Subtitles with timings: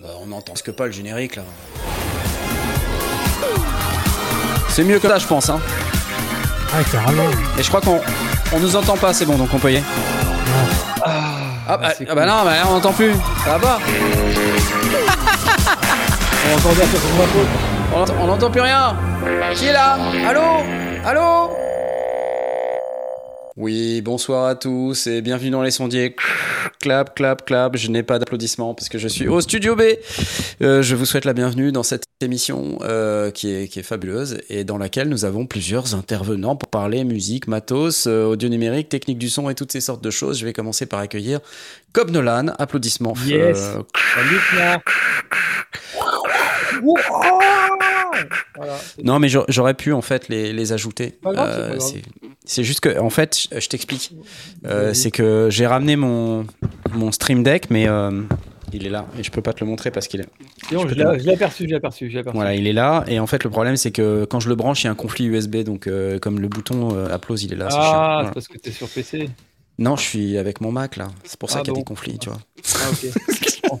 [0.00, 1.42] Bah, on entend ce que pas le générique là.
[4.68, 5.50] C'est mieux que ça, je pense.
[5.50, 5.60] Hein.
[6.72, 7.24] Ah, carrément.
[7.58, 8.00] Et je crois qu'on
[8.52, 9.84] on nous entend pas, c'est bon, donc on peut y aller.
[11.04, 11.10] Ah,
[11.68, 13.12] ah, bah, ah bah non, bah, on n'entend plus.
[13.44, 13.78] Ça va
[16.50, 17.00] On entend faute.
[17.94, 18.96] On entend- On n'entend plus rien.
[19.54, 19.98] Qui est là?
[20.26, 20.40] Allô?
[21.04, 21.50] Allô?
[23.60, 26.16] Oui, bonsoir à tous et bienvenue dans les sondiers.
[26.80, 27.76] Clap, clap, clap.
[27.76, 29.82] Je n'ai pas d'applaudissements parce que je suis au studio B.
[30.62, 34.40] Euh, je vous souhaite la bienvenue dans cette émission euh, qui, est, qui est fabuleuse
[34.48, 39.18] et dans laquelle nous avons plusieurs intervenants pour parler musique, matos, euh, audio numérique, technique
[39.18, 40.38] du son et toutes ces sortes de choses.
[40.38, 41.40] Je vais commencer par accueillir
[41.92, 42.54] Cobb Nolan.
[42.58, 43.12] Applaudissements.
[43.26, 43.58] Yes.
[43.58, 43.82] Euh,
[44.14, 44.40] Salut.
[48.56, 48.76] Voilà.
[49.02, 51.18] Non, mais j'a- j'aurais pu en fait les, les ajouter.
[51.26, 51.78] Euh,
[52.44, 54.12] c'est juste que, en fait, je, je t'explique.
[54.66, 56.46] Euh, c'est que j'ai ramené mon,
[56.92, 58.22] mon Stream Deck, mais euh,
[58.72, 60.28] il est là et je peux pas te le montrer parce qu'il est.
[60.68, 60.94] Sinon, je je
[61.26, 62.12] l'ai aperçu, je l'ai aperçu.
[62.32, 63.04] Voilà, il est là.
[63.08, 64.96] Et en fait, le problème, c'est que quand je le branche, il y a un
[64.96, 65.56] conflit USB.
[65.58, 65.88] Donc,
[66.20, 67.68] comme le bouton applause, il est là.
[67.70, 67.76] c'est.
[67.78, 68.28] Ah, Voilà.
[68.28, 69.30] c'est parce que t'es sur PC.
[69.78, 71.08] Non, je suis avec mon Mac là.
[71.24, 71.80] C'est pour ça Ah qu'il y a bon.
[71.80, 72.38] des conflits, tu vois.
[72.74, 73.10] Ah, ok.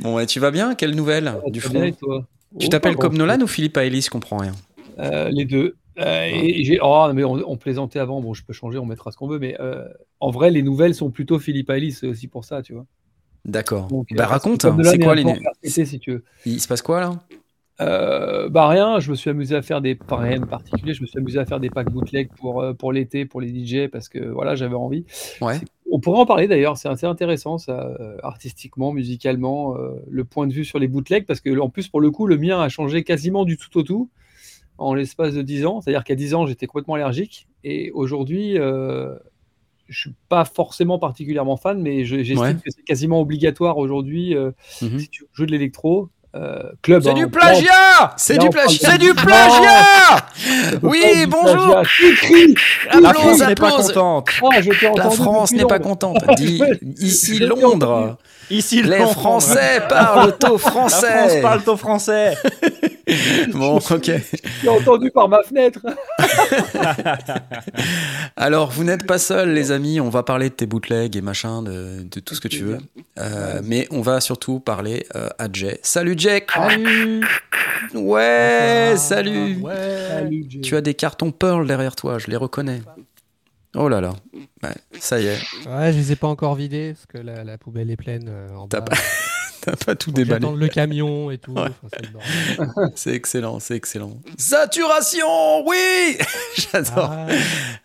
[0.00, 0.74] Bon, ouais, tu vas bien?
[0.74, 2.24] Quelle nouvelle du Très front bien, toi?
[2.58, 3.16] Tu Oh, t'appelles comme.
[3.16, 4.52] Nolan ou Philippe Aélis Je comprends rien.
[4.98, 5.76] Euh, Les deux.
[6.00, 9.12] Euh, et j'ai- oh, mais on, on plaisantait avant, bon, je peux changer, on mettra
[9.12, 9.84] ce qu'on veut, mais euh,
[10.18, 12.84] en vrai, les nouvelles sont plutôt Philippe Alice, c'est aussi pour ça, tu vois.
[13.44, 13.88] D'accord.
[14.16, 15.22] Bah raconte, Nolan c'est est quoi les.
[15.22, 16.24] RTT, si tu veux.
[16.46, 17.12] Il se passe quoi là?
[17.80, 21.02] Euh, bah rien, je me suis amusé à faire des pas rien de particulier, je
[21.02, 24.08] me suis amusé à faire des packs bootleg pour pour l'été pour les DJ parce
[24.08, 25.04] que voilà j'avais envie.
[25.40, 25.60] Ouais.
[25.90, 30.46] On pourrait en parler d'ailleurs, c'est assez intéressant ça, euh, artistiquement, musicalement, euh, le point
[30.46, 32.68] de vue sur les bootlegs parce que en plus pour le coup le mien a
[32.68, 34.08] changé quasiment du tout au tout
[34.78, 39.14] en l'espace de 10 ans, c'est-à-dire qu'à 10 ans j'étais complètement allergique et aujourd'hui euh,
[39.88, 42.54] je suis pas forcément particulièrement fan, mais je- j'estime Ouais.
[42.54, 44.50] que c'est quasiment obligatoire aujourd'hui euh,
[44.82, 44.98] Mhm.
[44.98, 46.08] si tu joues de l'électro.
[46.36, 50.26] Euh, club, C'est hein, du plagiat C'est du plagiat C'est du plagiat
[50.82, 51.82] Oui, bonjour
[53.00, 54.28] La France n'est pas contente.
[54.42, 54.60] Ah,
[54.96, 56.18] La France n'est pas contente.
[56.36, 56.60] Dis
[56.98, 58.16] ici Londres.
[58.50, 59.12] Ici, Les Londres.
[59.12, 61.40] Français parlent au La France français.
[61.42, 62.34] parle au français.
[63.52, 64.10] Bon, ok.
[64.62, 65.80] J'ai entendu par ma fenêtre.
[68.36, 70.00] Alors, vous n'êtes pas seuls, les amis.
[70.00, 72.78] On va parler de tes bootlegs et machin, de, de tout ce que tu veux.
[73.18, 75.78] Euh, mais on va surtout parler euh, à Jay.
[75.82, 77.24] Salut Jay Salut.
[77.94, 79.58] Ouais, salut
[80.08, 80.60] Salut, Jay.
[80.60, 82.82] Tu as des cartons Pearl derrière toi, je les reconnais.
[83.74, 84.14] Oh là là.
[84.62, 84.70] Ouais,
[85.00, 87.90] ça y est, Ouais, je les ai pas encore vidés parce que la, la poubelle
[87.90, 88.86] est pleine euh, en T'as bas.
[88.86, 88.96] pas-
[89.62, 90.46] t'as pas tout déballé.
[90.54, 91.52] le camion et tout.
[91.52, 91.62] Ouais.
[91.62, 92.92] enfin, c'est le bordel.
[92.96, 94.12] C'est excellent, c'est excellent.
[94.36, 96.18] Saturation, oui
[96.72, 97.10] J'adore.
[97.12, 97.26] Ah,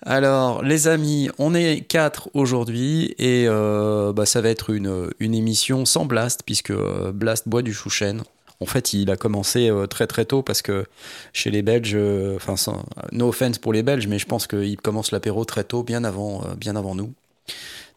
[0.01, 5.33] Alors, les amis, on est quatre aujourd'hui et euh, bah, ça va être une, une
[5.33, 8.23] émission sans Blast puisque euh, Blast boit du chouchen.
[8.61, 10.85] En fait, il a commencé euh, très très tôt parce que
[11.31, 14.77] chez les Belges, euh, enfin, sans- no offense pour les Belges, mais je pense qu'il
[14.81, 17.13] commence l'apéro très tôt, bien avant, euh, bien avant nous.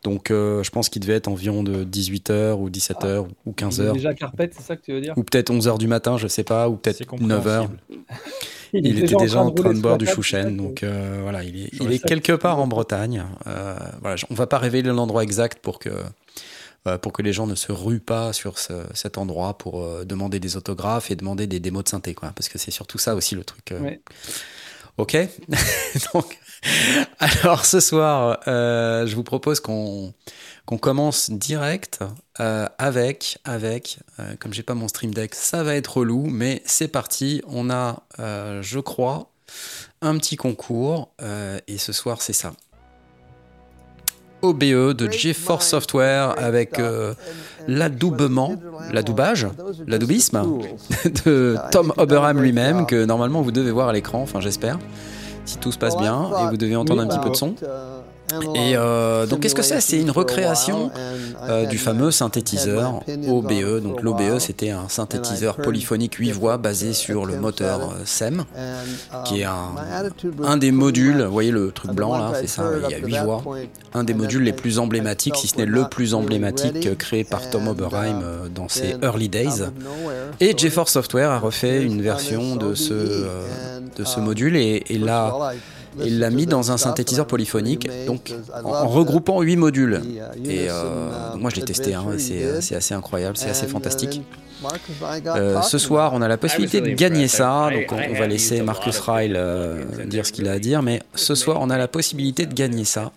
[0.04, 3.54] Donc, euh, je pense qu'il devait être environ de 18h ou 17h ou Il est
[3.54, 3.92] 15h.
[3.92, 5.14] Déjà carpette, c'est ça que tu veux dire?
[5.16, 7.08] Ou peut-être 11h du matin, je sais pas, ou peut-être C'est 9h.
[7.08, 7.78] compréhensible.
[8.74, 12.00] Il, était déjà en train de boire du chouchen, donc euh, voilà, il est, il
[12.00, 13.22] quelque part en Bretagne.
[13.46, 15.90] Euh, voilà, on va pas révéler l'endroit exact pour que
[17.00, 20.40] pour que les gens ne se ruent pas sur ce- cet endroit pour euh, demander
[20.40, 23.34] des autographes et demander des démos de synthé, quoi, parce que c'est surtout ça aussi
[23.34, 23.72] le truc.
[23.72, 23.80] euh.
[23.80, 24.00] Ouais.
[24.98, 25.16] Ok.
[26.14, 26.38] donc,
[27.18, 30.12] alors ce soir, euh, je vous propose qu'on
[30.64, 31.98] qu'on commence direct
[32.38, 36.62] euh, avec, avec, euh, comme j'ai pas mon stream deck, ça va être relou, mais
[36.64, 37.42] c'est parti.
[37.48, 39.32] On a, euh, je crois,
[40.02, 42.52] un petit concours, euh, et ce soir c'est ça.
[44.42, 47.14] OBE de GeForce Software avec euh,
[47.68, 48.56] l'adoubement,
[48.92, 49.46] l'adoubage,
[49.86, 50.42] l'adoubisme
[51.24, 54.78] de Tom Oberham lui-même, que normalement vous devez voir à l'écran, enfin j'espère,
[55.44, 57.54] si tout se passe bien, et vous devez entendre un petit peu de son.
[58.54, 59.80] Et euh, donc qu'est-ce que c'est?
[59.80, 60.90] C'est une recréation
[61.42, 63.80] euh, du fameux synthétiseur OBE.
[63.82, 68.44] Donc l'OBE c'était un synthétiseur polyphonique 8 voix basé sur le moteur euh, SEM,
[69.24, 69.74] qui est un,
[70.44, 73.24] un des modules, vous voyez le truc blanc là, c'est ça, il y a 8
[73.24, 73.42] voix,
[73.94, 77.48] un des modules les plus emblématiques, si ce n'est le plus emblématique, euh, créé par
[77.50, 79.62] Tom Oberheim euh, dans ses early days.
[80.40, 84.98] Et GeForce Software a refait une version de ce, euh, de ce module et, et
[84.98, 85.52] l'a
[86.04, 88.32] il l'a mis dans un synthétiseur polyphonique, donc
[88.64, 90.00] en, regroupant 8 modules.
[90.44, 94.22] Et euh, moi je l'ai testé, hein, c'est c'est assez incroyable, c'est assez fantastique.
[95.26, 98.98] Euh, ce soir, on a la possibilité de gagner ça, donc on, va laisser Marcus
[99.00, 102.46] Ryle euh, dire ce qu'il a à dire, mais ce soir, on a la possibilité
[102.46, 103.12] de gagner ça.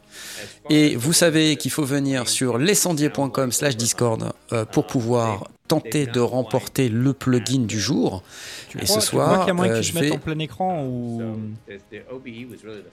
[0.69, 6.19] Et vous savez qu'il faut venir sur lescendier.com slash discord euh, pour pouvoir tenter de
[6.19, 8.21] remporter le plugin du jour.
[8.69, 10.11] Tu Et crois, ce tu crois soir, qu'il y a moyen euh, qu'ils je vais-
[10.11, 11.21] en plein écran ou
[12.23, 12.43] plus,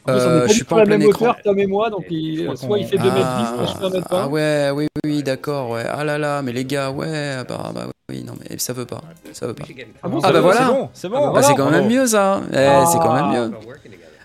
[0.09, 1.27] Euh, je suis pas en plein même écran.
[1.31, 3.73] hauteur, Tom et moi, donc il- soit il fait 2 mètres 10, Ah, moi je
[3.79, 4.23] fais 1 mètre 20.
[4.23, 5.85] ah ouais, oui, oui, oui, d'accord, ouais.
[5.89, 9.03] Ah là là, mais les gars, ouais, bah, bah oui, non, mais ça veut pas,
[9.33, 9.65] ça veut pas.
[10.03, 10.61] Ah bon, Ah bah voilà.
[10.61, 11.17] C'est bon, c'est bon.
[11.17, 11.55] Ah bah Bah, voilà.
[11.57, 12.57] quand même mieux ça, Eh,
[12.91, 13.49] c'est quand même Ah.
[13.49, 13.53] mieux.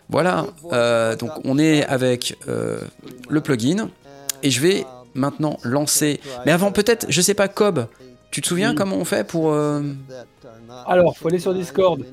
[0.10, 2.80] Voilà, euh, donc on est avec euh,
[3.30, 3.90] le plugin
[4.42, 4.86] et je vais
[5.16, 6.22] maintenant lancer.
[6.46, 7.88] Mais avant, peut-être, je sais pas, Cobb,
[8.38, 9.52] tu te souviens comment on fait pour.
[9.52, 9.82] euh,
[10.86, 12.06] Alors, faut aller sur Discord.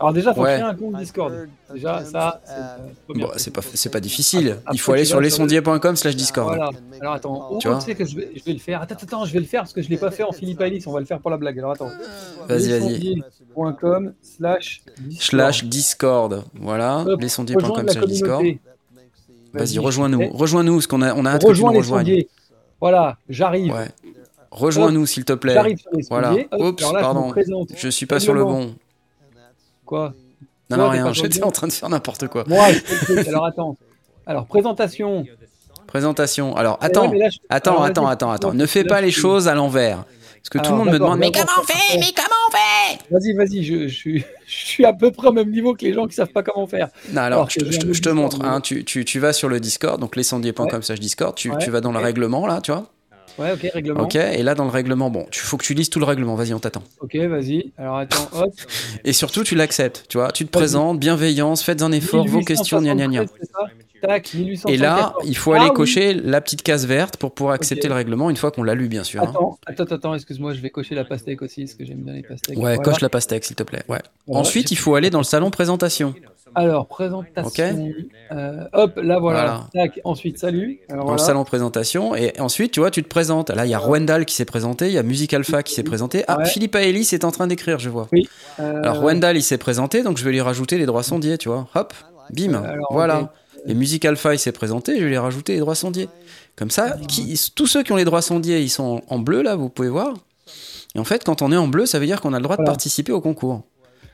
[0.00, 0.54] Alors déjà, faut Ouais.
[0.54, 1.46] créer un compte Discord.
[1.74, 4.56] Déjà, ça, c'est Bon, pas, c'est pas difficile.
[4.62, 6.48] Après, Il faut aller sur sur le- lesondiers.com slash Discord.
[6.56, 6.70] Voilà.
[7.02, 8.80] Alors attends, oh, Tu vois tu sais que je vais, je vais le faire.
[8.80, 10.86] Attends, attends, je vais le faire parce que je l'ai pas fait en Philippe Alice.
[10.86, 11.58] On va le faire pour la blague.
[11.58, 11.90] Alors attends.
[12.48, 12.78] Vas-y, vas-y.
[12.98, 15.20] lesondiers.com slash Discord.
[15.20, 16.44] Slash Discord.
[16.54, 18.46] Voilà, Hop, lesondiers.com Rejoindre la slash Discord.
[19.52, 20.22] Vas-y, rejoins-nous.
[20.22, 22.24] Eh, Rejoins-nous, parce qu'on a, on a hâte que tu Rejoins nous rejoignes.
[22.80, 23.72] Voilà, j'arrive.
[23.72, 23.88] Ouais.
[24.50, 25.56] Rejoins-nous, s'il te plaît.
[26.10, 26.34] Voilà.
[26.58, 27.32] Oups, là, pardon.
[27.76, 28.74] Je suis pas sur le bon.
[29.84, 30.14] Quoi
[30.70, 31.12] Non, non, rien.
[31.12, 32.44] J'étais en train de faire n'importe quoi.
[32.46, 32.66] Moi.
[33.26, 33.76] Alors attends.
[34.26, 35.24] Alors, présentation.
[35.86, 36.54] Présentation.
[36.56, 37.10] Alors, attends.
[37.48, 38.52] Attends, attends, attends, attends.
[38.54, 40.04] Ne fais pas les choses à l'envers.
[40.40, 41.98] Parce que tout le monde me demande, mais comment on fait?
[41.98, 42.98] Mais comment on fait?
[43.10, 45.92] Vas-y, vas-y, je, je suis, je suis à peu près au même niveau que les
[45.92, 46.88] gens qui savent pas comment faire.
[47.10, 48.42] Non, alors, Alors je, te- je montre.
[48.44, 51.34] Hein, tu, tu, tu vas sur le Discord, donc lescendiers.com slash Discord.
[51.34, 51.58] Tu, Ouais.
[51.58, 52.86] tu vas dans le règlement, là, tu vois.
[53.38, 54.02] Ouais, ok, règlement.
[54.02, 56.34] Ok, et là, dans le règlement, bon, il faut que tu lises tout le règlement.
[56.34, 56.82] Vas-y, on t'attend.
[57.00, 57.72] Ok, vas-y.
[57.78, 58.52] Alors attends, hop.
[59.04, 60.04] Et surtout, tu l'acceptes.
[60.08, 63.20] Tu vois, tu te présentes, bienveillance, faites un effort, vos questions, gna gna gna.
[63.20, 63.58] 1873, c'est ça
[64.00, 64.72] Tac, 1874.
[64.72, 65.74] Et là, il faut Ah aller oui.
[65.74, 68.86] cocher la petite case verte pour pouvoir accepter le règlement une fois qu'on l'a lu,
[68.86, 69.22] bien sûr.
[69.24, 69.32] hein.
[69.66, 72.56] Attends, attends, excuse-moi, je vais cocher la pastèque aussi, parce que j'aime bien les pastèques.
[72.58, 72.78] Ouais, Voilà.
[72.78, 73.82] coche la pastèque, s'il te plaît.
[73.88, 73.98] Ouais.
[74.28, 76.14] Voilà, Ensuite, il faut aller dans le salon présentation.
[76.54, 77.90] Alors, présentation.
[78.32, 79.66] Euh, hop, là, voilà.
[79.72, 80.80] Tac, ensuite, salut.
[80.88, 81.22] Alors, Dans voilà.
[81.22, 82.14] le salon présentation.
[82.14, 83.50] Et ensuite, tu vois, tu te présentes.
[83.50, 85.82] Là, il y a Rwendal qui s'est présenté, il y a Music Alpha qui s'est
[85.82, 86.24] présenté.
[86.28, 86.44] Ah, Ouais.
[86.46, 88.08] Philippe Aélis est en train d'écrire, je vois.
[88.60, 91.48] Euh, Alors, Rwendal, il s'est présenté, donc je vais lui rajouter les droits sondiers, tu
[91.48, 91.68] vois.
[91.74, 91.92] Hop,
[92.32, 92.54] bim.
[92.54, 93.20] Alors, voilà.
[93.22, 93.28] ok.
[93.66, 96.08] Et Music Alpha, il s'est présenté, je vais lui rajouter les droits sondiers.
[96.56, 99.56] Comme ça, qui, tous ceux qui ont les droits sondiers, ils sont en bleu, là,
[99.56, 100.14] vous pouvez voir.
[100.94, 102.56] Et en fait, quand on est en bleu, ça veut dire qu'on a le droit
[102.56, 103.62] de participer au concours.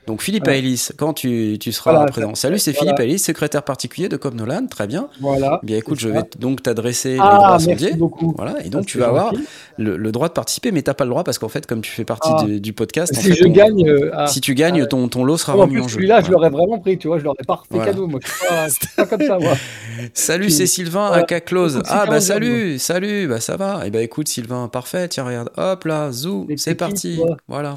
[0.06, 0.58] Donc Philippe Voilà.
[0.58, 2.34] Aélis, quand tu, tu seras Voilà, présent.
[2.34, 2.92] Salut, c'est voilà.
[2.94, 5.08] Philippe Aélis, secrétaire particulier de Cobb Nolan, très bien.
[5.20, 5.60] Voilà.
[5.62, 7.92] Bien écoute, je vais donc t'adresser les Ah, droits merci sondiers.
[7.94, 8.34] beaucoup.
[8.36, 9.32] Voilà, et donc tu vas avoir
[9.78, 11.90] le, le droit de participer, mais t'as pas le droit parce qu'en fait, comme tu
[11.90, 12.44] fais partie Ah.
[12.44, 13.88] de- du podcast, en Si fait, je gagne.
[13.88, 14.26] euh, ah.
[14.26, 14.86] si tu gagnes, Ah.
[14.86, 15.94] ton, ton lot sera en remis plus, en jeu.
[15.94, 18.06] celui-là, je l'aurais vraiment pris, tu vois, je l'aurais pas fait cadeau.
[18.06, 18.30] Moi, je
[18.78, 19.54] suis pas, comme ça, moi.
[20.14, 21.22] Salut, c'est Sylvain, Voilà.
[21.22, 21.76] aka Close.
[21.76, 23.86] Écoute, Ah bah salut, salut, bah ça va.
[23.86, 27.20] Et bah écoute Sylvain, parfait, tiens regarde, hop là, zou, Les c'est parti.
[27.48, 27.76] Voilà.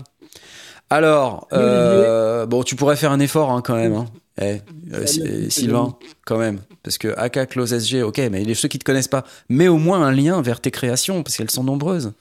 [0.89, 3.93] Alors, euh, bon, tu pourrais faire un effort hein, quand même.
[3.93, 4.05] Hein.
[4.39, 4.61] Eh,
[4.93, 5.05] euh.
[5.49, 5.95] Sylvain,
[6.25, 6.61] quand même.
[6.83, 9.77] Parce que AK Close SG, ok, mais les ceux qui te connaissent pas, mets au
[9.77, 12.13] moins un lien vers tes créations, parce qu'elles sont nombreuses,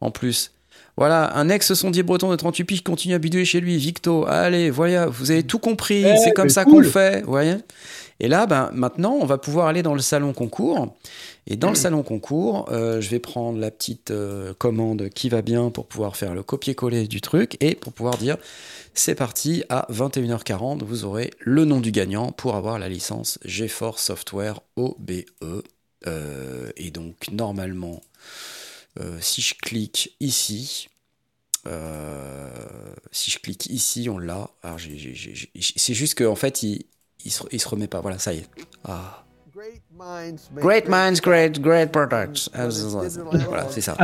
[0.00, 0.52] en plus.
[0.96, 3.76] Voilà, un ex-sondier breton de 38 piges continue à bidouiller chez lui.
[3.78, 6.84] Victo, allez, voilà, vous avez tout compris, Eh, c'est comme ça cool.
[6.84, 7.56] qu'on fait, voyez
[8.20, 10.94] Et là, ben, maintenant, on va pouvoir aller dans le salon concours.
[11.46, 15.42] Et dans le salon concours, euh, je vais prendre la petite euh, commande qui va
[15.42, 18.36] bien pour pouvoir faire le copier-coller du truc et pour pouvoir dire
[18.94, 24.04] c'est parti, à 21h40, vous aurez le nom du gagnant pour avoir la licence GeForce
[24.04, 25.24] Software OBE.
[26.06, 28.00] Euh, et donc, normalement,
[29.00, 30.88] euh, si je clique ici,
[31.66, 32.48] euh,
[33.10, 34.48] si je clique ici, on l'a.
[34.62, 36.84] Alors, c'est juste qu'en fait, il,
[37.24, 38.00] il, se, il se remet pas.
[38.00, 38.46] Voilà, ça y est.
[38.84, 39.24] Ah.
[40.56, 42.48] Great minds, great, great products.
[43.48, 43.96] Voilà, c'est ça.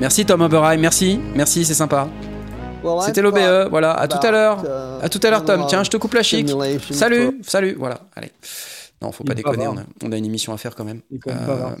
[0.00, 2.08] Merci Tom Oberheim, merci, merci, c'est sympa.
[3.04, 4.64] C'était l'OBE, voilà, à tout à l'heure.
[4.64, 6.48] uh, À tout à l'heure Tom, tiens, je te coupe la chic.
[6.90, 8.32] Salut, salut, voilà, allez.
[9.02, 11.00] Non, faut pas déconner, on a, on a une émission à faire quand même.
[11.22, 11.74] Quand Euh.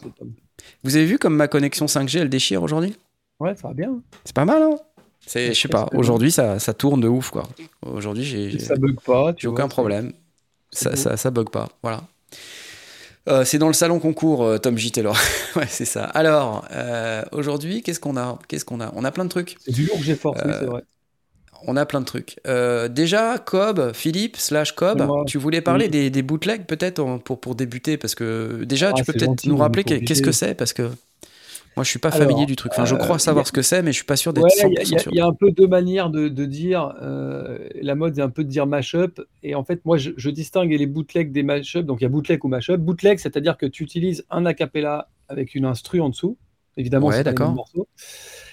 [0.84, 2.96] Vous avez vu comme ma connexion 5G, elle déchire aujourd'hui?
[3.40, 4.00] Ouais, ça va bien.
[4.24, 4.76] C'est pas mal, hein
[5.26, 7.44] C'est, je sais pas, aujourd'hui ça, ça tourne de ouf, quoi.
[7.82, 9.32] Aujourd'hui, j'ai, Ça bug pas.
[9.34, 10.12] tu j'ai aucun problème.
[10.70, 12.02] c'est Ça, ça, ça bug pas, voilà.
[13.28, 14.92] Euh, c'est dans le salon concours, euh, Tom J.
[14.92, 15.16] Taylor.
[15.56, 16.04] ouais, c'est ça.
[16.04, 18.38] Alors, euh, aujourd'hui, qu'est-ce qu'on a?
[18.48, 18.90] Qu'est-ce qu'on a?
[18.96, 19.56] On a plein de trucs.
[19.60, 20.82] C'est du lourd que j'ai force, oui, Euh, c'est vrai.
[21.66, 22.38] On a plein de trucs.
[22.46, 25.90] Euh, déjà, Cobb, Philippe, slash Cobb, tu voulais parler Oui.
[25.90, 29.56] des, des bootlegs peut-être pour, pour débuter Parce que déjà, Ah, tu peux peut-être nous
[29.56, 30.90] rappeler qu'est-ce que c'est Parce que
[31.76, 32.72] moi, je suis pas Alors, familier du truc.
[32.74, 34.32] Enfin, je euh, crois savoir y a- ce que c'est, mais je suis pas sûr
[34.32, 35.12] d'être Ouais, 100% il y a- il y, a- sûr.
[35.12, 36.94] il y a un peu deux manières de, de dire.
[37.00, 39.20] euh, la mode, c'est un peu de dire mashup.
[39.44, 41.86] Et en fait, moi, je, je distingue les bootlegs des mashup.
[41.86, 42.76] Donc, il y a bootleg ou mashup.
[42.80, 46.36] Bootleg, c'est-à-dire que tu utilises un acapella avec une instru en dessous.
[46.76, 47.52] Évidemment, Ouais, c'est d'accord.
[47.52, 47.86] morceaux.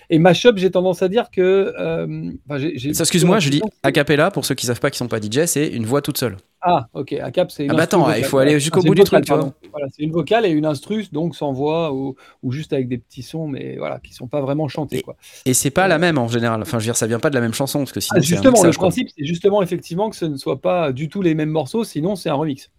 [0.10, 1.74] Et mashup, j'ai tendance à dire que.
[1.78, 5.20] euh, enfin, Excuse-moi, je dis a cappella, pour ceux qui savent pas qui sont pas
[5.20, 6.38] DJ, c'est une voix toute seule.
[6.62, 8.96] Ah, ok, à cap, c'est une Ah bah attends, il faut aller jusqu'au Ah, bout
[8.96, 9.26] du truc.
[9.28, 12.98] Voilà, c'est une vocale et une instru, donc sans voix ou, ou juste avec des
[12.98, 14.98] petits sons, mais voilà, qui sont pas vraiment chantés.
[15.00, 15.16] Et- Quoi.
[15.46, 16.62] Et c'est pas la même en général.
[16.62, 18.22] Enfin, je veux dire, ça vient pas de la même chanson, parce que sinon, Ah,
[18.22, 21.36] justement, le mixage, principe, c'est justement effectivement que ce ne soit pas du tout les
[21.36, 22.72] mêmes morceaux, sinon c'est un remix.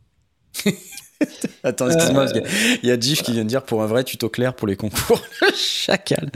[1.64, 2.40] Attends, excuse-moi, Euh,
[2.80, 4.76] qu'il y a Gif qui vient de dire pour un vrai tuto clair pour les
[4.76, 5.20] concours.
[5.54, 6.30] Chacal.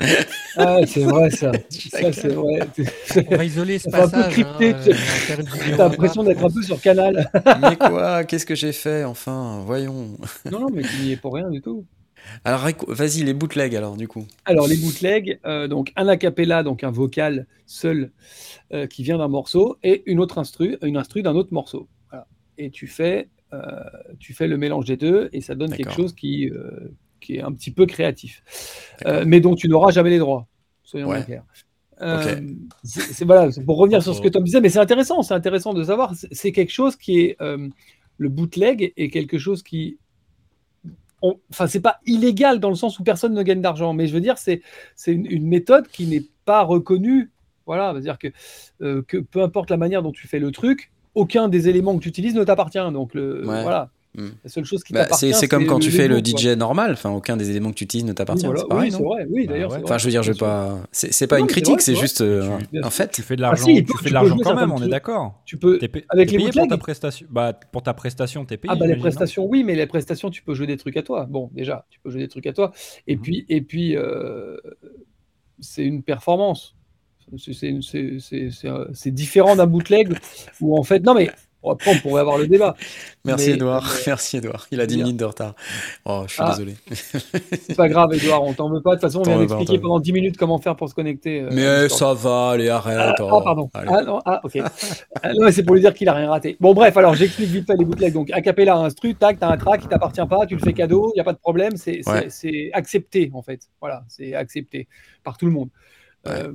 [0.57, 1.53] Ah, c'est vrai ça.
[1.53, 2.61] ça c'est vrai.
[3.29, 5.37] On va isoler ce un peu crypté, hein,
[5.77, 7.31] T'as l'impression d'être un peu sur Canal.
[7.63, 10.17] Mais quoi Qu'est-ce que j'ai fait Enfin, voyons.
[10.51, 11.85] non, non, mais tu n'y es pour rien du tout.
[12.45, 14.27] Alors, vas-y, les bootlegs alors, du coup.
[14.45, 18.11] Alors les bootlegs, euh, donc un a cappella, donc un vocal seul
[18.73, 21.89] euh, qui vient d'un morceau, et une autre instru, une instru d'un autre morceau.
[22.11, 22.27] Voilà.
[22.59, 23.25] Et tu fais, euh,
[24.19, 26.91] tu fais le mélange des deux, et ça donne quelque chose qui, euh,
[27.21, 28.43] qui est un petit peu créatif,
[29.07, 30.47] Euh, mais dont tu n'auras jamais les droits.
[30.85, 31.23] Soyons Ouais.
[31.25, 31.45] clairs.
[32.01, 32.41] Euh,
[32.83, 35.85] c'est- voilà, pour revenir sur ce que Tom disait, mais c'est intéressant, c'est intéressant de
[35.85, 36.13] savoir.
[36.33, 37.69] C'est- quelque chose qui est euh,
[38.19, 39.99] le bootleg est quelque chose qui
[41.21, 44.21] enfin, c'est pas illégal dans le sens où personne ne gagne d'argent, mais je veux
[44.21, 44.63] dire, c'est
[44.97, 47.31] c'est une, une méthode qui n'est pas reconnue.
[47.67, 48.29] Voilà, c'est-à-dire que,
[48.83, 52.03] euh, que peu importe la manière dont tu fais le truc, aucun des éléments que
[52.03, 52.79] tu utilises ne t'appartient.
[52.93, 53.63] Donc, le, Ouais.
[53.63, 53.91] voilà.
[54.15, 54.29] Hmm.
[54.45, 56.23] La seule chose qui Bah, t'appartient, c'est comme quand tu fais le quoi.
[56.39, 56.93] DJ normal.
[56.93, 58.45] Enfin, aucun des éléments que tu utilises ne Oui, t'appartient.
[58.45, 58.61] voilà.
[58.61, 59.27] c'est pareil, Oui, non c'est vrai.
[59.31, 59.71] Oui, Bah d'ailleurs.
[59.71, 59.79] ouais.
[59.79, 60.79] c'est Enfin, je veux dire, je pas.
[60.93, 62.93] C'est pas Non, une critique, c'est juste euh, Tu- sûr.
[62.93, 63.11] fait.
[63.11, 64.89] Tu fais de Ah, l'argent, si, tu tu fais de l'argent quand même, on est
[64.89, 65.41] d'accord.
[65.47, 65.79] Tu peux.
[66.11, 67.27] Avec les pour ta prestation.
[67.31, 68.71] Bah, pour ta prestation, t'es payé.
[68.75, 71.25] Ah bah les prestations, oui, mais les prestations, tu peux jouer des trucs à toi.
[71.25, 72.71] Bon, déjà, tu peux jouer des trucs à toi.
[73.07, 73.23] Et Mhm.
[73.23, 74.59] puis, et puis, euh,
[75.61, 76.75] c'est une performance.
[77.39, 78.51] C'est-
[78.95, 80.17] c'est différent d'un bootleg
[80.61, 81.31] où en fait, non mais
[81.65, 82.75] après on pourrait avoir le débat.
[83.25, 83.85] Merci Mais- Edouard.
[83.85, 84.67] mais- Merci Edouard.
[84.73, 85.05] Il a 10 Bien.
[85.05, 85.55] minutes de retard.
[86.05, 86.51] Oh, je suis Ah.
[86.51, 86.75] désolé.
[86.91, 88.91] C'est pas grave, Edouard, on t'en veut pas.
[88.91, 91.43] De toute façon, on vient d'expliquer pendant 10 minutes comment faire pour se connecter.
[91.43, 92.97] euh, Mais euh, ça va, allez, arrête.
[92.99, 93.29] Ah, oh.
[93.39, 93.71] ah, pardon.
[93.75, 93.89] Allez.
[93.93, 94.59] Ah, non, ah, ok.
[95.23, 96.57] Ah, non, mais c'est pour lui dire qu'il a rien raté.
[96.59, 98.13] Bon, bref, alors j'explique vite fait les bootlegs.
[98.13, 101.19] Donc, acapella, instru, tac, t'as un track qui t'appartient pas, tu le fais cadeau, il
[101.19, 102.71] n'y a pas de problème, c'est Ouais.
[102.73, 103.61] accepté en fait.
[103.81, 104.89] Voilà, c'est accepté
[105.23, 105.69] par tout le monde.
[106.27, 106.33] Ouais.
[106.33, 106.53] Euh,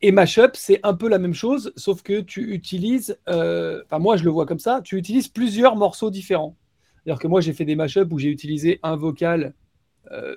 [0.00, 4.16] et mashup, c'est un peu la même chose, sauf que tu utilises, euh, enfin, moi
[4.16, 6.56] je le vois comme ça, tu utilises plusieurs morceaux différents.
[7.04, 9.54] C'est-à-dire que moi j'ai fait des mashups où j'ai utilisé un vocal
[10.12, 10.36] euh,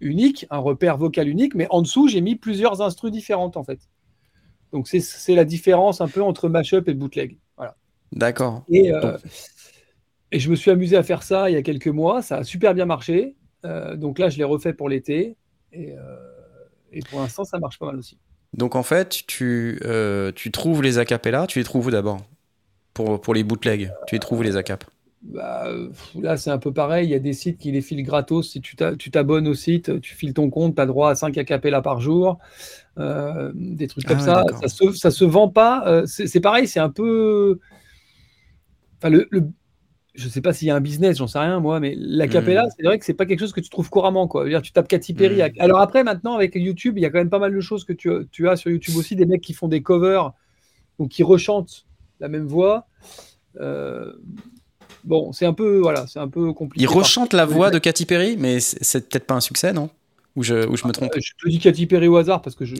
[0.00, 3.80] unique, un repère vocal unique, mais en dessous j'ai mis plusieurs instrus différentes en fait.
[4.72, 7.38] Donc c'est- c'est la différence un peu entre mashup et bootleg.
[7.56, 7.76] Voilà.
[8.12, 8.64] D'accord.
[8.68, 9.18] Et, euh,
[10.32, 12.44] et je me suis amusé à faire ça il y a quelques mois, ça a
[12.44, 13.36] super bien marché.
[13.96, 15.36] Donc là je l'ai refait pour l'été
[15.72, 15.94] et,
[16.92, 18.18] et pour l'instant ça marche pas mal aussi.
[18.56, 22.20] Donc en fait, tu, euh, tu trouves les acapellas, tu les trouves où d'abord?
[22.94, 24.84] Pour, pour les bootlegs, tu les trouves où les acap
[25.22, 25.66] Bah,
[26.20, 28.50] là c'est un peu pareil, il y a des sites qui les filent gratos.
[28.50, 31.14] Si tu t'a- tu t'abonnes au site, tu files ton compte, tu as droit à
[31.14, 32.38] 5 acapellas par jour.
[32.98, 34.44] Euh, des trucs comme Ah, ça.
[34.60, 35.84] Ça se, ça se vend pas.
[35.88, 37.58] euh, c'est c'est pareil, c'est un peu.
[38.98, 39.48] Enfin, le, le-
[40.14, 42.70] Je sais pas s'il y a un business, j'en sais rien moi, mais l'acapella, Hmm.
[42.76, 44.28] c'est vrai que c'est pas quelque chose que tu trouves couramment.
[44.28, 44.48] Quoi.
[44.48, 45.42] Dire, tu tapes Katy Perry.
[45.42, 45.50] Hmm.
[45.58, 47.92] Alors après, maintenant, avec YouTube, il y a quand même pas mal de choses que
[47.92, 50.32] tu, tu as sur YouTube aussi, des mecs qui font des covers,
[50.98, 51.84] donc qui rechantent
[52.20, 52.86] la même voix.
[53.60, 54.12] Euh,
[55.02, 56.82] Bon, c'est un peu, voilà, c'est un peu compliqué.
[56.82, 59.90] Ils rechantent la voix de Katy Perry, mais c'est peut-être pas un succès, non?
[60.36, 62.56] Ou je, ou je me trompe Euh, Je te dis Katy Perry au hasard parce
[62.56, 62.74] que je.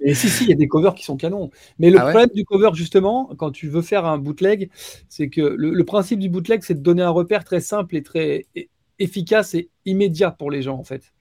[0.00, 1.50] Et si, si, il y a des covers qui sont canons.
[1.78, 4.70] Mais le Ah ouais problème du cover, justement, quand tu veux faire un bootleg,
[5.08, 8.02] c'est que le, le principe du bootleg, c'est de donner un repère très simple et
[8.02, 8.46] très
[8.98, 11.12] efficace et immédiat pour les gens, en fait.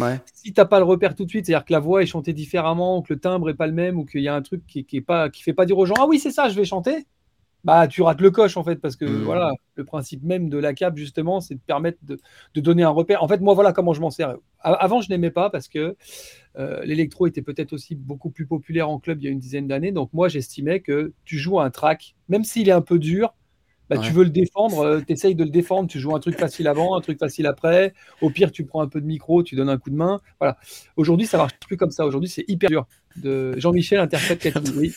[0.00, 0.18] Ouais.
[0.34, 2.32] Si tu n'as pas le repère tout de suite, c'est-à-dire que la voix est chantée
[2.32, 4.84] différemment, que le timbre est pas le même, ou qu'il y a un truc qui,
[4.84, 6.64] qui est pas, qui fait pas dire aux gens Ah oui, c'est ça, je vais
[6.64, 7.06] chanter.
[7.66, 9.24] Bah, tu rates le coche en fait, parce que Mm.
[9.24, 12.18] voilà, le principe même de la cape, justement, c'est de permettre de,
[12.54, 13.24] de donner un repère.
[13.24, 14.36] En fait, moi, voilà comment je m'en sers.
[14.60, 15.96] Avant, je n'aimais pas parce que
[16.58, 19.66] euh, l'électro était peut-être aussi beaucoup plus populaire en club il y a une dizaine
[19.68, 19.92] d'années.
[19.92, 23.34] Donc, moi, j'estimais que tu joues un track, même s'il est un peu dur,
[23.88, 26.66] bah, tu veux le défendre, tu essayes de le défendre, tu joues un truc facile
[26.68, 27.94] avant, un truc facile après.
[28.20, 30.20] Au pire, tu prends un peu de micro, tu donnes un coup de main.
[30.40, 30.56] Voilà.
[30.96, 32.06] Aujourd'hui, ça marche plus comme ça.
[32.06, 32.86] Aujourd'hui, c'est hyper dur.
[33.16, 34.72] De Jean-Michel interprète Cathy.
[34.76, 34.92] Oui,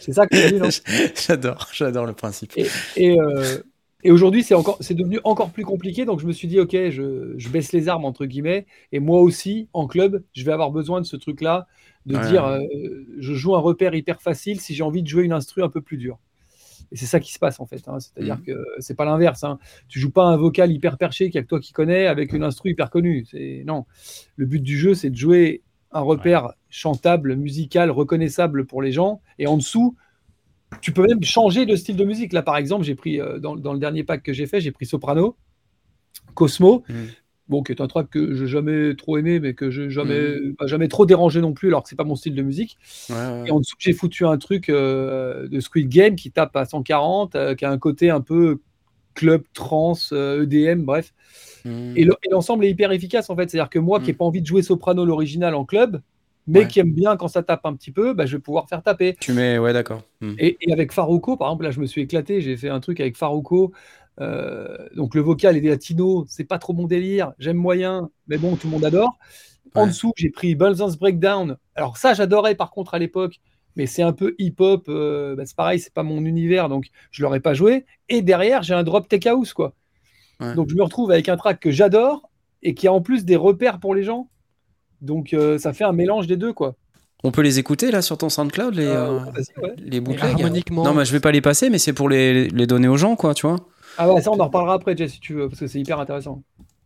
[0.00, 0.68] c'est ça que tu non?
[1.26, 2.52] J'adore, j'adore le principe.
[2.56, 3.58] Et, et, euh,
[4.02, 6.04] et aujourd'hui, c'est encore, c'est devenu encore plus compliqué.
[6.04, 8.66] Donc, je me suis dit, ok, je, je baisse les armes entre guillemets.
[8.92, 11.66] Et moi aussi, en club, je vais avoir besoin de ce truc-là,
[12.04, 12.28] de Ouais.
[12.28, 12.60] dire, euh,
[13.18, 15.80] je joue un repère hyper facile si j'ai envie de jouer une instru un peu
[15.80, 16.18] plus dure.
[16.92, 17.82] Et c'est ça qui se passe en fait.
[17.88, 17.98] hein.
[18.00, 18.44] C'est-à-dire Mhm.
[18.44, 19.44] que c'est pas l'inverse.
[19.44, 19.58] Hein.
[19.88, 22.32] Tu joues pas un vocal hyper perché qu'il y a que toi qui connais avec
[22.32, 23.26] une instru hyper connue.
[23.30, 23.84] C'est non.
[24.36, 25.62] Le but du jeu, c'est de jouer
[25.92, 29.20] un repère chantable, musical, reconnaissable pour les gens.
[29.38, 29.96] Et en dessous,
[30.80, 32.32] tu peux même changer de style de musique.
[32.32, 34.72] Là, par exemple, j'ai pris euh, dans, dans le dernier pack que j'ai fait, j'ai
[34.72, 35.36] pris soprano,
[36.34, 36.82] Cosmo.
[36.88, 37.06] Mhm.
[37.48, 40.54] Bon, qui est un track que j'ai jamais trop aimé, mais que j'ai jamais, Mhm.
[40.66, 42.78] jamais trop dérangé non plus, alors que c'est pas mon style de musique.
[43.10, 43.44] Ouais, ouais.
[43.46, 47.34] Et en dessous, j'ai foutu un truc euh, de Squid Game qui tape à 140,
[47.34, 48.58] euh, qui a un côté un peu
[49.14, 51.12] club, trans, euh, EDM, bref.
[51.64, 51.92] Hmm.
[51.96, 53.48] Et le- et l'ensemble est hyper efficace en fait.
[53.50, 54.16] C'est-à-dire que moi qui n'ai Mm.
[54.16, 56.00] pas envie de jouer Soprano l'original en club,
[56.46, 56.66] mais Ouais.
[56.68, 59.16] qui aime bien quand ça tape un petit peu, bah, je vais pouvoir faire taper.
[59.20, 60.02] Tu mets, ouais, d'accord.
[60.38, 63.00] Et, et avec Farouko, par exemple, là je me suis éclaté, j'ai fait un truc
[63.00, 63.72] avec Farouko.
[64.20, 68.38] Euh, donc le vocal est des latinos, c'est pas trop mon délire, j'aime moyen, mais
[68.38, 69.18] bon, tout le monde adore.
[69.74, 69.88] En Ouais.
[69.88, 71.56] dessous, j'ai pris Balzan's Breakdown.
[71.74, 73.40] Alors ça, j'adorais par contre à l'époque,
[73.76, 77.22] mais c'est un peu hip-hop, euh, bah, c'est pareil, c'est pas mon univers, donc je
[77.22, 77.84] l'aurais pas joué.
[78.08, 79.74] Et derrière, j'ai un drop tech house, quoi.
[80.40, 80.54] Ouais.
[80.54, 82.30] Donc je me retrouve avec un track que j'adore
[82.62, 84.28] et qui a en plus des repères pour les gens.
[85.00, 86.76] Donc euh, ça fait un mélange des deux, quoi.
[87.24, 89.20] On peut les écouter là sur ton SoundCloud, les, Euh, euh,
[89.62, 89.74] ouais.
[89.78, 90.84] les bootlegs harmoniquement.
[90.84, 93.16] Non, mais je vais pas les passer, mais c'est pour les, les donner aux gens,
[93.16, 93.56] quoi, tu vois.
[93.98, 96.00] Ah ouais, ça on en reparlera après, Jess, si tu veux, parce que c'est hyper
[96.00, 96.42] intéressant.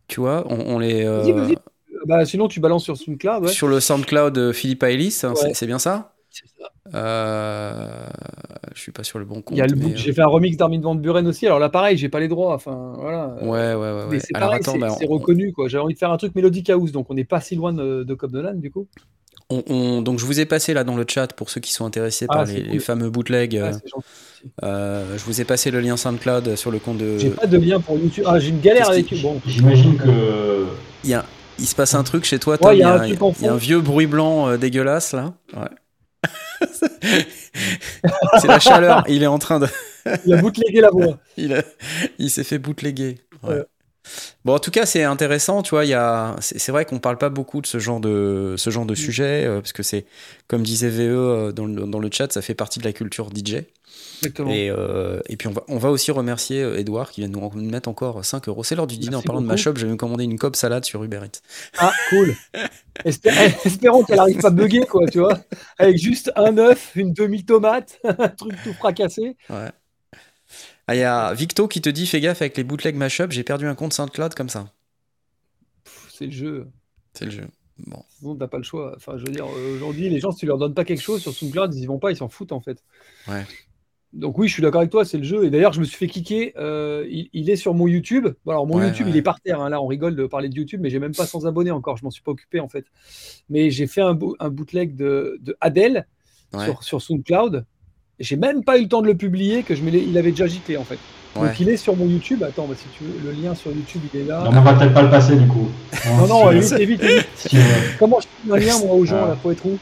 [0.07, 1.05] Tu vois, on, on les.
[1.05, 1.55] euh, Vas-y, vas-y.
[2.05, 3.43] Bah, sinon, tu balances sur SoundCloud.
[3.43, 3.49] Ouais.
[3.51, 5.53] Sur le SoundCloud Philippe Ellis, hein, c'est- Ouais.
[5.53, 6.13] c'est bien ça?
[6.93, 8.05] Euh...
[8.75, 9.59] Je suis pas sur le bon compte.
[9.95, 11.45] J'ai fait un remix d'Armin Van Buren aussi.
[11.45, 12.53] Alors là, pareil, j'ai pas les droits.
[12.53, 13.35] Enfin, voilà.
[13.41, 14.19] Ouais, ouais, ouais.
[14.19, 14.49] C'est bah,
[15.01, 15.51] on- reconnu.
[15.53, 15.67] quoi.
[15.67, 18.03] J'ai envie de faire un truc mélodique house, donc on n'est pas si loin de,
[18.03, 18.87] de Cobb Nolan, du coup.
[19.49, 21.85] on- on- donc je vous ai passé là dans le chat pour ceux qui sont
[21.85, 22.71] intéressés Ah, par les, cool.
[22.73, 23.53] les fameux bootlegs.
[23.53, 27.17] Ouais, euh, euh, je vous ai passé le lien SoundCloud sur le compte de.
[27.17, 28.23] J'ai pas de lien pour YouTube.
[28.27, 29.17] Ah, j'ai une galère avec eux.
[29.21, 30.65] Bon, J'imagine que.
[31.03, 31.25] Il, y a-
[31.57, 32.73] il se passe un truc chez toi, Ouais, Tom.
[32.73, 35.33] il y a il, un y a, y un vieux bruit blanc euh, dégueulasse là.
[35.55, 35.67] Ouais.
[38.39, 39.03] C'est la chaleur.
[39.07, 39.67] Il est en train de.
[40.25, 41.17] il a bootlegué la voix.
[41.37, 41.63] il, a-
[42.17, 43.17] il s'est fait bootleguer.
[43.43, 43.55] Ouais.
[43.55, 43.63] Ouais.
[44.45, 45.85] Bon, en tout cas, c'est intéressant, tu vois.
[45.85, 48.85] Il y a, c'est vrai qu'on parle pas beaucoup de ce genre de ce genre
[48.85, 50.05] de sujet euh, parce que c'est,
[50.47, 53.29] comme disait VE euh, dans le, dans le chat, ça fait partie de la culture
[53.31, 53.65] DJ.
[54.19, 54.51] Exactement.
[54.51, 57.33] Et, euh, et puis on va, on va aussi remercier euh, Edouard qui vient de
[57.33, 58.63] nous mettre encore 5 euros.
[58.63, 59.11] C'est l'heure du dîner.
[59.11, 59.53] Merci en parlant de beaucoup.
[59.53, 61.41] mashup, j'ai même commandé une cob salade sur Uber Eats.
[61.77, 62.35] Ah, cool.
[63.05, 63.29] Espé-
[63.65, 65.39] Espérons qu'elle arrive pas à bugger, quoi, tu vois.
[65.77, 69.37] Avec juste un œuf, une demi-tomate, un truc tout fracassé.
[69.49, 69.69] Ouais.
[70.87, 73.43] Ah, il y a Victo qui te dit fais gaffe avec les bootleg mashup, j'ai
[73.43, 74.69] perdu un compte SoundCloud comme ça.
[76.11, 76.67] C'est le jeu.
[77.13, 77.47] C'est le jeu.
[77.87, 78.03] Bon.
[78.17, 78.93] Sinon, t'as pas le choix.
[78.97, 81.21] Enfin, je veux dire, euh, aujourd'hui, les gens, si tu leur donnes pas quelque chose
[81.21, 82.83] sur SoundCloud, ils y vont pas, ils s'en foutent, en fait.
[83.27, 83.45] Ouais.
[84.13, 85.43] Donc oui, je suis d'accord avec toi, c'est le jeu.
[85.45, 86.53] Et d'ailleurs, je me suis fait kicker.
[86.57, 88.27] euh, il, il est sur mon YouTube.
[88.45, 89.11] Bon, alors, mon Ouais, YouTube, ouais.
[89.11, 89.61] il est par terre.
[89.61, 89.69] hein.
[89.69, 91.97] Là, on rigole de parler de YouTube, mais j'ai même pas 100 abonnés encore.
[91.97, 92.85] Je m'en suis pas occupé, en fait.
[93.49, 96.05] Mais j'ai fait un, bo- un bootleg de, de Adele
[96.53, 96.65] Ouais.
[96.65, 97.63] sur, sur SoundCloud.
[98.17, 100.17] Et J'ai même pas eu le temps de le publier, que je me l'ai- il
[100.17, 100.97] avait déjà giclé, en fait.
[101.35, 101.47] Ouais.
[101.49, 102.41] Donc, il est sur mon YouTube.
[102.41, 104.41] Attends, bah, si tu veux, le lien sur YouTube, il est là.
[104.43, 105.67] Non, on va peut-être pas le passer du coup.
[106.17, 107.27] Non, non, si, évite, évite, évite.
[107.35, 107.61] si, euh,
[107.99, 109.27] Comment je fais un lien, moi, aux gens, Ah.
[109.27, 109.77] là, faut être où?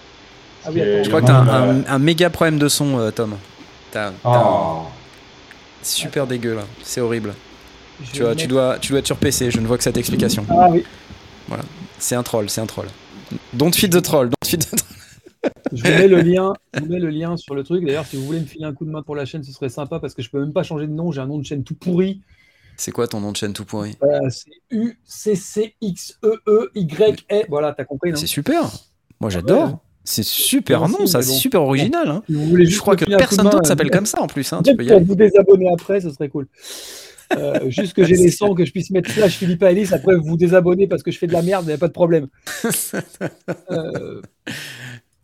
[0.66, 0.82] Ah oui.
[1.04, 3.36] Je crois que t'as un- un méga problème de son, euh, Tom.
[4.23, 4.83] T'as, Oh.
[5.81, 7.33] super dégueu là, c'est horrible.
[8.03, 10.45] Je Tu, dois, tu dois être sur PC, je ne vois que cette explication.
[10.49, 10.83] Ah oui.
[11.99, 12.88] C'est un troll, c'est un troll.
[13.53, 15.51] Don't feed the troll, don't feed the troll.
[15.73, 17.86] Je vous mets le lien, je vous mets le lien sur le truc.
[17.86, 19.69] D'ailleurs, si vous voulez me filer un coup de main pour la chaîne, ce serait
[19.69, 21.12] sympa parce que je peux même pas changer de nom.
[21.12, 22.21] J'ai un nom de chaîne tout pourri.
[22.75, 26.39] C'est quoi ton nom de chaîne tout pourri Euh, c'est U C C X E
[26.47, 27.45] E Y E.
[27.49, 28.17] Voilà, t'as compris, non?
[28.17, 28.69] C'est super.
[29.19, 29.79] Moi j'adore.
[30.10, 32.08] C'est super nom, ça, c'est super original.
[32.08, 32.24] hein.
[32.28, 34.52] Si vous voulez Je juste crois que personne d'autre euh, s'appelle comme ça en plus.
[34.54, 35.06] Hein, tu peux y pour aller.
[35.06, 36.48] vous désabonner après, ce serait cool.
[37.38, 40.24] Euh, juste que j'ai les sons, que je puisse mettre slash Philippe Alice, après vous
[40.24, 42.28] vous désabonnez parce que je fais de la merde, il n'y a pas de problème.
[43.70, 44.22] Euh,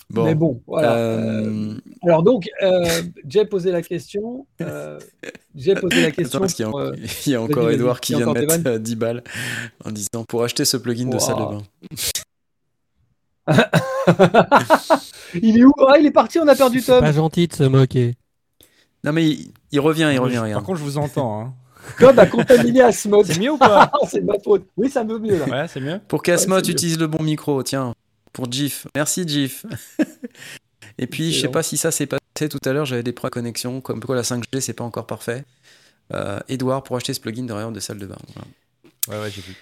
[0.10, 0.26] Bon.
[0.26, 0.96] Mais bon, voilà.
[0.96, 2.86] Euh, Alors donc, euh,
[3.28, 4.46] j'ai posé la question.
[4.62, 5.00] euh,
[5.56, 6.40] j'ai posé la Attends, question.
[6.40, 6.92] parce qu'il y a, pour, euh,
[7.26, 9.24] il y a encore Edouard qui vient de mettre euh, 10 balles
[9.84, 11.62] en disant pour acheter ce plugin de salle de bain.
[15.42, 15.74] il est où?
[15.88, 17.02] Ah, il est parti, on a perdu C'est Tom.
[17.02, 18.16] pas gentil de se moquer.
[19.04, 20.64] Non mais il, il revient, il revient, Par regarde.
[20.66, 21.42] contre, je vous entends.
[21.42, 21.54] hein.
[22.00, 23.26] Tom a contaminé Asmod.
[23.26, 23.92] C'est mieux ou pas?
[24.10, 24.66] C'est de ma faute.
[24.78, 25.46] Oui, ça me veut mieux là.
[25.46, 26.00] Ouais, c'est mieux.
[26.08, 27.94] Pour qu'Asmod Ouais, c'est utilise le bon micro, tiens,
[28.32, 28.88] pour GIF.
[28.96, 29.66] Merci GIF.
[30.98, 33.32] Et puis, je sais pas si ça s'est passé tout à l'heure, j'avais des problèmes
[33.32, 35.44] de connexion, comme quoi la 5G, c'est pas encore parfait.
[36.14, 38.18] Euh, Edouard, pour acheter ce plugin de rayon de salle de bain.
[38.34, 38.48] Voilà.
[39.10, 39.56] Ouais, ouais, j'ai vu.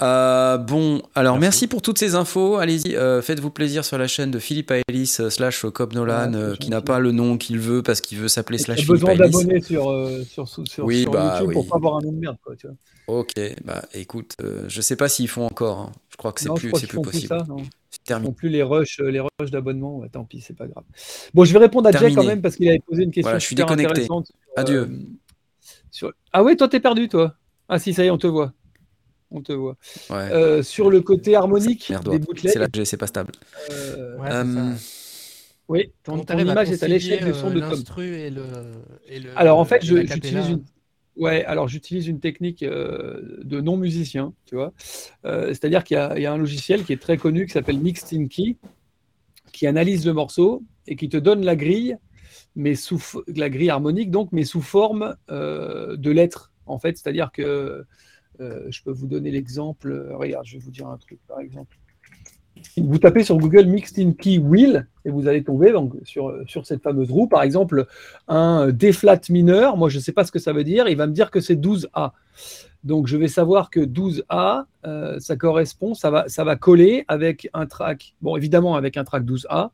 [0.00, 1.46] Euh, bon, alors merci.
[1.48, 1.66] Merci.
[1.66, 2.56] pour toutes ces infos.
[2.56, 6.54] Allez-y, euh, faites-vous plaisir sur la chaîne de Philippe Aelis euh, slash Cobb Nolan, euh,
[6.54, 9.60] qui n'a pas le nom qu'il veut parce qu'il veut s'appeler slash Philippe besoin d'abonnés
[9.60, 11.68] sur, euh, sur, sur, sur, Oui, sur bah, YouTube pour oui.
[11.68, 12.36] pas avoir un nom de merde.
[12.44, 12.76] Quoi, tu vois.
[13.08, 13.32] Ok,
[13.64, 15.78] bah écoute, euh, je sais pas s'ils font encore.
[15.78, 15.92] hein.
[16.10, 17.26] Je crois que c'est non, je plus, plus possible.
[17.28, 17.44] ça.
[17.48, 17.56] Non.
[18.04, 18.28] Terminé.
[18.28, 19.98] font plus les rushs, euh, les rushs d'abonnement.
[19.98, 20.84] Ouais, tant pis, c'est pas grave.
[21.34, 22.20] Bon, je vais répondre à Jack Terminé.
[22.20, 24.02] quand même parce qu'il avait posé une question Voilà, je suis super déconnecté.
[24.02, 24.30] intéressante.
[24.56, 24.80] Adieu.
[24.82, 24.98] euh,
[25.90, 27.34] sur- Ah ouais, toi t'es perdu, toi.
[27.68, 28.52] Ah si, ça y est, on te voit.
[29.30, 29.76] On te voit.
[30.10, 30.16] Ouais.
[30.32, 33.32] Euh, sur le côté harmonique Merde, des c'est bootlegs, la G, c'est pas stable.
[33.70, 34.82] euh, Ouais, c'est Euh, ça.
[35.68, 37.70] oui, ton, ton image est à l'échelle du son euh, de Tom.
[37.70, 38.44] l'instru et le,
[39.06, 40.64] et le- Alors en fait, j'utilise une.
[41.16, 44.72] Ouais, alors j'utilise une technique euh, de non-musicien, tu vois.
[45.24, 47.52] Euh, C'est-à-dire qu'il y, a- il y a un logiciel qui est très connu qui
[47.52, 48.56] s'appelle Mixed in Key,
[49.52, 51.96] qui analyse le morceau et qui te donne la grille,
[52.54, 56.96] mais sous la grille harmonique, donc, mais sous forme euh, de lettres, en fait.
[56.96, 57.82] C'est-à-dire que euh,
[58.38, 59.90] je peux vous donner l'exemple.
[59.90, 61.76] euh, Regarde, je vais vous dire un truc, par exemple.
[62.76, 66.66] Vous tapez sur Google Mixed in Key Wheel et vous allez tomber donc, sur, sur
[66.66, 67.28] cette fameuse roue.
[67.28, 67.86] Par exemple,
[68.26, 68.90] un D
[69.30, 71.30] mineur, moi je ne sais pas ce que ça veut dire, il va me dire
[71.30, 72.12] que c'est 12A.
[72.84, 77.48] Donc je vais savoir que 12A, euh, ça correspond, ça va, ça va coller avec
[77.54, 79.70] un track, bon évidemment avec un track 12A.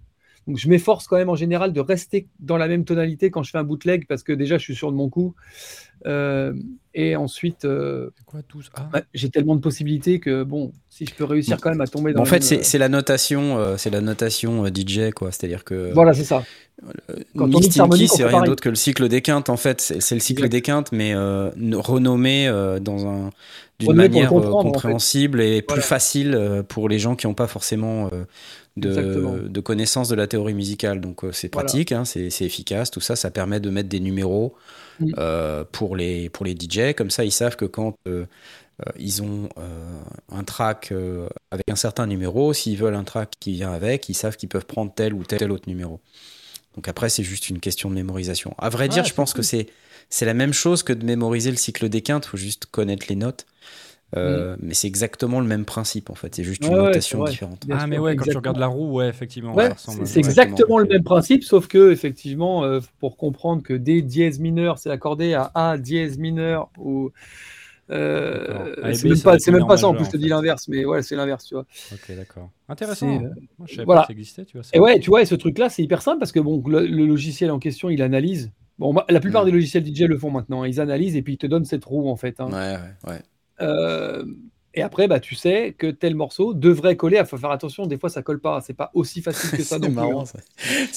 [0.46, 3.50] Donc je m'efforce quand même en général de rester dans la même tonalité quand je
[3.50, 5.34] fais un bootleg parce que déjà je suis sûr de mon coup.
[6.06, 6.52] Euh,
[6.92, 11.06] et ensuite, euh, C'est quoi tous Ah, bah, j'ai tellement de possibilités que bon, si
[11.06, 12.88] je peux réussir quand même à tomber dans en le fait, même, c'est c'est la
[12.90, 15.32] notation, euh, c'est la notation euh, DJ, quoi.
[15.32, 16.44] C'est-à-dire que Voilà, c'est ça.
[17.36, 19.80] quand Key, on c'est rien d'autre que le cycle des quintes, en fait.
[19.80, 20.52] C'est le cycle Exact.
[20.52, 23.30] des quintes, mais euh, renommé euh, dans un
[23.80, 24.68] d'une manière comprendre, en fait.
[24.68, 25.82] compréhensible et plus Voilà.
[25.82, 28.24] facile euh, pour les gens qui n'ont pas forcément euh.
[28.76, 31.00] De, de connaissances de la théorie musicale.
[31.00, 31.66] Donc euh, c'est Voilà.
[31.66, 34.54] pratique, hein, c'est efficace, tout ça, ça permet de mettre des numéros
[35.00, 35.10] Mm.
[35.18, 36.94] euh, pour les pour les DJ.
[36.94, 38.26] Comme ça, ils savent que quand euh,
[38.98, 40.92] ils ont euh, un track
[41.50, 44.66] avec un certain numéro, s'ils veulent un track qui vient avec, ils savent qu'ils peuvent
[44.66, 46.00] prendre tel ou tel, tel autre numéro.
[46.74, 48.54] Donc après, c'est juste une question de mémorisation.
[48.58, 49.38] À vrai dire, je pense cool.
[49.38, 49.68] que c'est
[50.10, 52.26] c'est la même chose que de mémoriser le cycle des quintes.
[52.26, 53.46] Il faut juste connaître les notes.
[54.16, 56.34] Euh, Mais c'est exactement le même principe en fait.
[56.34, 57.64] C'est juste une ouais, notation différente.
[57.70, 59.54] Ah, mais ouais, quand tu regardes la roue, ouais, effectivement.
[59.54, 59.70] Ouais.
[60.04, 64.78] C'est exactement le même principe, sauf que effectivement, euh, pour comprendre que D dièse mineur,
[64.78, 67.10] c'est accordé à A dièse mineur ou
[67.90, 69.88] euh, c'est même pas, c'est même ça.
[69.88, 71.66] En plus, je te dis l'inverse, mais ouais, c'est l'inverse, tu vois.
[71.92, 72.50] Ok, d'accord.
[72.68, 73.06] Intéressant.
[73.18, 73.18] C'est,
[73.58, 74.00] Moi, je savais voilà.
[74.02, 74.66] pas que ça existait, tu vois.
[74.72, 77.06] Et ouais, tu vois, et ce truc-là, c'est hyper simple parce que bon, le, le
[77.06, 78.52] logiciel en question, il analyse.
[78.78, 79.46] Bon, bah, la plupart Mm.
[79.46, 80.62] des logiciels DJ le font maintenant.
[80.62, 80.68] hein.
[80.68, 82.40] Ils analysent et puis ils te donnent cette roue en fait.
[82.40, 82.46] hein.
[82.50, 83.22] Ouais, ouais, ouais.
[83.60, 84.24] Euh,
[84.76, 87.18] et après, bah, tu sais que tel morceau devrait coller.
[87.20, 87.86] Il faut faire attention.
[87.86, 88.60] Des fois, ça colle pas.
[88.60, 90.24] C'est pas aussi facile que ça c'est marrant.
[90.24, 90.40] hein.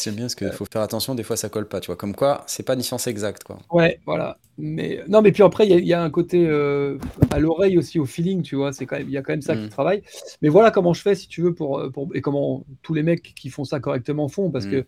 [0.04, 1.14] J'aime bien parce qu'il faut faire attention.
[1.14, 1.80] Des fois, ça colle pas.
[1.80, 3.60] Tu vois, comme quoi, c'est pas une science exacte, quoi.
[3.72, 4.40] Ouais, voilà.
[4.58, 6.98] Mais non, mais puis après, il y, a- il y a un côté euh,
[7.30, 8.74] à l'oreille aussi, au feeling, tu vois.
[8.74, 9.70] C'est quand même, il y a quand même ça qui Mm.
[9.70, 10.02] travaille.
[10.42, 13.04] Mais voilà comment je fais, si tu veux, pour, euh, pour et comment tous les
[13.04, 14.72] mecs qui font ça correctement font, parce Mm.
[14.72, 14.84] que euh,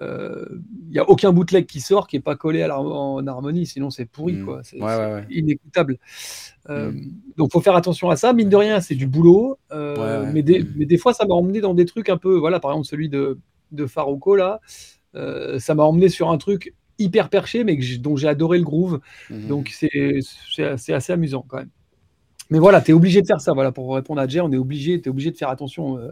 [0.00, 3.90] il y a aucun bootleg qui sort qui est pas collé à en harmonie, sinon
[3.90, 4.44] c'est pourri, Mm.
[4.44, 4.60] quoi.
[4.62, 5.26] C'est Ouais, c'est ouais, ouais.
[5.30, 5.98] inécoutable.
[6.68, 7.12] Euh, Mm.
[7.36, 8.32] Donc, faut faire attention à ça.
[8.32, 10.72] Mine de rien, c'est du boulot, euh, mais, des, Mm.
[10.76, 13.08] mais des fois, ça m'a emmené dans des trucs un peu, voilà, par exemple celui
[13.08, 13.38] de
[13.72, 14.60] de Farouko là,
[15.14, 18.64] euh, ça m'a emmené sur un truc hyper perché, mais que dont j'ai adoré le
[18.64, 19.00] groove.
[19.30, 19.46] Mhm.
[19.48, 20.18] Donc c'est
[20.54, 21.70] c'est- c'est assez amusant quand même.
[22.50, 23.52] Mais voilà, tu es obligé de faire ça.
[23.52, 25.98] Voilà, pour répondre à Jay, on est obligé, es obligé de faire attention.
[25.98, 26.08] euh,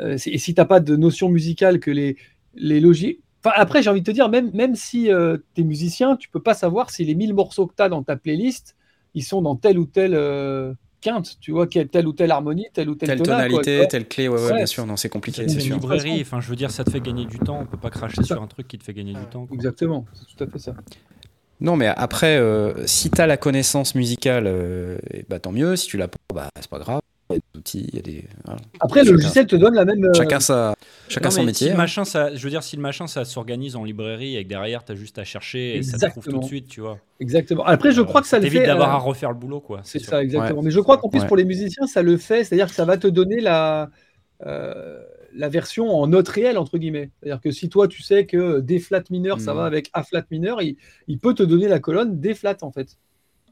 [0.00, 2.16] euh, et si t'as pas de notion musicale que les,
[2.54, 3.20] les logis.
[3.44, 5.04] Enfin, après, j'ai envie de te dire, même, même si
[5.54, 8.02] tu es musicien, tu peux pas savoir si les 1000 morceaux que tu as dans
[8.04, 8.76] ta playlist,
[9.14, 12.66] ils sont dans telle ou telle euh, quinte, tu vois, quelle- telle ou telle harmonie,
[12.72, 15.48] telle ou telle, tonale, tonalité, telle clé, ouais, ouais, Ouais, bien sûr, non, c'est compliqué,
[15.48, 15.80] C'est c'est une sûr.
[15.80, 17.60] librairie, enfin, je veux dire, ça te fait gagner du temps.
[17.60, 19.46] On peut pas cracher sur un truc qui te fait gagner du temps.
[19.46, 19.64] quoi.
[19.66, 20.76] Exactement, c'est tout à fait ça.
[21.60, 25.76] Non, mais après, euh, si tu as la connaissance musicale, euh, bah, tant mieux.
[25.76, 27.01] Si tu l'as pas, bah, c'est pas grave.
[27.32, 28.24] Il y a des outils, il y a des.
[28.44, 28.60] voilà.
[28.80, 30.04] Après, le logiciel te donne la même.
[30.04, 30.74] euh, Chacun, sa,
[31.08, 31.66] chacun Non, son métier.
[31.66, 31.76] Si le hein.
[31.78, 34.84] machin, ça, je veux dire, si le machin, ça s'organise en librairie et que derrière,
[34.84, 36.98] tu as juste à chercher et ça te trouve tout de suite, tu vois.
[37.20, 37.64] Exactement.
[37.64, 38.66] Après, je Euh, crois que ça le fait.
[38.66, 39.80] d'avoir euh, à refaire le boulot, quoi.
[39.84, 40.58] C'est ça, exactement.
[40.60, 40.64] Ouais.
[40.66, 41.26] Mais je crois qu'en plus, Ouais.
[41.26, 42.44] pour les musiciens, ça le fait.
[42.44, 43.90] C'est-à-dire que ça va te donner la,
[44.46, 45.00] euh,
[45.34, 47.10] la version en note réelle, entre guillemets.
[47.22, 49.58] C'est-à-dire que si toi, tu sais que D flat mineur, ça Mhm.
[49.58, 50.76] va avec A flat mineur, il,
[51.08, 52.98] il peut te donner la colonne D flat, en fait.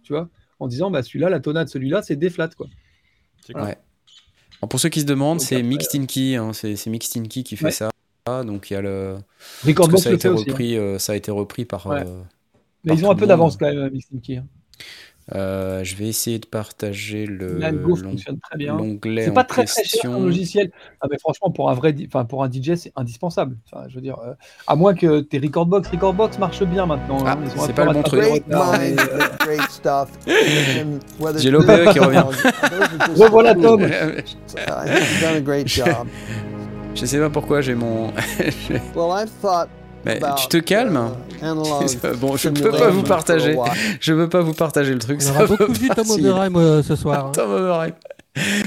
[0.02, 0.28] Tu vois?
[0.58, 2.66] En disant, bah, celui-là, la tonade, celui-là, c'est D flat, quoi.
[3.54, 3.76] Ouais.
[4.62, 5.62] Alors, pour ceux qui se demandent, c'est
[6.06, 6.36] Key.
[6.36, 6.76] hein, c'est
[7.42, 7.70] qui fait Ouais.
[7.70, 7.90] ça.
[8.44, 9.16] Donc il y a le.
[9.64, 10.44] Que ça a été aussi.
[10.48, 10.52] hein.
[10.52, 11.86] repris, euh, ça a été repris par.
[11.86, 12.02] Ouais.
[12.06, 12.22] euh,
[12.84, 14.36] Mais ils ont un peu d'avance quand même, Mixing Key.
[14.36, 14.46] hein.
[15.34, 18.76] Euh, je vais essayer de partager le L'algo l'ong- fonctionne très bien.
[18.76, 20.70] l'onglet C'est pas très très cher comme logiciel.
[21.00, 23.56] Ah, mais franchement, pour un vrai, enfin pour un DJ, c'est indispensable.
[23.72, 24.34] Enfin, je veux dire, euh,
[24.66, 27.18] à moins que tes Recordbox, Recordbox marche bien maintenant.
[27.24, 27.38] Ah, hein.
[27.56, 28.22] Un c'est pas le bon truc.
[28.22, 28.86] euh,
[29.40, 30.08] great stuff.
[31.38, 32.24] J'ai l'OBE qui revient.
[33.16, 33.82] Revoilà, Tom.
[33.82, 35.86] I've done a great job.
[36.94, 38.08] je sais pas pourquoi j'ai mon.
[38.96, 39.68] Well, I've thought
[40.04, 41.14] Mais tu te calmes.
[41.42, 43.56] bon, je peux simulation pas vous partager.
[44.00, 45.20] Je veux pas vous partager le truc.
[45.26, 46.10] On aura beaucoup vu Tom.
[46.10, 47.26] Oberheim euh, ce soir.
[47.26, 47.32] hein.
[47.32, 47.92] Tom Oberheim.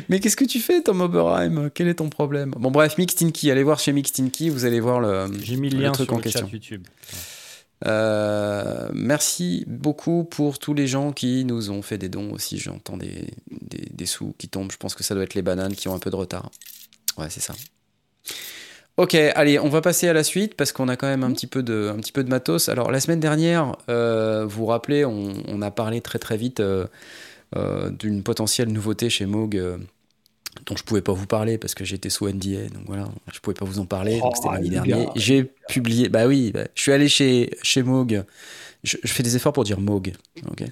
[0.10, 1.70] Mais qu'est-ce que tu fais, Tom Oberheim?
[1.74, 2.52] Quel est ton problème?
[2.58, 3.50] Bon, bref, Mixed in Key.
[3.50, 5.92] Allez voir chez Mixed in Key, vous allez voir le, J'ai mis le le lien
[5.92, 6.46] truc sur en le question.
[6.48, 6.86] chat YouTube.
[7.86, 12.58] Euh, merci beaucoup pour tous les gens qui nous ont fait des dons aussi.
[12.60, 13.28] J'entends des,
[13.62, 14.72] des, des sous qui tombent.
[14.72, 16.50] Je pense que ça doit être les bananes qui ont un peu de retard.
[17.18, 17.54] Ouais, c'est ça.
[18.98, 21.48] Ok, allez, on va passer à la suite parce qu'on a quand même un petit
[21.48, 22.70] peu de, un petit peu de matos.
[22.70, 26.60] Alors la semaine dernière, euh, vous vous rappelez, on, on a parlé très très vite
[26.60, 26.86] euh,
[27.56, 29.56] euh, d'une potentielle nouveauté chez Moog.
[30.68, 33.56] dont je pouvais pas vous parler parce que j'étais sous NDA, donc voilà, je pouvais
[33.56, 35.08] pas vous en parler, donc c'était Oh, lundi dernier.
[35.16, 38.24] J'ai publié, bah oui, bah, je suis allé chez, chez Moog,
[38.84, 40.14] je, je fais des efforts pour dire Moog,
[40.52, 40.64] ok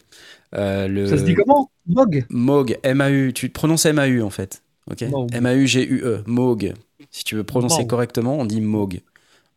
[0.53, 1.07] le...
[1.07, 1.71] Ça se dit comment?
[1.87, 4.61] Mog Moog, M-A-U, tu prononces M-A-U en fait.
[4.89, 5.29] Ok Moog.
[5.33, 6.73] M-A-U-G-U-E, Moog.
[7.11, 7.89] Si tu veux prononcer Moog.
[7.89, 9.01] correctement, on dit Moog.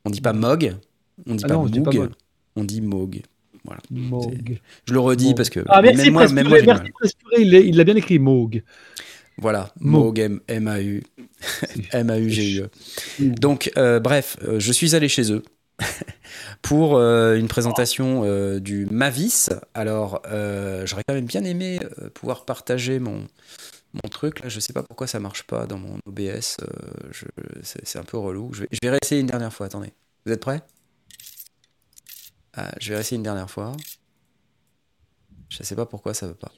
[0.04, 0.74] On dit pas Mog,
[1.26, 2.10] on dit Ah pas non, on dit pas Moog, Moog.
[2.56, 3.22] on dit Moog.
[3.90, 4.58] Mog.
[4.86, 5.36] Je le redis Moog.
[5.36, 6.66] parce que Ah, merci, même moi, Pressuré, même moi, j'ai du
[7.00, 7.14] merci,
[7.68, 8.62] il l'a- bien écrit, Mog.
[9.38, 10.18] Voilà, Moog.
[10.20, 11.02] Moog, M-A-U,
[11.92, 12.68] M-A-U-G-U-E.
[13.20, 13.34] Moog.
[13.40, 15.42] Donc, euh, bref, euh, je suis allé chez eux
[16.62, 18.24] pour euh, une présentation
[18.58, 19.50] du Mavis.
[19.74, 20.20] Alors,
[20.84, 21.80] j'aurais quand même bien aimé
[22.14, 23.22] pouvoir partager mon,
[24.02, 24.40] mon truc.
[24.40, 26.56] Là, je sais pas pourquoi ça marche pas dans mon OBS.
[26.62, 27.12] euh,
[27.62, 28.52] c'est un peu relou.
[28.52, 29.66] Je vais, je réessayer une dernière fois.
[29.66, 29.92] Attendez.
[30.26, 30.62] Vous êtes prêts?
[32.54, 33.72] Ah, Je vais réessayer une dernière fois.
[35.48, 36.52] Je sais pas pourquoi ça veut pas.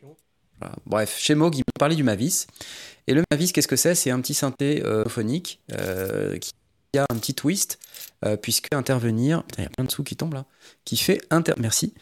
[0.87, 2.47] Bref, chez Moog, ils me parlaient du Mavis.
[3.07, 3.95] Et le Mavis, qu'est-ce que c'est?
[3.95, 6.53] C'est un petit synthé euh, phonique euh, qui
[6.97, 7.79] a un petit twist,
[8.41, 9.43] puisque intervenir.
[9.59, 10.47] Il y a plein de sous qui tombent là.
[10.87, 11.53] Qui fait inter...
[11.59, 11.93] Merci.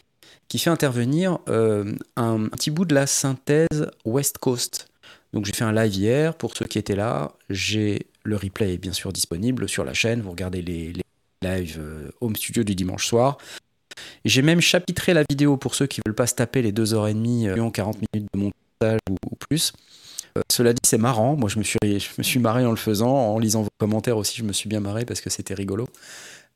[0.47, 4.87] Qui fait intervenir un, un petit bout de la synthèse West Coast.
[5.35, 6.35] Donc j'ai fait un live hier.
[6.35, 10.21] Pour ceux qui étaient là, j'ai le replay est bien sûr disponible sur la chaîne.
[10.21, 10.93] Vous regardez les,
[11.43, 13.37] lives euh, home studio du dimanche soir.
[14.23, 17.69] J'ai même chapitré la vidéo pour ceux qui veulent pas se taper les 2h30, euh,
[17.69, 19.73] 40 minutes de montage ou, ou plus.
[20.37, 21.35] Euh, cela dit, c'est marrant.
[21.35, 23.13] Moi, je me, suis, je me suis marré en le faisant.
[23.13, 25.87] En lisant vos commentaires aussi, je me suis bien marré parce que c'était rigolo.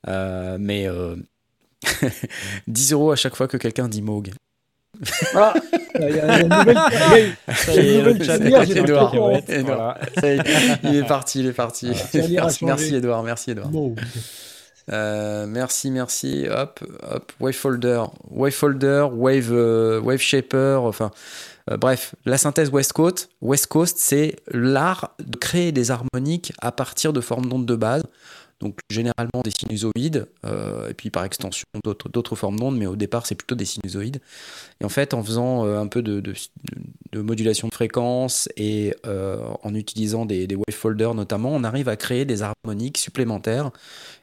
[0.07, 1.15] Euh, mais euh,
[2.67, 4.31] 10 euros à chaque fois que quelqu'un dit Moog.
[5.35, 5.53] Ah,
[5.99, 7.35] il y a une nouvelle.
[7.55, 8.63] Ça y est, le chat Edouard.
[8.63, 9.11] Edouard.
[9.63, 9.99] voilà.
[10.83, 11.91] Il est parti, il est parti.
[12.61, 13.71] Merci, Edouard, merci Edouard.
[14.91, 16.47] Euh, merci, merci.
[16.49, 17.31] Hop, hop.
[17.39, 20.79] Wavefolder, Wavefolder, Wave, euh, Wave Shaper.
[20.81, 21.11] Enfin,
[21.69, 23.29] euh, bref, la synthèse West Coast.
[23.41, 28.03] West Coast, c'est l'art de créer des harmoniques à partir de formes d'ondes de base.
[28.61, 33.25] Donc généralement des sinusoïdes, euh, et puis par extension d'autres formes d'ondes, mais au départ
[33.25, 34.19] c'est plutôt des sinusoïdes.
[34.81, 36.21] Et en fait, en faisant euh, un peu de,
[37.13, 42.25] modulation de fréquence et euh, en utilisant des, des wavefolders notamment, on arrive à créer
[42.25, 43.71] des harmoniques supplémentaires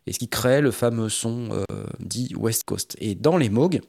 [0.07, 1.64] et ce qui crée le fameux son
[1.99, 2.96] dit West Coast.
[3.01, 3.81] Et dans les Moog,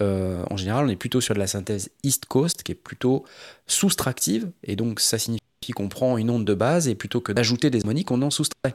[0.00, 3.24] en général, on est plutôt sur de la synthèse East Coast qui est plutôt
[3.66, 5.42] soustractive, et donc ça signifie
[5.74, 8.74] qu'on prend une onde de base et plutôt que d'ajouter des harmoniques, on en soustrait.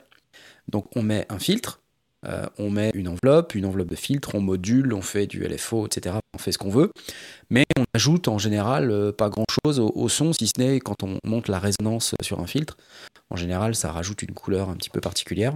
[0.67, 1.82] Donc on met un filtre,
[2.25, 5.86] euh, on met une enveloppe, une enveloppe de filtre, on module, on fait du LFO,
[5.86, 6.15] etc.
[6.34, 6.91] On fait ce qu'on veut,
[7.49, 11.03] mais on ajoute en général euh, pas grand-chose au, au son, si ce n'est quand
[11.03, 12.77] on monte la résonance sur un filtre.
[13.30, 15.56] En général, ça rajoute une couleur un petit peu particulière.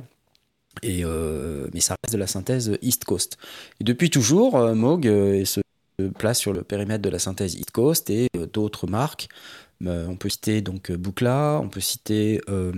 [0.83, 3.37] Et euh, mais ça reste de la synthèse East Coast.
[3.81, 5.59] Et depuis toujours, Moog se
[6.17, 9.27] place sur le périmètre de la synthèse East Coast et d'autres marques.
[9.85, 12.71] On peut citer donc Buchla, on peut citer euh,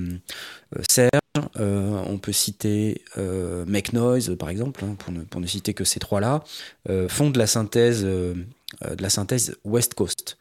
[1.60, 5.74] euh, on peut citer euh, Make Noise par exemple, hein, pour, ne, pour ne citer
[5.74, 6.44] que ces trois-là,
[6.90, 8.34] euh, font de la synthèse, euh,
[8.82, 10.38] de la synthèse West Coast.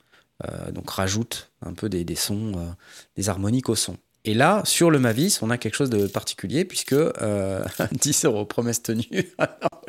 [0.73, 2.75] Donc rajoute un peu des, des sons,
[3.17, 3.97] des harmoniques au son.
[4.25, 8.45] Et là, sur le Mavis, on a quelque chose de particulier puisque euh, 10 euros
[8.45, 9.33] promesse tenue.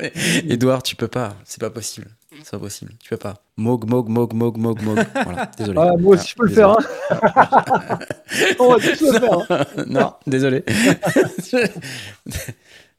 [0.48, 2.08] Edouard, tu peux pas, c'est pas possible.
[2.42, 3.34] C'est pas possible, tu peux pas.
[3.56, 4.98] Mog, mog, mog, mog, mog, mog.
[5.24, 5.78] Voilà, désolé.
[5.80, 6.70] Ah, moi aussi, je peux le faire.
[6.70, 6.78] Hein.
[8.58, 9.46] On va tous le faire.
[9.50, 9.66] hein.
[9.86, 10.64] non, désolé.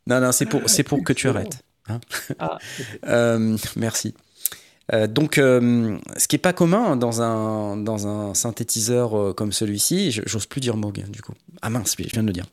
[0.08, 1.60] non, non, c'est pour, c'est pour que tu arrêtes.
[1.88, 2.00] hein.
[2.40, 2.58] Ah,
[3.08, 4.14] Euh, merci.
[4.94, 9.52] Euh, donc, euh, ce qui est pas commun dans un, dans un synthétiseur euh, comme
[9.52, 11.34] celui-ci, je- j'ose plus dire Moog, du coup.
[11.64, 12.46] Ah mince, je viens de le dire.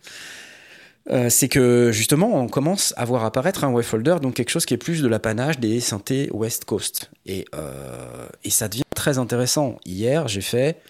[1.10, 4.74] Euh, c'est que justement, on commence à voir apparaître un wavefolder, donc quelque chose qui
[4.74, 7.10] est plus de l'apanage des synthés West Coast.
[7.26, 9.78] Et, euh, et ça devient très intéressant.
[9.84, 10.80] Hier, j'ai fait,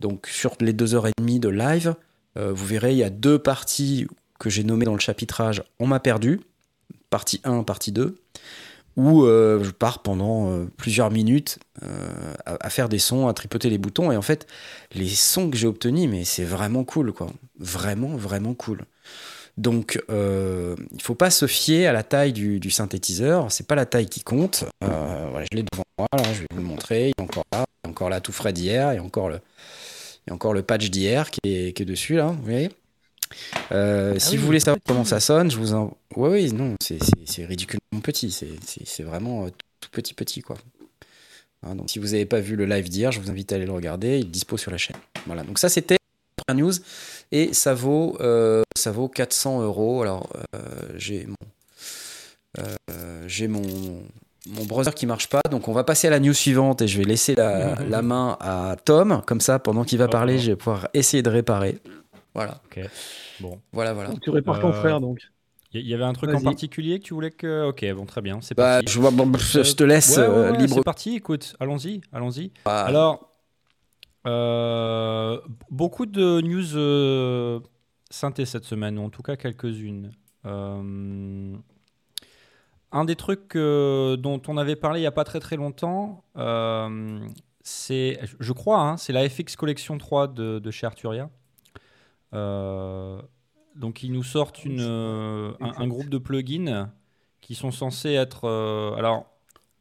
[0.00, 1.94] donc sur les deux heures et demie de live,
[2.36, 4.06] euh, vous verrez, il y a deux parties
[4.38, 6.40] que j'ai nommées dans le chapitrage On m'a perdu,
[7.08, 8.16] partie 1, partie 2,
[8.96, 11.58] où je pars pendant plusieurs minutes
[12.44, 14.12] à, à faire des sons, à tripoter les boutons.
[14.12, 14.46] Et en fait,
[14.94, 17.28] les sons que j'ai obtenus, mais c'est vraiment cool, quoi.
[17.58, 18.84] Vraiment, vraiment cool.
[19.58, 23.52] Donc, euh, il faut pas se fier à la taille du, du synthétiseur.
[23.52, 24.64] C'est pas la taille qui compte.
[24.82, 27.08] Euh, voilà, je l'ai devant moi, là, je vais vous le montrer.
[27.08, 28.92] Il est encore là, il est encore là tout frais d'hier.
[28.92, 29.36] Il y a encore le,
[30.26, 32.70] il y a encore le patch d'hier qui est, qui est dessus, là, vous voyez
[33.72, 35.96] Euh, si oui, vous voulez savoir comment ça sonne, je vous en.
[36.16, 36.98] Oui, oui, non, c'est-
[37.44, 38.30] ridiculement petit.
[38.30, 39.48] C'est- vraiment
[39.80, 40.56] tout petit, petit, quoi.
[41.64, 43.66] Hein, donc, si vous n'avez pas vu le live d'hier, je vous invite à aller
[43.66, 44.18] le regarder.
[44.18, 44.96] Il est dispo sur la chaîne.
[45.26, 45.44] Voilà.
[45.44, 45.94] Donc, ça, c'était
[46.38, 46.72] la première news.
[47.32, 50.02] Et ça vaut, euh, ça vaut 400 euros.
[50.02, 50.60] Alors, euh,
[50.96, 51.34] j'ai mon,
[52.60, 53.62] euh, j'ai mon,
[54.46, 56.98] mon browser qui marche pas, donc on va passer à la news suivante et je
[56.98, 59.22] vais laisser la, la main à Tom.
[59.26, 61.78] Comme ça, pendant qu'il va parler, je vais pouvoir essayer de réparer.
[62.34, 62.80] Voilà, Ok.
[63.40, 63.60] Bon.
[63.72, 64.10] voilà, voilà.
[64.10, 65.18] Donc, tu répares ton frère, donc.
[65.74, 67.68] Il y, avait un truc en particulier que tu voulais que.
[67.68, 68.40] Ok, bon, très bien.
[68.42, 68.92] C'est Bah, parti.
[68.92, 70.74] je, te laisse Ouais, ouais, ouais, libre.
[70.74, 72.52] C'est parti, écoute, allons-y, allons-y.
[72.66, 73.31] Ah, Alors,
[74.26, 77.60] euh, beaucoup de news euh,
[78.10, 80.12] synthé cette semaine, ou en tout cas quelques-unes.
[80.44, 81.56] Euh,
[82.92, 87.18] un des trucs dont on avait parlé il n'y a pas très très longtemps, euh,
[87.62, 91.30] c'est, je crois, hein, c'est la FX Collection 3 de, de chez Arturia.
[92.32, 96.90] Donc ils nous sortent une, un, un groupe de plugins
[97.40, 98.46] qui sont censés être...
[98.98, 99.26] alors,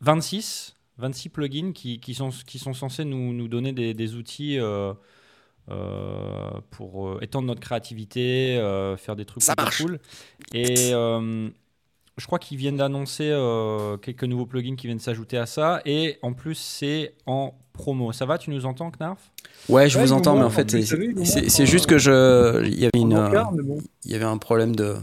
[0.02, 4.60] 26, 26 plugins qui, qui sont, qui sont censés nous, nous donner des, des outils
[4.60, 4.94] euh,
[5.70, 10.00] euh, pour euh, étendre notre créativité, euh, faire des trucs Ça cool.
[10.54, 11.50] Et euh,
[12.18, 15.82] je crois qu'ils viennent d'annoncer euh, quelques nouveaux plugins qui viennent s'ajouter à ça.
[15.86, 18.12] Et en plus, c'est en promo.
[18.12, 19.32] Ça va Tu nous entends, Knarf?
[19.70, 22.92] Ouais, je Ouais, vous entends, mais en fait, c'est juste que je, il y avait
[23.00, 23.16] une,
[23.64, 23.80] bon.
[24.06, 24.96] il y avait un problème de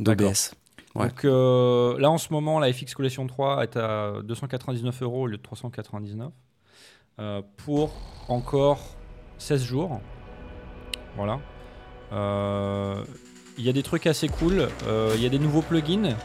[0.00, 0.52] d'OBS.
[0.94, 1.08] Ouais.
[1.08, 5.26] Donc euh, là, en ce moment, la FX Collection 3 est à 299 euros au
[5.26, 6.30] lieu de 399
[7.18, 7.92] euh, pour
[8.28, 8.80] encore
[9.38, 10.00] 16 jours.
[11.16, 11.38] Voilà.
[12.12, 13.04] Euh,
[13.58, 14.68] Il y a des trucs assez cool.
[15.14, 16.16] Il y a des nouveaux plugins.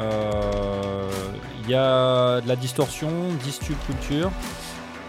[0.00, 3.10] Il y a de la distorsion,
[3.44, 4.30] Distube Culture.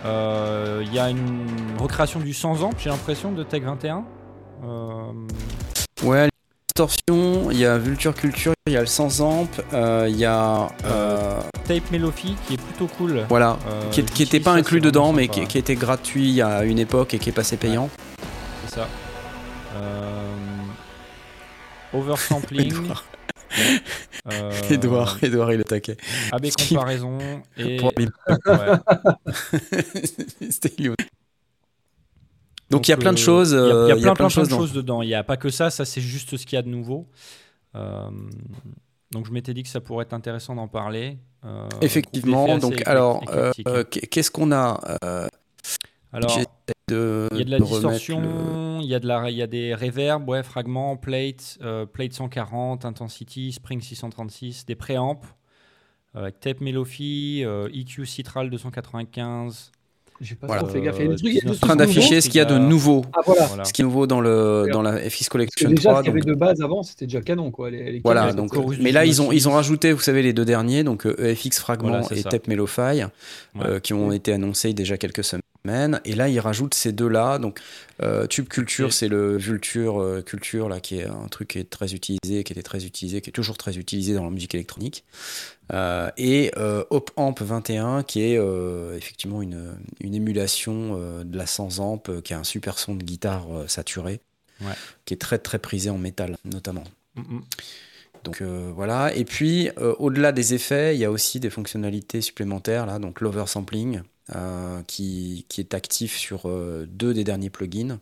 [0.03, 1.47] Il y a une
[1.79, 4.05] recréation du sans amp, j'ai l'impression, de Tech 21.
[4.63, 5.11] Euh,
[6.03, 6.29] Ouais,
[7.51, 10.67] il y a Vulture Culture, il y a le sans amp, euh, il y a
[10.85, 13.25] euh, Tape Melophy qui est plutôt cool.
[13.29, 16.41] voilà, Euh, qui, est- qui j'utilise était pas inclus dedans, mais qui, qui était gratuit
[16.41, 17.89] a une époque et qui est passé payant.
[18.67, 18.87] C'est ça.
[19.75, 20.35] Euh,
[21.97, 22.67] oversampling.
[22.71, 23.03] Edouard.
[24.31, 25.97] euh, Edouard, Edouard, il le taquait.
[26.31, 27.17] AB comparaison.
[27.57, 27.91] Et, ouais.
[30.49, 30.89] C'était.
[32.71, 33.51] Donc il y a plein de euh, choses.
[33.51, 35.01] Il y a, euh, il y a plein, plein, de choses de dans- choses dedans.
[35.01, 37.07] Il n'y a pas que ça, ça c'est juste ce qu'il y a de nouveau.
[37.75, 38.09] Euh,
[39.11, 41.17] donc je m'étais dit que ça pourrait être intéressant d'en parler.
[41.81, 42.57] Effectivement.
[42.57, 43.21] Donc alors,
[43.89, 44.79] qu'est-ce qu'on a
[46.13, 49.37] Alors, Il y a de la de distorsion, le- il y a de la, il
[49.37, 55.21] y a des reverbs, ouais, fragments, plate, euh, plate 140, intensity, spring 636, des préamps,
[56.15, 59.71] euh, avec tape Melophy, euh, EQ Citral 295.
[60.23, 60.61] J'ai pas Voilà.
[60.61, 60.97] trop fait gaffe.
[60.99, 62.41] Il y a des trucs- il y a des en train d'afficher ce qu'il y
[62.41, 63.03] a de nouveau.
[63.13, 63.65] Ah voilà.
[63.65, 65.95] Ce qui est nouveau dans le dans la FX Collection déjà, 3.
[65.97, 67.71] ce qu'il y avait de base avant, c'était déjà canon, quoi.
[67.71, 69.35] Les, les Voilà, donc, mais là ils ont 296.
[69.35, 72.29] ils ont rajouté, vous savez, les deux derniers, donc euh, EFX Fragment Voilà, et ça.
[72.29, 73.05] Tape Melofy, Ouais.
[73.65, 75.41] euh, qui ont été annoncés il y a déjà quelques semaines.
[75.65, 77.37] Et là ils rajoutent ces deux-là.
[77.37, 77.59] Donc
[78.01, 81.69] euh, Tube Culture, c'est le Vulture euh, Culture là, qui est un truc qui est
[81.69, 85.03] très utilisé, qui était très utilisé, qui est toujours très utilisé dans la musique électronique.
[85.71, 88.39] Euh, et euh, Op Amp 21, qui est
[88.97, 93.47] effectivement une, une émulation de la sans amp, qui a un super son de guitare
[93.67, 94.21] saturé,
[94.61, 94.73] Ouais.
[95.05, 96.83] qui est très très prisé en métal notamment.
[97.15, 97.41] Mm, mm.
[98.23, 99.13] Donc euh, voilà.
[99.15, 103.21] Et puis euh, au-delà des effets, il y a aussi des fonctionnalités supplémentaires là, donc
[103.21, 104.01] l'oversampling
[104.87, 107.99] qui, qui est actif sur euh, deux des derniers plugins.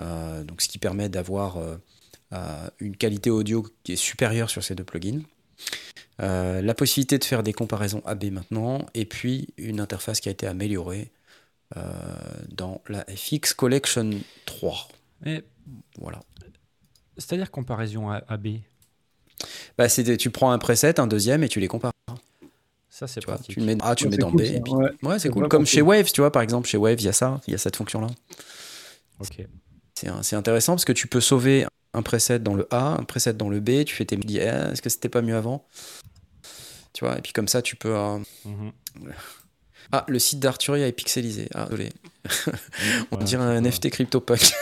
[0.00, 1.76] Euh, donc ce qui permet d'avoir euh,
[2.32, 5.20] euh, une qualité audio qui est supérieure sur ces deux plugins.
[6.22, 10.32] Euh, la possibilité de faire des comparaisons AB maintenant, et puis une interface qui a
[10.32, 11.10] été améliorée
[11.76, 11.82] euh,
[12.48, 14.10] dans la FX Collection
[14.46, 14.88] 3.
[15.22, 15.44] Mais
[15.98, 16.20] Voilà.
[17.16, 18.48] c'est-à-dire comparaison AB.
[19.78, 21.92] Bah, tu prends un preset, un deuxième, et tu les compares.
[23.00, 23.54] Ça c'est Tu, vois, pratique.
[23.54, 24.46] tu le mets, ah, tu le Ouais, mets dans cool, B.
[24.46, 24.52] ça.
[24.52, 24.90] et puis- Ouais.
[25.02, 25.48] Ouais, c'est cool.
[25.48, 25.80] Comme chez.
[25.80, 27.76] Waves, tu vois, par exemple, chez Waves, il y a ça, il y a cette
[27.76, 28.08] fonction-là.
[29.20, 29.46] Ok.
[30.22, 33.48] C'est intéressant parce que tu peux sauver un preset dans le A, un preset dans
[33.48, 35.66] le B, tu fais tes dis, eh, est-ce que c'était pas mieux avant?
[36.92, 37.94] Tu vois, et puis comme ça, tu peux.
[37.96, 38.72] euh, Mhm.
[39.92, 41.48] Ah, le site d'Arturia est pixelisé.
[41.54, 41.88] Ah, désolé.
[43.12, 44.40] On dirait un NFT CryptoPunk.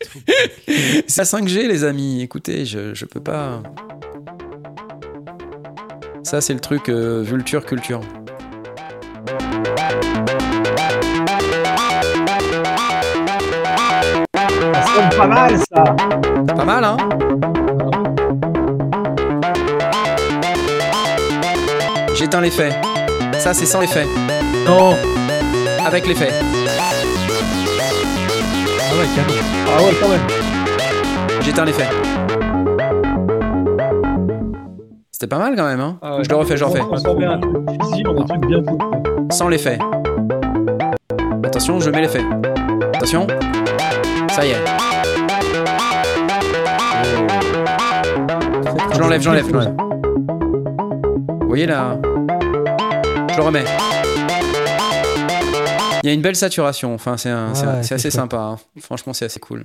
[1.08, 2.20] c'est à 5G, les amis.
[2.20, 3.62] Écoutez, je, je peux pas.
[6.24, 8.00] Ça, c'est le truc euh, Vulture Culture.
[14.32, 15.84] Ça pas mal, ça.
[16.56, 16.96] Pas mal, hein
[22.16, 22.70] J'éteins l'effet.
[23.38, 24.06] Ça, c'est sans l'effet.
[24.66, 24.96] Non.
[25.84, 26.30] Avec l'effet.
[28.80, 29.34] Ah ouais, canon.
[29.68, 30.26] Ah ouais, quand même.
[31.42, 31.88] J'éteins l'effet.
[35.24, 36.24] C'était pas mal quand même, hein Ah ouais.
[36.24, 36.82] Je le refais, je le refais.
[39.34, 39.78] Sans l'effet.
[41.42, 42.20] Attention, je mets l'effet.
[42.94, 43.26] Attention.
[44.30, 44.62] Ça y est.
[48.92, 49.74] Je l'enlève, j'enlève, j'enlève.
[51.40, 51.96] Vous voyez là
[53.30, 53.64] Je le remets.
[56.02, 58.56] Il y a une belle saturation, enfin c'est c'est Ouais, c'est c'est assez sympa, hein.
[58.82, 59.64] franchement c'est assez cool.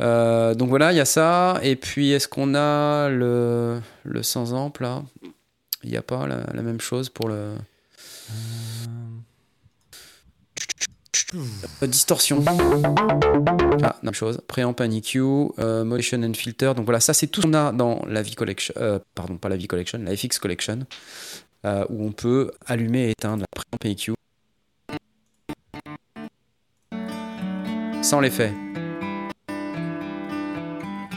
[0.00, 4.54] Euh, donc voilà, il y a ça, et puis est-ce qu'on a le, le sans
[4.54, 5.02] ample là?
[5.82, 7.54] Il n'y a pas la, même chose pour le...
[11.82, 12.44] Distorsion.
[13.82, 14.40] Ah, même chose.
[14.46, 15.20] Préamp EQ,
[15.58, 16.74] euh, motion and filter.
[16.74, 18.74] Donc voilà, ça c'est tout ce qu'on a dans la V Collection.
[18.78, 20.80] euh, pardon, pas la V Collection, la FX Collection.
[21.64, 24.14] où on peut allumer et éteindre la préamp et EQ.
[28.02, 28.52] Sans l'effet.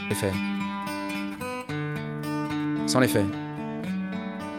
[0.08, 0.32] L'effet.
[2.86, 3.24] Sans l'effet.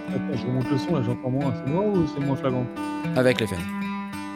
[0.10, 1.54] Attends, je remonte le son, là, j'entends moins.
[1.56, 2.66] C'est moi ou c'est moins flagrant
[3.16, 3.58] Avec l'effet.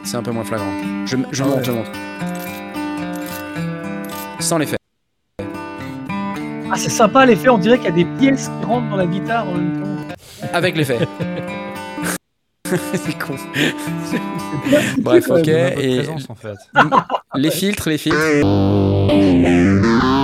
[0.03, 0.71] C'est un peu moins flagrant.
[1.05, 1.63] Je, je Ah monte, ouais.
[1.63, 1.87] je monte.
[4.39, 4.77] Sans l'effet.
[6.71, 9.07] Ah, c'est sympa l'effet, on dirait qu'il y a des pièces qui rentrent dans la
[9.07, 10.15] guitare en même temps.
[10.53, 10.99] Avec l'effet.
[12.65, 13.35] c'est con.
[14.99, 15.47] Bref, ok.
[15.47, 16.55] Et présence, en fait.
[17.35, 18.19] les filtres, les filtres.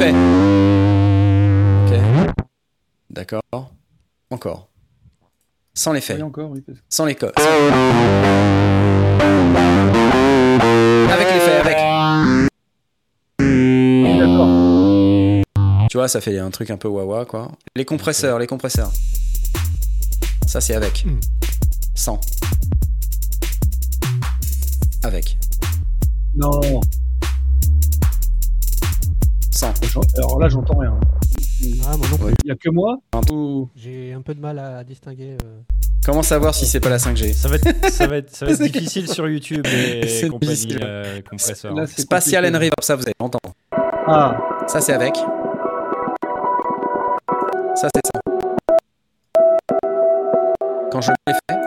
[0.00, 0.14] fait.
[1.84, 1.92] Ok.
[3.10, 3.70] D'accord.
[4.30, 4.68] Encore.
[5.74, 6.14] Sans l'effet.
[6.14, 6.62] Oui, encore, oui.
[6.62, 7.12] parce que- Sans les
[11.12, 11.76] Avec l'effet, avec.
[14.18, 14.48] D'accord.
[15.90, 17.50] Tu vois, ça fait un truc un peu wawa, quoi.
[17.76, 18.92] Les compresseurs, les compresseurs.
[20.46, 21.04] Ça, c'est avec.
[21.04, 21.20] Hmm.
[21.94, 22.18] Sans.
[25.02, 25.36] Avec.
[26.36, 26.60] Non.
[30.16, 30.98] Alors là, j'entends rien.
[31.86, 32.26] Ah, moi non plus.
[32.26, 32.32] Ouais.
[32.44, 32.96] Il y a que moi.
[33.76, 35.36] J'ai un peu de mal à distinguer.
[35.44, 35.60] euh.
[36.04, 38.52] Comment savoir si c'est pas la 5G Ça va être, ça va être, ça va
[38.52, 40.78] être C'est- difficile sur YouTube et C'est compagnie, difficile.
[40.82, 41.20] euh.
[41.74, 42.54] Là, Spatial and.
[42.58, 43.54] Reverb, ça vous allez l'entendre.
[44.06, 45.14] Ah, Ça, c'est avec.
[47.74, 48.20] Ça, c'est ça.
[50.90, 51.59] Quand je l'ai fait,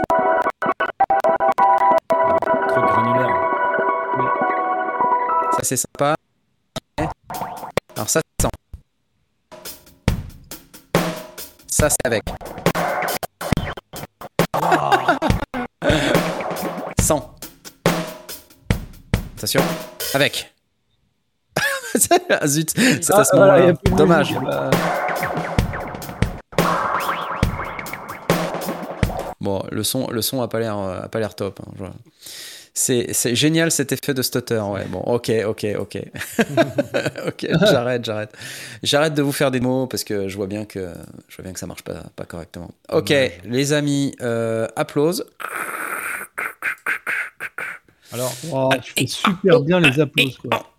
[11.83, 12.23] Ça, c'est avec.
[17.01, 17.35] Sans.
[19.37, 19.59] Attention.
[20.13, 20.53] Avec.
[22.29, 23.73] Ah, Zut, c'est à Ah, ce moment-là.
[23.97, 24.33] Dommage.
[29.41, 31.59] Bon, le son, le son a pas l'air, euh, a pas l'air top.
[31.61, 31.83] hein, je.
[32.75, 34.59] C'est, c'est génial cet effet de stutter.
[34.59, 35.97] Ouais, bon, ok, ok, ok,
[37.27, 37.47] ok.
[37.69, 38.33] J'arrête, j'arrête,
[38.81, 40.91] j'arrête de vous faire des mots parce que je vois bien que,
[41.29, 42.71] je vois bien que ça marche pas, pas correctement.
[42.91, 43.13] Ok,
[43.45, 45.23] les amis, euh, applause.
[48.11, 50.49] Alors, Wow, tu fais super bien les applaudissements.
[50.49, 50.69] Quoi.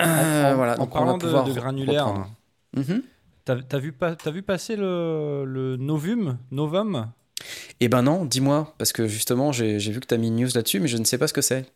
[0.00, 0.74] Euh, voilà.
[0.74, 2.26] en donc on va parlant de, granulaire.
[2.74, 3.02] Mhm.
[3.44, 7.10] t'as t'as vu, pas- t'as vu passer le, le Novum Novum?
[7.80, 10.36] Eh ben non, dis-moi, parce que justement, j'ai, j'ai vu que tu as mis une
[10.36, 11.66] news là-dessus, mais je ne sais pas ce que c'est.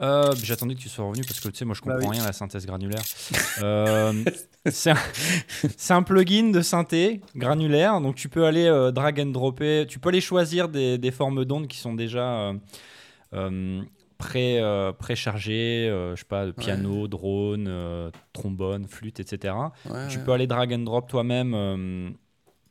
[0.00, 2.14] Euh, J'attendais que tu sois revenu parce que tu sais, moi je Bah comprends oui.
[2.16, 3.02] rien à la synthèse granulaire.
[3.62, 4.24] Euh,
[4.70, 4.96] c'est un,
[5.76, 9.98] c'est un plugin de synthé granulaire, donc tu peux aller euh, drag and dropper, tu
[9.98, 12.54] peux aller choisir des, des formes d'ondes qui sont déjà euh,
[13.34, 13.82] euh,
[14.18, 19.72] pré, euh, préchargées, euh, je sais pas, piano, drone, euh, trombone, flûte, etc.
[19.84, 20.24] Ouais, Tu ouais.
[20.24, 22.10] peux aller drag and drop toi-même euh,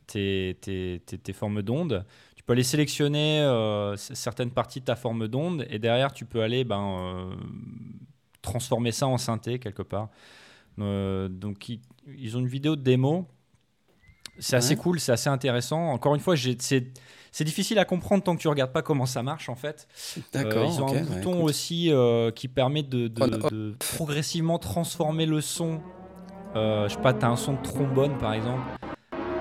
[0.08, 2.04] tes, tes- tes- tes formes d'ondes.
[2.34, 6.42] Tu peux aller sélectionner euh, certaines parties de ta forme d'onde et derrière tu peux
[6.42, 7.34] aller ben, euh,
[8.42, 10.08] transformer ça en synthé quelque part.
[10.78, 11.80] Euh, donc ils,
[12.16, 13.26] ils ont une vidéo de démo.
[14.40, 14.80] C'est assez Ouais.
[14.80, 15.88] cool, c'est assez intéressant.
[15.90, 19.48] Encore une fois, c'est difficile à comprendre tant que tu regardes pas comment ça marche
[19.48, 19.88] en fait.
[20.32, 20.64] D'accord.
[20.72, 21.90] Ils ont un bouton aussi
[22.36, 23.08] qui permet de,
[23.96, 25.80] progressivement transformer le son.
[26.56, 28.62] Euh, je sais pas, tu as un son de trombone par exemple.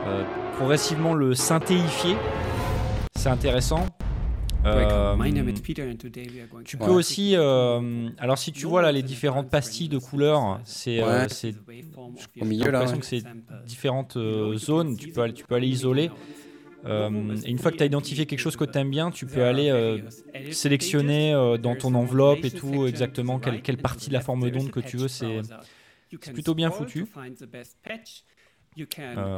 [0.07, 0.23] Euh,
[0.57, 2.15] progressivement le synthéifier.
[3.15, 3.85] C'est intéressant.
[4.65, 5.15] Euh,
[6.65, 6.89] tu peux Ouais.
[6.89, 11.83] aussi, euh, alors si tu vois là les différentes pastilles de couleurs, c'est euh, Ouais.
[12.41, 12.79] Au milieu j'ai là.
[12.79, 12.99] l'impression ouais.
[12.99, 13.23] que c'est
[13.65, 14.97] différentes euh, zones.
[14.97, 16.09] Tu peux, aller, tu peux aller isoler.
[16.85, 19.43] Et une fois que tu as identifié quelque chose que tu aimes bien, tu peux
[19.43, 20.01] aller
[20.51, 24.79] sélectionner dans ton enveloppe et tout exactement quelle, quelle partie de la forme d'onde que
[24.79, 25.07] tu veux.
[25.07, 25.41] C'est
[26.33, 27.05] plutôt bien foutu.
[29.17, 29.37] Euh,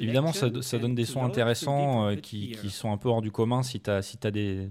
[0.00, 3.22] évidemment, ça, do- ça donne des sons intéressants euh, qui, qui sont un peu hors
[3.22, 4.68] du commun si tu as, si as des,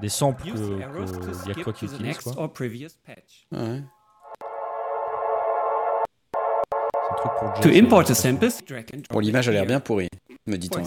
[0.00, 0.58] des samples que
[1.40, 2.18] qu'il y a que toi qui utilises.
[2.18, 2.42] quoi.
[3.52, 3.82] Ouais.
[7.62, 8.48] To import euh, a sample,
[9.10, 10.08] Bon, l'image a l'air bien pourrie.
[10.46, 10.78] me dit-on.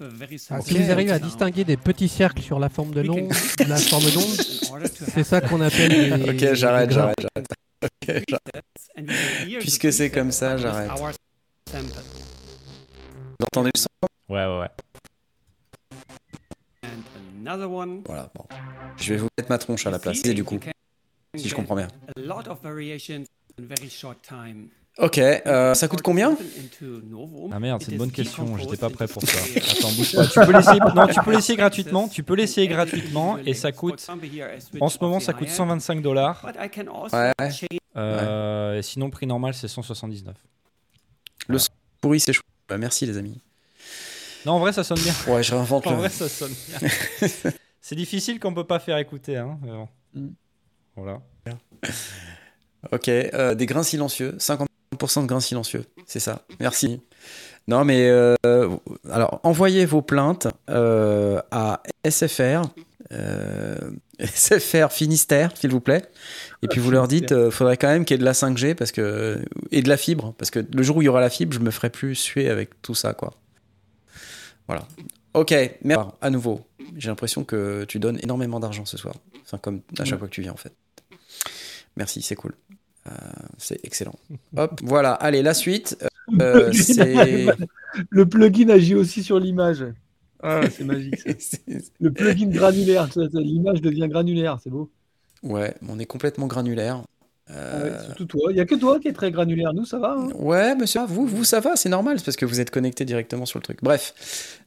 [0.00, 3.28] Very Ah, si vous arrivez à distinguer des petits cercles sur la forme de l'onde,
[3.58, 4.22] can la forme d'onde,
[4.86, 6.22] c'est ça qu'on appelle.
[6.30, 7.46] Ok, j'arrête, j'arrête, j'arrête.
[9.60, 10.90] Puisque c'est comme ça, j'arrête.
[13.38, 13.88] Vous entendez le son
[14.28, 14.68] Ouais, ouais, ouais.
[16.84, 17.02] And
[17.40, 18.02] another one.
[18.06, 18.44] Voilà, bon.
[18.96, 20.58] Je vais vous mettre ma tronche à la place, See, du coup,
[21.36, 21.88] si je comprends bien.
[22.16, 23.24] A lot of variations
[23.58, 24.68] in very short time.
[24.98, 26.34] Ok, euh, ça coûte combien?
[27.52, 29.38] Ah merde, c'est une bonne question, j'étais pas prêt pour ça.
[29.78, 30.26] Attends, bouge pas.
[30.26, 34.06] Tu peux l'essayer, non, tu peux l'essayer gratuitement, tu peux l'essayer gratuitement et ça coûte,
[34.80, 36.42] en ce moment, ça coûte 125 dollars.
[37.12, 37.50] Ouais,
[37.96, 38.02] ouais.
[38.02, 40.36] Euh, sinon, prix normal, c'est 179.
[42.00, 42.42] Pourri, c'est chou.
[42.68, 43.40] Bah, merci, les amis.
[44.44, 45.12] Non, en vrai, ça sonne bien.
[45.28, 45.96] Ouais, je réinvente En le.
[45.96, 46.88] vrai, ça sonne bien.
[47.80, 49.58] c'est difficile qu'on peut pas faire écouter, hein.
[49.62, 49.88] bon.
[50.14, 50.28] Mm.
[50.96, 51.20] Voilà.
[52.92, 56.42] Ok, euh, des grains silencieux, 50% de grains silencieux, c'est ça.
[56.60, 57.00] Merci.
[57.66, 58.36] Non, mais euh,
[59.10, 62.62] alors envoyez vos plaintes euh, à SFR,
[63.12, 63.76] euh,
[64.20, 66.02] SFR Finistère, s'il vous plaît.
[66.62, 68.74] Et puis vous leur dites, euh, faudrait quand même qu'il y ait de la 5G
[68.74, 69.38] parce que
[69.70, 71.60] et de la fibre, parce que le jour où il y aura la fibre, je
[71.60, 73.34] me ferai plus suer avec tout ça, quoi.
[74.66, 74.86] Voilà.
[75.34, 76.66] Ok, merci à nouveau.
[76.96, 80.32] J'ai l'impression que tu donnes énormément d'argent ce soir, enfin comme à chaque fois que
[80.32, 80.72] tu viens en fait.
[81.96, 82.54] Merci, c'est cool.
[83.06, 83.10] Euh,
[83.58, 84.14] c'est excellent.
[84.56, 85.12] Hop, voilà.
[85.12, 85.96] Allez, la suite.
[86.40, 86.72] euh.
[88.10, 89.84] Le plugin agit aussi sur l'image.
[90.46, 91.18] Ah, c'est magique.
[91.40, 91.58] ça.
[92.00, 94.90] Le plugin granulaire, l'image devient granulaire, c'est beau.
[95.42, 97.02] ouais, on est complètement granulaire.
[97.48, 98.50] Ah Euh, ouais, surtout toi.
[98.50, 99.72] Il n'y a que toi qui est très granulaire.
[99.72, 100.16] Nous, ça va.
[100.18, 100.28] hein.
[100.34, 103.46] Ouais, monsieur, vous, vous, ça va, c'est normal, c'est parce que vous êtes connecté directement
[103.46, 103.78] sur le truc.
[103.82, 104.14] Bref,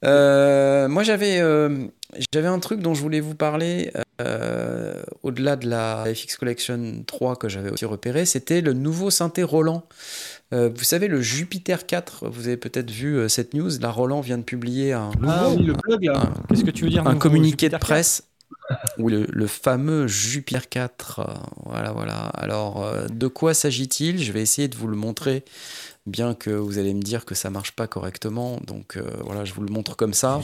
[0.06, 1.88] Euh, moi j'avais, euh,
[2.34, 7.36] j'avais un truc dont je voulais vous parler euh, au-delà de la FX Collection 3
[7.36, 9.84] que j'avais aussi repéré, c'était le nouveau synthé Roland.
[10.52, 14.20] Euh, vous savez, le Jupiter 4, vous avez peut-être vu euh, cette news, là Roland
[14.22, 15.72] vient de publier un, Ah oui,
[16.50, 17.86] Qu'est-ce que tu veux dire un communiqué de Jupiter 4?
[17.88, 18.24] presse.
[18.98, 21.20] Oui, le, le fameux Jupiter 4.
[21.20, 21.34] euh,
[21.66, 22.28] Voilà, voilà.
[22.30, 24.22] Alors, euh, de quoi s'agit-il?
[24.22, 25.44] Je vais essayer de vous le montrer,
[26.08, 28.60] bien que vous allez me dire que ça marche pas correctement.
[28.66, 30.42] Donc, euh, voilà, je vous le montre comme ça.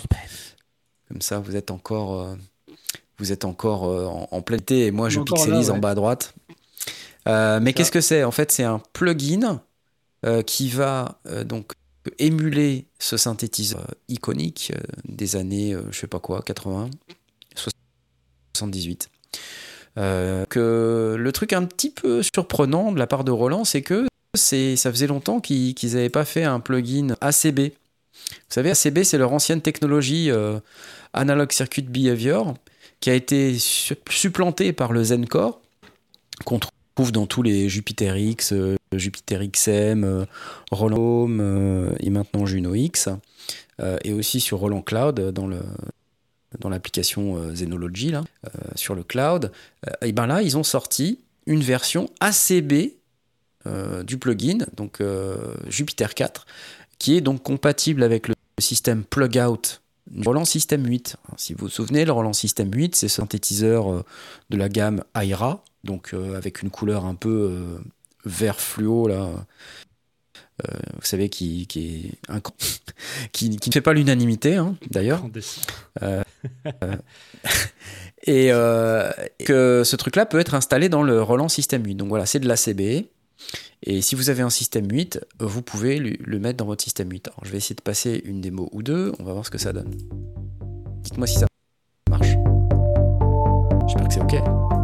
[1.09, 2.35] Comme ça, vous êtes encore, euh,
[3.19, 5.91] vous êtes encore euh, en, en plein été et moi, je pixelise là, en bas
[5.91, 6.33] à droite.
[7.27, 8.23] Euh, mais qu'est-ce que c'est?
[8.23, 9.61] En fait, c'est un plugin
[10.43, 11.71] qui va euh, donc
[12.19, 16.89] émuler ce synthétiseur euh, iconique euh, des années, euh, je sais pas quoi, 80,
[18.53, 19.09] 78.
[19.97, 24.07] Euh, que le truc un petit peu surprenant de la part de Roland, c'est que
[24.33, 27.59] c'est, ça faisait longtemps qu'ils n'avaient pas fait un plugin ACB.
[27.59, 30.59] Vous savez, ACB, c'est leur ancienne technologie euh,
[31.13, 32.55] Analog Circuit Behavior,
[32.99, 35.61] qui a été su- supplantée par le Zencore,
[36.95, 40.25] dans tous les Jupiter X, euh, Jupiter XM, euh,
[40.71, 43.09] Roland Home euh, et maintenant Juno X,
[44.05, 45.59] et aussi sur Roland Cloud dans le
[46.61, 48.23] dans l'application Zenology là,
[48.75, 49.51] sur le cloud.
[50.01, 52.93] Et ben là, ils ont sorti une version ACB
[54.05, 55.03] du plugin, donc
[55.67, 56.45] Jupiter 4,
[56.99, 59.81] qui est donc compatible avec le système plug-out
[60.23, 61.17] Roland System 8.
[61.27, 64.05] Alors, si vous vous souvenez, le Roland System 8, c'est ce synthétiseur
[64.49, 67.77] de la gamme Aira, donc euh, avec une couleur un peu euh,
[68.25, 69.29] vert fluo là.
[70.65, 72.79] Euh, vous savez, qui, qui, est inc-
[73.33, 75.23] qui, qui ne fait pas l'unanimité, hein, d'ailleurs.
[78.27, 78.47] Et
[79.45, 81.95] que ce truc-là peut être installé dans le Roland System 8.
[81.95, 83.05] Donc voilà, c'est de l'ACB.
[83.83, 87.27] Et si vous avez un système 8, vous pouvez le mettre dans votre système 8.
[87.27, 89.11] Alors, je vais essayer de passer une démo ou deux.
[89.19, 89.93] On va voir ce que ça donne.
[91.03, 91.47] Dites-moi si ça
[92.09, 92.29] marche.
[93.87, 94.74] J'espère que c'est OK.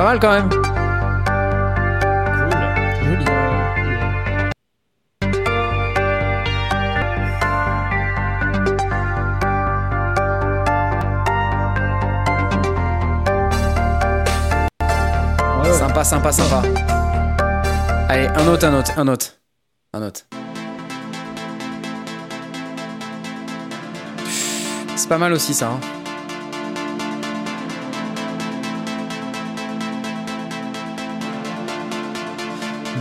[0.00, 0.48] Pas mal quand même.
[3.04, 3.24] Joli.
[15.58, 15.72] Ouais, ouais.
[15.74, 16.62] Sympa, sympa, sympa.
[18.08, 19.26] Allez, un autre, un autre, un autre.
[19.92, 20.20] Un autre.
[24.96, 25.68] C'est pas mal aussi ça.
[25.72, 25.99] hein.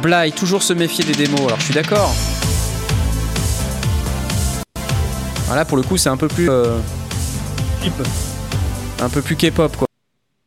[0.02, 2.14] Bly, toujours se méfier des démos, alors je suis d'accord.
[5.48, 6.50] Voilà, pour le coup, c'est un peu plus.
[6.50, 6.78] euh,
[9.02, 9.88] un peu plus K-pop, quoi.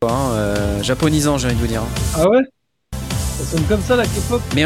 [0.09, 1.81] Hein, euh, japonisant, j'ai envie de vous dire.
[1.81, 1.87] hein.
[2.17, 2.41] Ah ouais?
[2.91, 4.41] Ça sonne comme ça la K-pop?
[4.55, 4.65] Mais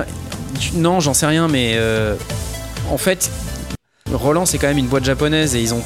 [0.76, 2.16] non, j'en sais rien, mais euh,
[2.92, 3.30] en fait,
[4.14, 5.82] Roland, c'est quand même une boîte japonaise et ils ont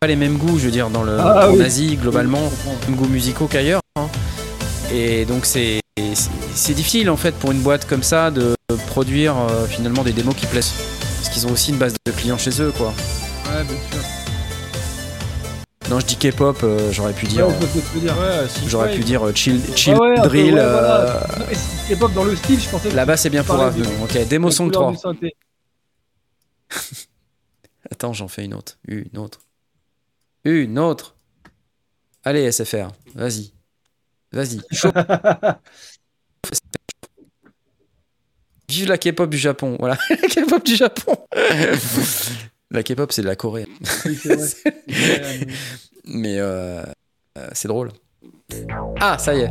[0.00, 1.62] pas les mêmes goûts, je veux dire, dans le, Ah, en oui.
[1.62, 2.76] Asie, globalement, comprends.
[2.88, 3.80] mêmes goûts musicaux qu'ailleurs.
[3.96, 4.06] hein.
[4.92, 8.54] Et donc, c'est c'est- c'est difficile, en fait, pour une boîte comme ça de
[8.88, 10.72] produire euh, finalement des démos qui plaisent.
[11.16, 12.88] Parce qu'ils ont aussi une base de clients chez eux, quoi.
[12.88, 14.02] Ouais, bien sûr.
[15.90, 17.46] Non, je dis K-pop, euh, j'aurais pu dire.
[17.46, 17.54] Ouais.
[17.54, 20.52] Ouais, si J'aurais pu dire euh, chill, chill un peu, drill.
[20.54, 21.26] voilà.
[21.88, 22.88] K-pop dans le style, je pensais.
[22.88, 23.82] que Là-bas, c'est bien pour parlais Ave.
[23.82, 25.12] du- Ok, démo song couleur 3.
[25.12, 25.36] du synthé.
[27.90, 28.78] Attends, j'en fais une autre.
[28.88, 29.40] Une autre.
[30.44, 31.14] Une autre.
[32.24, 33.52] Allez, SFR, vas-y.
[34.34, 34.60] Vas-y.
[34.72, 34.90] Chaud.
[38.68, 39.76] Vive la K-pop du Japon.
[39.78, 41.16] Voilà, la K-pop du Japon.
[42.70, 43.68] la K-pop, c'est de la Corée.
[44.04, 44.38] Oui, vrai.
[46.06, 46.82] Mais euh,
[47.38, 47.92] euh, c'est drôle.
[49.00, 49.50] Ah, ça y est.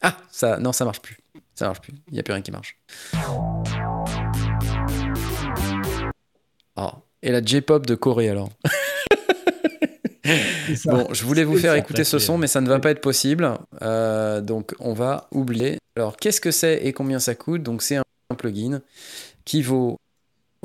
[0.00, 1.18] Ah, ça, non, ça marche plus.
[1.54, 1.92] Ça marche plus.
[2.08, 2.78] Il n'y a plus rien qui marche.
[6.76, 8.48] Ah, et la J-pop de Corée alors.
[10.84, 13.50] Bon, je voulais vous faire écouter ce son, mais ça ne va pas être possible.
[13.82, 15.78] Euh, donc, on va oublier.
[15.96, 17.62] Alors, qu'est-ce que c'est et combien ça coûte?
[17.62, 18.04] Donc, c'est un
[18.36, 18.80] plugin
[19.44, 19.96] qui vaut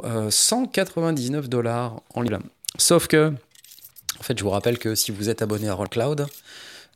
[0.03, 2.39] euh, 199 dollars en ligne.
[2.77, 3.33] Sauf que,
[4.19, 6.27] en fait, je vous rappelle que si vous êtes abonné à Roll Cloud,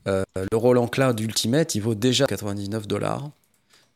[0.08, 3.30] euh, le Roland Cloud Ultimate, il vaut déjà 99 dollars.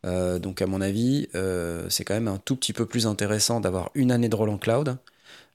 [0.05, 3.59] Euh, donc, à mon avis, euh, c'est quand même un tout petit peu plus intéressant
[3.59, 4.97] d'avoir une année de Roland Cloud,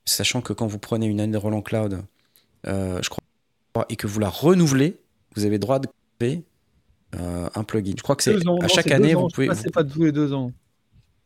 [0.05, 2.03] sachant que quand vous prenez une année de Roland Cloud,
[2.67, 3.23] euh, je crois,
[3.89, 4.99] et que vous la renouvelez,
[5.35, 5.89] vous avez droit de
[6.19, 6.45] créer
[7.19, 7.93] euh, un plugin.
[7.97, 9.23] Je crois que c'est à chaque année, ans.
[9.23, 9.49] vous pouvez.
[9.55, 10.53] C'est pas tous les deux ans.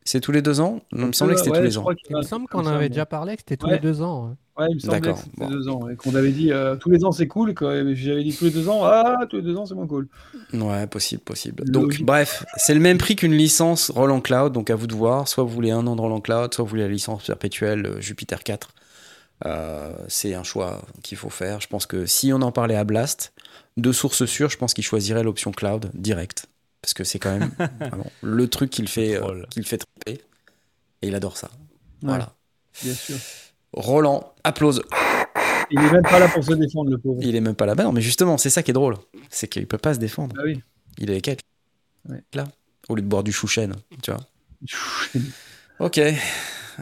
[0.02, 0.80] C'est tous les deux ans?
[0.92, 1.84] Non, Il me semblait que c'était Ouais, tous les ans.
[2.08, 3.74] Il me semble qu'on avait déjà parlé, que c'était tous Ouais.
[3.74, 4.34] les deux ans.
[4.58, 5.50] Ouais, il me semblait D'accord, que c'était bon.
[5.50, 5.88] deux ans.
[5.90, 7.54] Et qu'on avait dit euh, tous les ans c'est cool.
[7.94, 10.08] J'avais dit tous les deux ans, ah, tous les deux ans c'est moins cool.
[10.54, 11.62] Ouais, possible, possible.
[11.66, 12.00] Logique.
[12.00, 15.28] Donc, bref, c'est le même prix qu'une licence Roland Cloud, donc à vous de voir.
[15.28, 18.00] Soit vous voulez un an de Roland Cloud, soit vous voulez la licence perpétuelle euh,
[18.00, 18.70] Jupiter 4.
[19.46, 21.60] Euh, c'est un choix qu'il faut faire.
[21.60, 23.32] Je pense que si on en parlait à Blast,
[23.76, 26.46] de source sûre, je pense qu'il choisirait l'option cloud direct.
[26.82, 30.22] Parce que c'est quand même vraiment le truc qu'il fait, euh, qu'il fait triper.
[31.02, 31.50] Et il adore ça.
[32.02, 32.34] Voilà.
[32.82, 33.16] Bien sûr.
[33.72, 34.82] Roland, applause.
[35.70, 37.20] Il est même pas là pour se défendre, le pauvre.
[37.22, 37.84] Il est même pas là-bas.
[37.84, 38.96] Non, mais justement, c'est ça qui est drôle.
[39.30, 40.34] C'est qu'il peut pas se défendre.
[40.38, 40.60] Ah oui.
[40.98, 41.36] Il est avec elle.
[42.08, 42.22] Ouais.
[42.34, 42.44] Là.
[42.88, 44.20] Au lieu de boire du chouchen, tu vois.
[45.78, 46.00] Ok.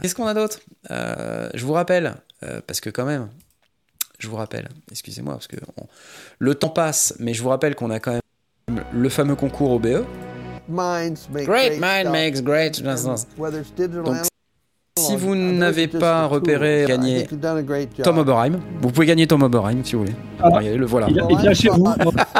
[0.01, 0.59] Qu'est-ce qu'on a d'autre?
[0.89, 3.29] Euh, Je vous rappelle, euh, parce que quand même,
[4.19, 5.87] je vous rappelle, excusez-moi, parce que on-
[6.39, 10.05] le temps passe, mais je vous rappelle qu'on a quand même le fameux concours OBE.
[10.67, 12.81] Minds make Great great mind makes great.
[13.37, 14.17] Whether it's digital Donc,
[14.97, 17.87] Si vous n'avez pas repéré, gagné job.
[18.03, 20.15] Tom Oberheim, vous pouvez gagner Tom Oberheim si vous voulez.
[20.39, 20.49] Ah.
[20.49, 21.07] Regardez, le voilà.
[21.09, 21.85] Il, vient chez vous.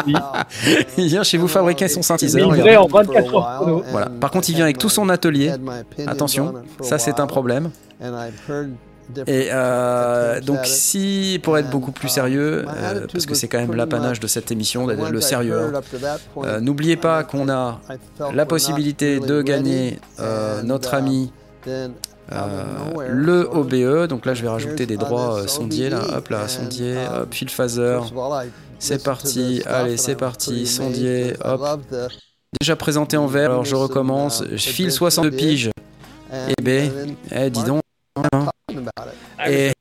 [0.05, 0.21] Il-
[0.97, 2.55] Il vient chez vous fabriquer son synthétiseur.
[2.55, 3.83] Il en 24 heures.
[3.91, 4.09] Voilà.
[4.09, 5.53] Par contre, il vient avec tout son atelier.
[6.05, 7.71] Attention, ça c'est un problème.
[9.27, 13.73] Et euh, donc si, pour être beaucoup plus sérieux, euh, parce que c'est quand même
[13.73, 15.81] l'apanage de cette émission, le sérieux, hein,
[16.37, 17.79] euh, n'oubliez pas qu'on a
[18.33, 21.31] la possibilité de gagner euh, notre ami
[21.67, 21.87] euh,
[23.09, 24.07] le OBE.
[24.07, 25.89] Donc là, je vais rajouter des droits euh, sondiers.
[25.89, 27.99] Là, hop là, sondier, hop, fil phaser.
[28.77, 31.61] C'est parti, allez, c'est parti, sondier, hop.
[32.61, 34.43] Déjà présenté en vert, alors je recommence.
[34.51, 35.71] Je file 62 piges.
[36.31, 36.91] Eh ben,
[37.31, 37.81] eh, dis donc.
[38.33, 38.49] hein.
[39.47, 39.71] Et,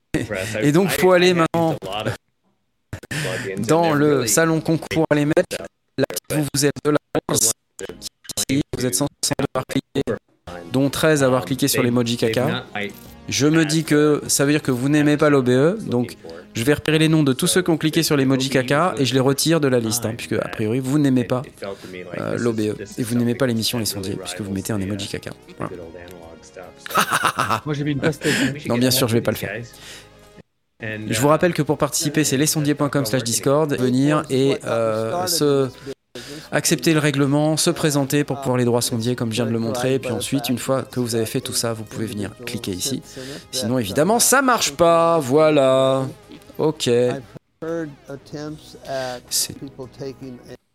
[0.63, 1.77] et donc, faut aller maintenant
[3.67, 5.57] dans le salon concours à les mettre.
[5.97, 6.99] Là, vous, vous êtes de la
[7.31, 7.51] 11,
[8.51, 9.09] ici, vous êtes censé
[9.55, 10.03] avoir cliqué,
[10.73, 12.65] dont 13 avoir cliqué sur l'emoji caca.
[13.29, 16.17] Je me dis que ça veut dire que vous n'aimez pas l'OBE, donc
[16.55, 19.05] je vais repérer les noms de tous ceux qui ont cliqué sur l'emoji caca et
[19.05, 21.43] je les retire de la liste, hein, puisque a priori vous n'aimez pas
[22.19, 22.61] euh, l'OBE
[22.97, 25.33] et vous n'aimez pas l'émission Les Sondiers, puisque vous mettez un emoji caca.
[25.59, 25.73] Voilà.
[27.65, 28.67] Moi j'ai mis une pastèque.
[28.69, 29.51] Non, bien sûr, je vais pas le faire.
[30.81, 35.69] Je vous rappelle que pour participer, c'est lesondiers.com slash Discord, venir et euh, se
[36.53, 39.59] accepter le règlement, se présenter pour pouvoir les droits sondiers comme je viens de le
[39.59, 42.31] montrer, et puis ensuite, une fois que vous avez fait tout ça, vous pouvez venir
[42.47, 43.03] cliquer ici.
[43.53, 46.07] Sinon, évidemment, ça marche pas, voilà.
[46.59, 46.89] Ok,
[49.31, 49.55] C'est-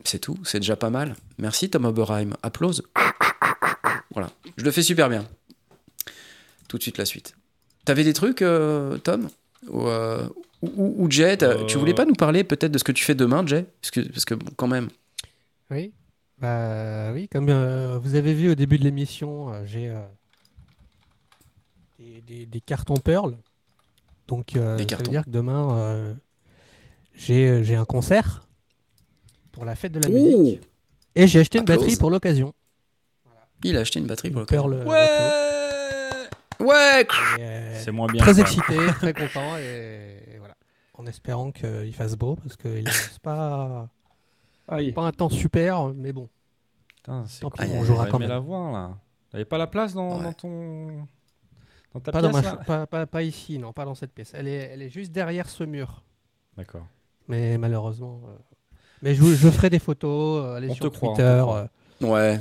[0.04, 1.16] c'est tout, c'est déjà pas mal.
[1.38, 2.84] Merci Tom Oberheim, applause.
[4.14, 5.26] Voilà, je le fais super bien.
[6.74, 7.36] Tout de suite la suite.
[7.86, 9.30] T'avais des trucs, euh, Tom
[9.70, 10.28] ou, euh,
[10.64, 11.66] ou, ou- Jay, Euh.
[11.68, 14.00] tu voulais pas nous parler peut-être de ce que tu fais demain, Jay parce que,
[14.02, 14.90] parce que bon, quand même.
[15.70, 15.92] Oui.
[16.40, 20.00] Bah oui, comme euh, vous avez vu au début de l'émission, euh, j'ai euh,
[22.00, 23.38] des, des- des cartons Pearl.
[24.28, 25.06] Donc euh, Des ça cartons.
[25.06, 26.14] veut dire que demain euh,
[27.14, 28.48] j'ai euh, j'ai un concert
[29.52, 30.60] pour la fête de la musique.
[31.14, 32.52] Et j'ai acheté une batterie pour l'occasion.
[33.64, 34.74] Il a acheté une batterie pour Une le Pearl.
[34.74, 35.43] euh, Ouais
[36.60, 37.08] Ouais
[37.40, 38.22] euh, C'est moins bien.
[38.22, 40.56] très excité, très content et, et voilà.
[40.94, 43.90] en espérant qu'il fasse beau parce qu'il c'est pas
[44.68, 46.30] pas un temps super, mais bon.
[46.98, 48.30] Putain, Tant pis, on jouera quand même.
[48.30, 48.98] la voir là.
[49.32, 50.24] T'avais pas la place dans, Ouais.
[50.24, 51.08] dans ton.
[51.94, 53.94] Dans ta Pas, dans pièce ma là ch- pas, pas- pas ici, non, pas dans
[53.96, 54.32] cette pièce.
[54.34, 56.04] Elle est, elle est juste derrière ce mur.
[56.58, 56.86] D'accord.
[57.28, 58.22] Mais malheureusement.
[58.28, 58.36] euh,
[59.02, 61.40] Mais je, je ferai des photos, euh, aller On sur te croit, on te Twitter.
[61.42, 61.68] croit.
[62.02, 62.40] Ouais.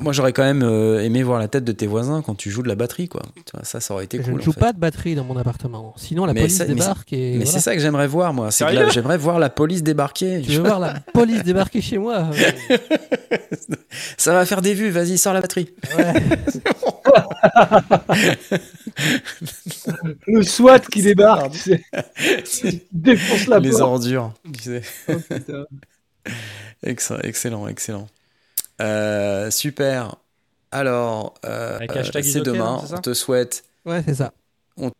[0.00, 2.62] Moi, j'aurais quand même euh, aimé voir la tête de tes voisins quand tu joues
[2.62, 3.20] de la batterie, quoi.
[3.34, 4.34] Tu vois, ça, ça aurait été je cool.
[4.34, 4.60] ne en joue fait.
[4.60, 5.92] pas de batterie dans mon appartement.
[5.98, 7.32] Sinon, la Mais police ça- mais débarque et.
[7.32, 7.50] Mais voilà.
[7.50, 8.50] c'est ça que j'aimerais voir, moi.
[8.50, 10.40] C'est j'aimerais voir la police débarquer.
[10.40, 12.30] Tu veux voir la police débarquer chez moi
[12.70, 12.76] euh,
[14.16, 14.88] Ça va faire des vues.
[14.90, 15.68] Vas-y, sors la batterie.
[15.98, 16.14] ouais.
[20.26, 21.54] Le SWAT qui débarque,
[22.92, 23.82] défonce la Les porte.
[23.82, 24.32] ordures.
[24.54, 24.82] tu sais.
[25.08, 25.14] Oh,
[27.22, 28.06] excellent, excellent.
[28.80, 30.16] Euh, super.
[30.70, 32.80] Alors, euh, euh, c'est demain.
[32.92, 34.32] on te souhaite, ouais, c'est ça.
[34.76, 34.90] on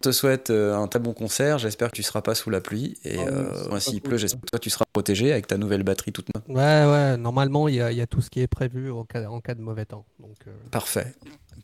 [0.00, 1.58] te souhaite euh, un très bon concert.
[1.58, 2.96] J'espère que tu seras pas sous la pluie.
[3.04, 5.56] Et oui, euh, moi, s'il cool, pleut, j'espère que toi, tu seras protégé avec ta
[5.56, 6.44] nouvelle batterie toute neuve.
[6.48, 7.16] Ouais, ouais.
[7.16, 9.54] Normalement, il y, a- il y a tout ce qui est prévu cas, en cas
[9.54, 10.04] de mauvais temps.
[10.20, 11.14] Donc, euh, Parfait,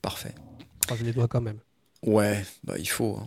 [0.03, 0.35] parfait.
[0.87, 1.59] croise les doigts quand même.
[2.03, 3.19] Ouais, bah il faut.
[3.21, 3.27] hein.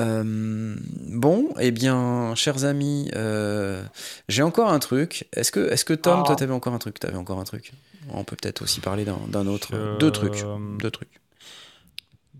[0.00, 0.74] Euh,
[1.08, 3.82] bon, eh bien, chers amis, euh,
[4.28, 5.28] j'ai encore un truc.
[5.32, 6.26] Est-ce que, est-ce que Tom, Ah.
[6.26, 6.98] toi, t'avais encore un truc?
[6.98, 7.72] T'avais encore un truc?
[8.10, 9.68] On peut peut-être aussi parler d'un autre.
[9.72, 10.44] Je- Deux trucs.
[10.80, 11.20] Deux trucs.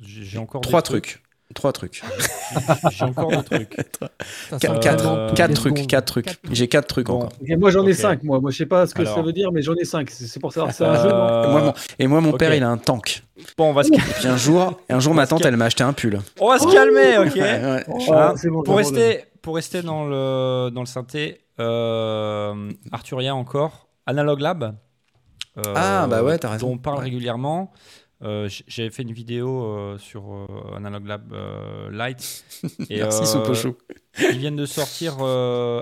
[0.03, 1.23] J'ai encore Trois trucs.
[1.55, 2.03] Trois trucs.
[2.91, 3.77] J'ai encore des trucs.
[4.51, 5.87] Ça, Quatre, trucs.
[5.87, 6.39] Quatre trucs.
[6.51, 7.17] J'ai quatre trucs Bon.
[7.17, 7.33] encore.
[7.41, 7.97] Ok, moi j'en ai Ok.
[7.99, 8.41] 5 moi.
[8.41, 10.09] Moi je sais pas ce que ça veut dire mais j'en ai 5.
[10.11, 11.11] C'est pour savoir c'est un jeu.
[11.13, 12.39] Euh, Et moi, mon, et moi, mon ok.
[12.39, 13.23] père, il a un tank.
[13.59, 15.65] Bon, on va se, Et puis un jour, et un jour ma tante, elle m'a
[15.67, 16.21] acheté un pull.
[16.41, 17.85] on va se calmer, ok Ouais, ouais.
[17.89, 23.35] Oh, Ah, c'est bon, pour, rester, pour rester dans le, dans le synthé, euh, Arturia
[23.35, 24.77] encore, Analog Lab.
[25.59, 26.69] euh, Ah, bah ouais, t'as raison.
[26.69, 27.73] Dont on parle régulièrement.
[28.23, 31.35] Euh, J'avais fait une vidéo euh, sur euh, Analog Lab
[31.91, 32.45] Lite.
[32.91, 33.77] Et, Merci, Sopochou.
[34.19, 35.21] Ils viennent de sortir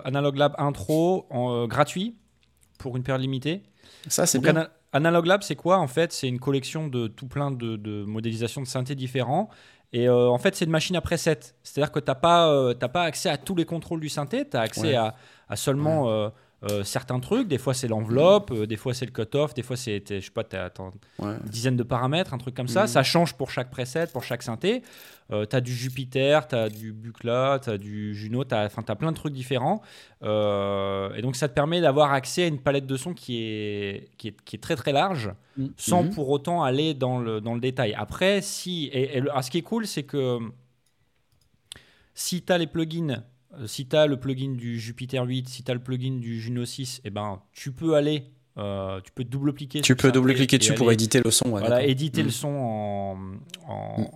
[0.05, 2.17] Analog Lab Intro en, gratuit
[2.79, 3.63] pour une période limitée.
[4.09, 4.51] Ça, c'est bien.
[4.51, 8.05] Ana- Analog Lab, c'est quoi En fait, c'est une collection de tout plein de, de
[8.05, 9.51] modélisations de synthés différents.
[9.93, 11.41] Et en fait, c'est une machine à preset.
[11.63, 14.49] C'est-à-dire que tu n'as pas, pas accès à tous les contrôles du synthé.
[14.49, 14.95] Tu as accès Ouais.
[14.95, 15.15] à,
[15.49, 16.31] à seulement
[16.65, 17.49] euh, certains trucs.
[17.49, 18.51] Des fois, c'est l'enveloppe.
[18.51, 19.55] euh, des fois, c'est le cutoff.
[19.55, 20.43] Des fois, c'est, je sais pas,
[21.19, 21.33] Ouais.
[21.43, 22.83] une dizaine de paramètres, un truc comme ça.
[22.83, 22.87] Mhm.
[22.89, 24.83] Ça change pour chaque preset, pour chaque synthé.
[25.33, 28.69] Euh, tu as du Jupiter, tu as du Bucla, tu as du Juno, tu as,
[28.97, 29.81] plein de trucs différents.
[30.23, 34.11] Euh, et donc, ça te permet d'avoir accès à une palette de sons qui est,
[34.19, 35.73] qui est, qui est très très large, Mhm.
[35.77, 36.15] sans Mhm.
[36.15, 37.95] pour autant aller dans le, dans le détail.
[37.95, 38.87] Après, si.
[38.93, 40.39] Et, et le- alors, ce qui est cool, c'est que
[42.15, 43.23] si tu as les plugins.
[43.59, 46.41] Euh, Si tu as le plugin du Jupiter 8, si tu as le plugin du
[46.41, 48.25] Juno 6, eh ben, tu peux aller,
[48.59, 49.81] euh, tu peux double-cliquer.
[49.83, 51.51] Tu peux double-cliquer dessus pour éditer le son.
[51.51, 52.27] ouais, voilà, éditer Mm.
[52.27, 53.17] le son en,
[53.69, 54.11] en,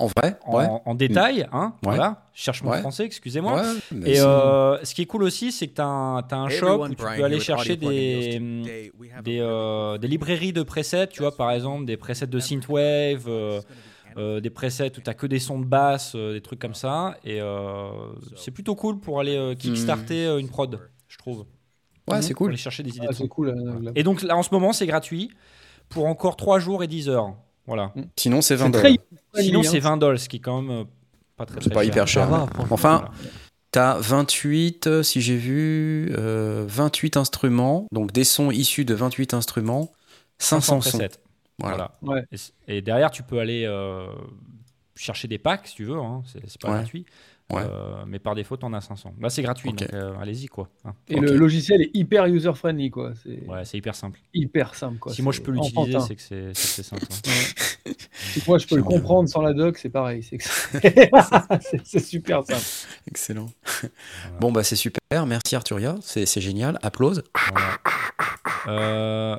[0.00, 0.66] En vrai en, Ouais.
[0.84, 1.48] en détail.
[1.50, 1.94] Hein, Ouais.
[1.96, 2.78] Voilà, je cherche mon Ouais.
[2.78, 3.64] français, excusez-moi.
[4.06, 6.56] Et euh, ce qui est cool aussi, c'est que tu as un, t'as un Hey
[6.56, 8.38] shop où tu peux aller chercher des,
[9.40, 13.28] euh, des librairies de presets, tu vois, par exemple, des presets de synthwave,
[14.18, 17.16] euh, des presets où tu que des sons de basse, euh, des trucs comme ça.
[17.24, 17.90] Et euh,
[18.36, 21.46] c'est plutôt cool pour aller euh, kickstarter euh, une prod, je trouve.
[22.08, 22.48] Ouais, c'est Pour cool.
[22.50, 23.28] aller chercher des idées Ah, de c'est sons.
[23.28, 23.54] cool.
[23.82, 23.92] là.
[23.94, 25.30] Et donc là, en ce moment, c'est gratuit
[25.88, 27.34] pour encore 3 jours et 10 heures.
[27.66, 27.92] Voilà.
[28.16, 28.92] Sinon, c'est 20 C'est dollars.
[29.34, 29.62] Sinon, hein.
[29.64, 30.86] c'est 20 dollars, ce qui est quand même
[31.36, 32.30] pas très, C'est très pas hyper cher.
[32.30, 32.38] ouais.
[32.54, 32.66] franchement.
[32.70, 33.12] Enfin, Voilà.
[33.70, 39.34] T'as 28, euh, si j'ai vu, euh, 28 instruments, donc des sons issus de 28
[39.34, 39.92] instruments,
[40.38, 40.88] 500 sons.
[40.96, 41.10] presets.
[41.58, 41.96] Voilà.
[42.02, 42.22] Voilà.
[42.30, 42.38] Ouais.
[42.68, 44.06] Et, derrière, tu peux aller euh,
[44.96, 45.98] chercher des packs si tu veux.
[45.98, 46.22] hein.
[46.26, 46.74] C'est pas Ouais.
[46.78, 47.06] gratuit.
[47.50, 47.62] Ouais.
[47.64, 49.14] Euh, mais par défaut, t'en as 500.
[49.18, 50.68] Là, c'est gratuit, donc euh, allez-y quoi.
[50.84, 50.92] Hein.
[51.08, 53.12] Et le logiciel est hyper user friendly quoi.
[53.22, 54.20] C'est Ouais, c'est hyper simple.
[54.34, 55.14] hyper simple quoi.
[55.14, 57.04] si moi je peux l'utiliser, c'est que c'est simple.
[57.10, 57.30] hein.
[58.20, 60.22] Si moi je peux le comprendre sans la doc, c'est pareil.
[60.22, 60.38] C'est
[62.04, 62.60] super simple.
[63.06, 63.48] Excellent.
[64.40, 65.24] Bon, bah c'est super.
[65.24, 65.96] Merci Arturia.
[66.02, 66.78] C'est c'est génial.
[66.82, 67.24] Applause.
[67.50, 67.78] Voilà.
[68.66, 69.38] Euh,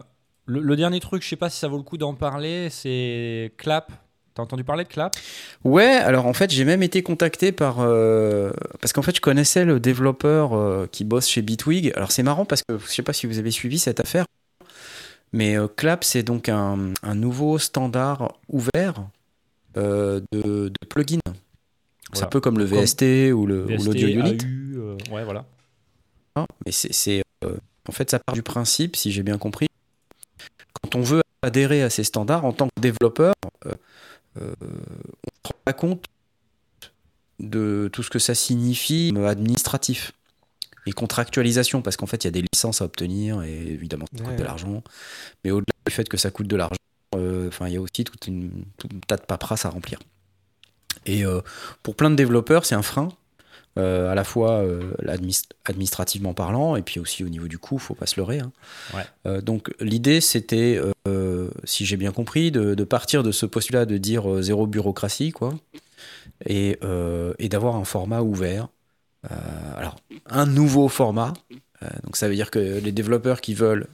[0.50, 3.52] le, le dernier truc, je sais pas si ça vaut le coup d'en parler, c'est
[3.58, 3.92] Clap.
[4.36, 5.16] T'as entendu parler de Clap?
[5.64, 7.78] Ouais, alors en fait, j'ai même été contacté par.
[7.80, 11.92] euh, parce qu'en fait, je connaissais le développeur euh, qui bosse chez Bitwig.
[11.96, 14.26] Alors c'est marrant parce que je sais pas si vous avez suivi cette affaire,
[15.34, 19.08] mais euh, Clap, c'est donc un, un nouveau standard ouvert
[19.76, 21.20] de, de plugins.
[22.14, 24.38] C'est un peu comme le VST ou l'Audio Unit.
[24.44, 25.46] AU, ouais, voilà.
[26.36, 29.68] Hein, Mais c'est, en fait, ça part du principe, si j'ai bien compris,
[30.82, 33.34] quand on veut adhérer à ces standards en tant que développeur,
[33.66, 33.72] euh,
[34.42, 36.06] euh, on ne se rend pas compte
[37.40, 40.12] de tout ce que ça signifie euh, administratif
[40.86, 44.24] et contractualisation, parce qu'en fait, il y a des licences à obtenir et évidemment, ça
[44.24, 44.38] coûte Ouais.
[44.38, 44.84] de l'argent.
[45.44, 46.76] Mais au-delà du fait que ça coûte de l'argent,
[47.14, 50.00] enfin, il y a aussi une, tout un tas de paperasse à remplir.
[51.06, 51.24] Et
[51.84, 53.10] pour plein de développeurs, c'est un frein.
[53.80, 54.94] Euh, à la fois euh,
[55.66, 58.40] administrativement parlant et puis aussi au niveau du coût, faut pas se leurrer.
[58.40, 58.52] hein.
[58.94, 59.04] Ouais.
[59.26, 60.80] Euh, donc l'idée c'était,
[61.64, 65.54] si j'ai bien compris, de, de partir de ce postulat de dire zéro bureaucratie, quoi,
[66.46, 66.78] et,
[67.40, 68.68] et d'avoir un format ouvert.
[69.76, 69.96] Alors
[70.28, 71.34] un nouveau format.
[72.04, 73.88] Donc ça veut dire que les développeurs qui veulent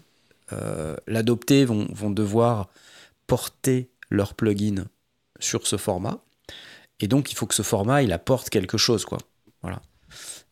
[0.53, 2.69] euh, l'adopter vont, vont devoir
[3.27, 4.85] porter leur plugin
[5.39, 6.19] sur ce format.
[6.99, 9.17] Et donc, il faut que ce format, il apporte quelque chose, quoi.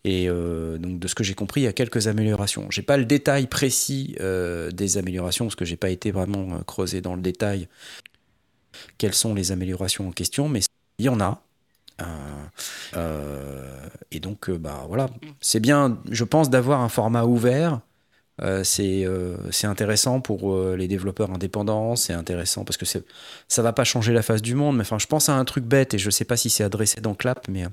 [0.05, 2.67] Et euh, donc, de ce que j'ai compris, il y a quelques améliorations.
[2.69, 6.63] J'ai pas le détail précis euh, des améliorations, parce que j'ai pas été vraiment euh,
[6.65, 7.67] creusé dans le détail
[8.97, 10.59] quelles sont les améliorations en question, mais
[10.97, 11.41] il y en a.
[14.11, 15.09] Et donc, bah voilà,
[15.39, 17.79] c'est bien, je pense, d'avoir un format ouvert.
[18.63, 19.05] C'est
[19.63, 24.41] intéressant pour les développeurs indépendants, c'est intéressant parce que ça va pas changer la face
[24.41, 26.49] du monde, mais enfin, je pense à un truc bête et je sais pas si
[26.49, 27.65] c'est adressé dans Clap, mais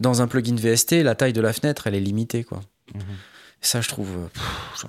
[0.00, 2.60] dans un plugin VST, la taille de la fenêtre, elle est limitée, quoi.
[2.94, 3.00] Mhm.
[3.60, 4.10] Ça, je trouve.
[4.16, 4.86] euh, pff,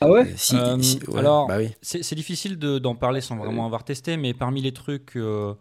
[0.00, 1.70] Ah ouais euh, si- Euh, si- ouais, alors- bah oui.
[1.80, 5.54] C'est c'est difficile de- d'en parler sans vraiment avoir testé, mais parmi les trucs euh,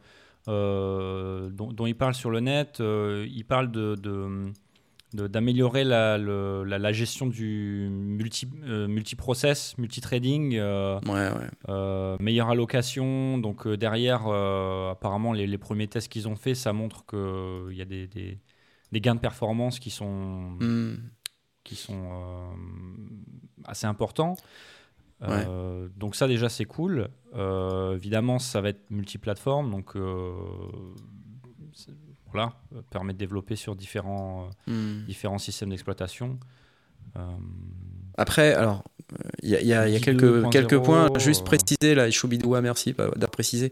[0.47, 4.51] euh, dont, dont il parle sur le net, euh, il parle de, de-
[5.13, 11.49] de- d'améliorer la, le- la, la gestion du multi, euh, multiprocess, multitrading, euh, Ouais, ouais.
[11.69, 13.37] euh, meilleure allocation.
[13.37, 17.75] Donc euh, derrière, euh, apparemment, les, les premiers tests qu'ils ont fait, ça montre qu'il
[17.75, 18.37] y a des, des-
[18.95, 20.95] des gains de performance qui sont, Hmm.
[21.65, 22.53] qui sont euh,
[23.65, 24.37] assez importants.
[25.21, 27.09] Euh, donc ça déjà c'est cool.
[27.33, 29.97] Euh, évidemment ça va être multiplateforme, donc
[32.31, 32.53] voilà,
[32.89, 35.03] permet de développer sur différents, Hmm.
[35.05, 36.39] différents systèmes d'exploitation.
[38.17, 38.83] Après, alors,
[39.43, 41.09] il y a, il y a- il y a Guide quelques, 2.0, quelques points.
[41.13, 43.71] euh, Juste préciser, là, Choubidoua, merci d'avoir précisé.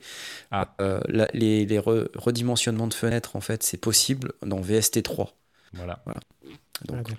[0.51, 0.73] Ah.
[0.81, 5.33] Euh, la- les les re- redimensionnements de fenêtres, en fait, c'est possible dans VST3.
[5.73, 5.99] voilà.
[6.85, 7.09] Donc.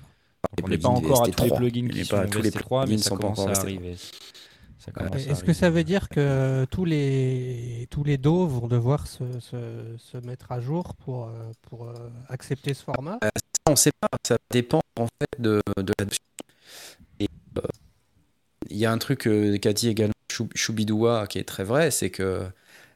[0.62, 1.57] On n'est pas plugins encore à tous les VST3.
[1.57, 3.22] plugins Il n'est qui pas sont à tous les VST3, mais plugins ça sont pas
[3.22, 3.62] commence encore à VST3.
[3.64, 3.97] arriver.
[4.79, 4.93] Ça
[5.31, 9.57] Est-ce que ça veut dire que tous les, tous les dos vont devoir se, se,
[9.97, 11.31] se mettre à jour pour, euh,
[11.62, 11.91] pour
[12.29, 13.18] accepter ce format?
[13.66, 16.11] On ne sait pas, ça dépend en fait de, de la Et euh,
[18.75, 19.29] il y a un truc
[19.61, 22.43] qu'a dit également Chou- Choubidoua qui est très vrai, c'est que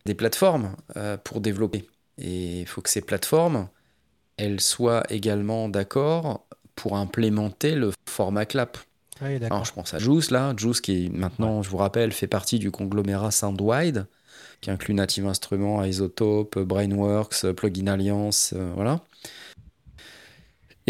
[0.04, 1.86] des plateformes euh, pour développer.
[2.18, 3.68] Et il faut que ces plateformes,
[4.36, 8.76] elles soient également d'accord pour implémenter le format clap.
[9.22, 9.56] Oui, d'accord.
[9.56, 10.54] Alors, je pense à Juice, là.
[10.56, 14.06] Juice, qui maintenant, je vous rappelle, fait partie du conglomérat Soundwide,
[14.60, 19.00] qui inclut Native Instruments, Isotope, Brainworks, Plugin Alliance, euh, voilà.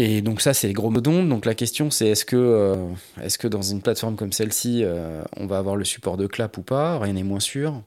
[0.01, 1.25] Et donc ça, c'est les gros modons.
[1.25, 2.87] Donc la question, c'est est-ce que, euh,
[3.21, 6.57] est-ce que dans une plateforme comme celle-ci, euh, on va avoir le support de clap
[6.57, 6.97] ou pas?
[6.99, 7.83] Rien n'est moins sûr.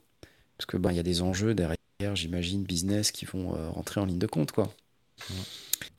[0.58, 1.78] Parce que ben, y a des enjeux derrière,
[2.14, 4.68] j'imagine, business qui vont euh, rentrer en ligne de compte, quoi.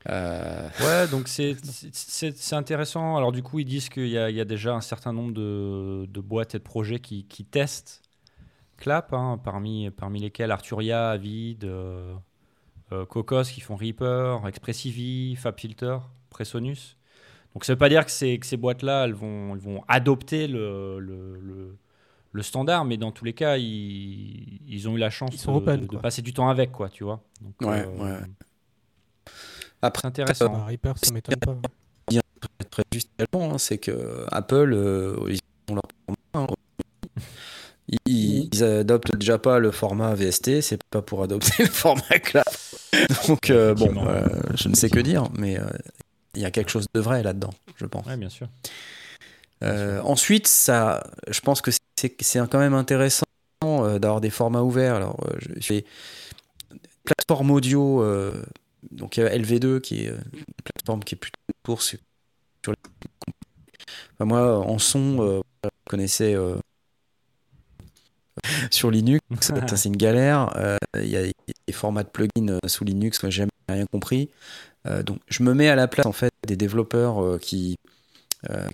[0.05, 1.57] Ouais, donc c'est-
[1.91, 3.17] c'est intéressant.
[3.17, 6.59] Alors du coup, ils disent qu'il y, a- déjà un certain nombre de, boîtes et
[6.59, 8.03] de projets qui, qui testent
[8.77, 11.65] Clap, hein, parmi, parmi lesquels Arturia, Avid,
[12.91, 15.97] euh, Cocos qui font Reaper, Expressivi, FabFilter,
[16.29, 16.97] Presonus.
[17.53, 20.47] Donc ça veut pas dire que ces, que ces boîtes-là, elles vont, elles vont adopter
[20.47, 21.77] le, le, le-
[22.35, 25.81] le standard, mais dans tous les cas, ils, ils ont eu la chance de, open,
[25.81, 25.99] de quoi.
[26.01, 27.21] passer du temps avec, quoi, tu vois.
[27.41, 28.27] Donc, Ouais, euh, ouais.
[29.83, 30.51] Après, C'est intéressant.
[30.51, 31.57] Bah, Reaper, ça m'étonne pas.
[32.71, 35.83] très juste hein, c'est que Apple, euh, ils ont leur
[36.33, 37.21] format, hein.
[38.05, 42.47] Ils, ils adoptent déjà pas le format VST, c'est pas pour adopter le format clap.
[43.27, 44.25] Donc euh, bon, euh,
[44.55, 45.65] je ne sais que dire, mais euh,
[46.35, 48.05] il y a quelque chose de vrai là-dedans, je pense.
[48.05, 48.47] Ouais, bien sûr.
[50.03, 52.17] Ensuite, ça, je pense que c'est
[52.49, 53.25] quand même intéressant
[53.61, 54.95] d'avoir des formats ouverts.
[54.95, 55.85] Alors, je fais
[57.05, 58.03] plateforme audio,
[58.91, 61.97] donc il y a LV2 qui est une plateforme qui est plutôt pour sur,
[62.67, 62.73] les-
[64.15, 66.35] Enfin, moi, en son, je connaissais
[68.71, 70.51] sur Linux, ça c'est une galère.
[70.57, 71.15] Euh, Il y
[71.73, 74.29] formats de plugins euh, sous Linux, j'ai jamais rien compris.
[74.87, 77.77] Euh, donc, je me mets à la place en fait des développeurs euh, qui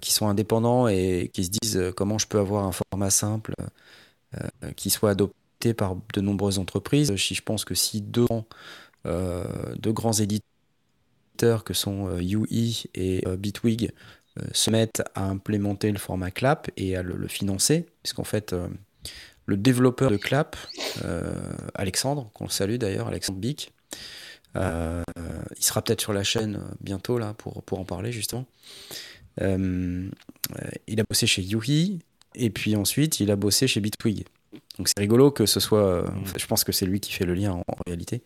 [0.01, 3.53] qui sont indépendants et qui se disent comment je peux avoir un format simple
[4.75, 7.15] qui soit adopté par de nombreuses entreprises.
[7.17, 8.25] Si je pense que si deux,
[9.05, 13.91] deux grands éditeurs que sont euh, UI et Bitwig
[14.53, 18.55] se mettent à implémenter le format Clap et à le, financer, puisqu'en fait
[19.49, 20.55] le développeur de Clap,
[21.03, 21.33] euh,
[21.75, 23.73] Alexandre, qu'on salue d'ailleurs, Alexandre Bic,
[24.55, 25.03] euh,
[25.57, 28.45] il sera peut-être sur la chaîne bientôt là pour, pour en parler justement.
[29.41, 30.09] Euh,
[30.87, 31.99] il a bossé chez Yuhi
[32.35, 34.25] et puis ensuite il a bossé chez Bitwig.
[34.77, 35.83] Donc c'est rigolo que ce soit.
[35.85, 36.23] euh, Mm.
[36.37, 38.21] Je pense que c'est lui qui fait le lien en, en réalité.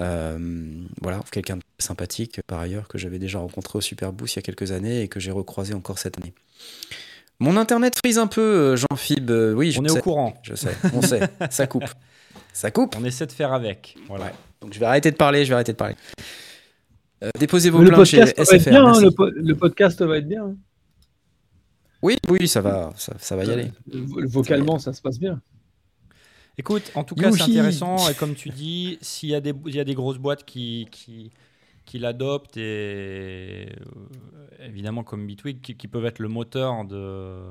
[0.00, 4.38] Euh, voilà, quelqu'un de sympathique par ailleurs, que j'avais déjà rencontré au Super Boost il
[4.38, 6.32] y a quelques années et que j'ai recroisé encore cette année.
[7.42, 9.30] Mon internet frise un peu, euh, Jean-Phib.
[9.30, 9.98] euh, Oui, je On est sais.
[9.98, 10.34] au courant.
[10.42, 11.20] Je sais, on sait.
[11.50, 11.84] Ça coupe.
[12.52, 12.94] Ça coupe.
[12.98, 13.96] On essaie de faire avec.
[14.08, 14.26] Voilà.
[14.26, 14.32] Ouais.
[14.60, 15.96] Donc je vais arrêter de parler, je vais arrêter de parler.
[17.24, 18.70] Euh, déposez vos plaintes chez podcast, va être SFR.
[18.70, 20.44] bien, hein, le, po- le podcast va être bien.
[20.44, 20.56] hein.
[22.02, 23.70] Oui, oui, ça va, ça, ça va y aller.
[23.86, 25.40] Vocalement, ça se passe bien.
[26.58, 28.08] Écoute, en tout cas, c'est intéressant.
[28.10, 30.86] Et comme tu dis, s'il y, a des- il y a des grosses boîtes qui,
[30.90, 31.30] qui,
[31.84, 37.42] qui l'adoptent et euh, évidemment comme Bitwig, qui, qui peuvent être le moteur de.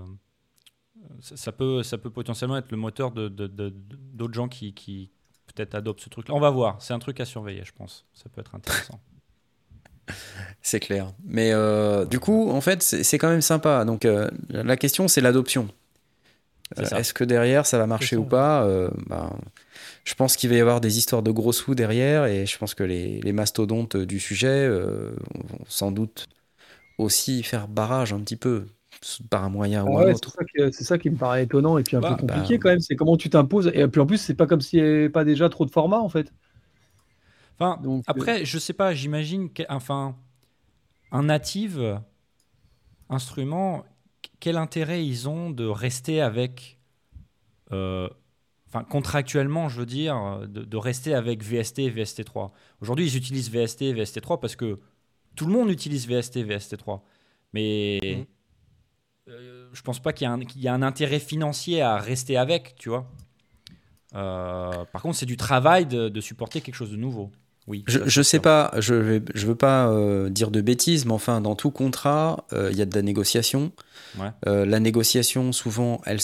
[1.19, 3.73] Ça, ça peut, ça peut potentiellement être le moteur de, de- de-
[4.13, 5.09] d'autres gens qui, qui
[5.47, 6.33] peut-être adoptent ce truc-là.
[6.35, 6.81] On va voir.
[6.81, 8.05] C'est un truc à surveiller, je pense.
[8.13, 8.99] Ça peut être intéressant.
[10.61, 11.13] C'est clair.
[11.23, 13.85] Mais euh, du coup, en fait, c'est c'est quand même sympa.
[13.85, 15.67] Donc euh, la question, c'est l'adoption.
[16.75, 16.97] C'est Euh.
[16.97, 19.29] Est-ce que derrière, ça va marcher ou pas Euh, ben,
[20.03, 22.73] Je pense qu'il va y avoir des histoires de gros sous derrière et je pense
[22.73, 26.27] que les, les mastodontes du sujet euh, vont sans doute
[26.97, 28.67] aussi faire barrage un petit peu
[29.29, 30.31] par un moyen ou Ah un ouais, autre.
[30.31, 32.59] c'est ça, qui- c'est ça qui me paraît étonnant et puis un Bah, peu compliqué
[32.59, 32.59] bah.
[32.59, 32.79] quand même.
[32.79, 33.71] C'est comment tu t'imposes.
[33.73, 35.99] Et puis en plus, c'est pas comme s'il n'y avait pas déjà trop de formats
[35.99, 36.31] en fait.
[37.59, 40.15] Enfin, Donc, euh, après, je sais pas, j'imagine enfin,
[41.11, 42.01] un native
[43.09, 43.83] instrument,
[44.39, 46.79] quel intérêt ils ont de rester avec,
[47.73, 48.09] euh,
[48.73, 52.51] enfin, contractuellement, je veux dire, de, de rester avec VST et VST3.
[52.81, 54.79] Aujourd'hui, ils utilisent VST et VST3 parce que
[55.35, 57.01] tout le monde utilise VST et VST3.
[57.53, 58.25] Mais Mhm.
[59.29, 61.97] euh, je pense pas qu'il y, a un- qu'il y a un intérêt financier à
[61.97, 63.05] rester avec, tu vois.
[64.15, 67.31] Euh, par contre, c'est du travail de, de supporter quelque chose de nouveau.
[67.67, 67.83] Oui.
[67.87, 71.39] Je, je sais pas, je vais, je veux pas euh, dire de bêtises, mais enfin,
[71.41, 73.71] dans tout contrat, euh, il y a de la négociation.
[74.17, 74.31] Ouais.
[74.45, 76.19] La négociation, souvent, elle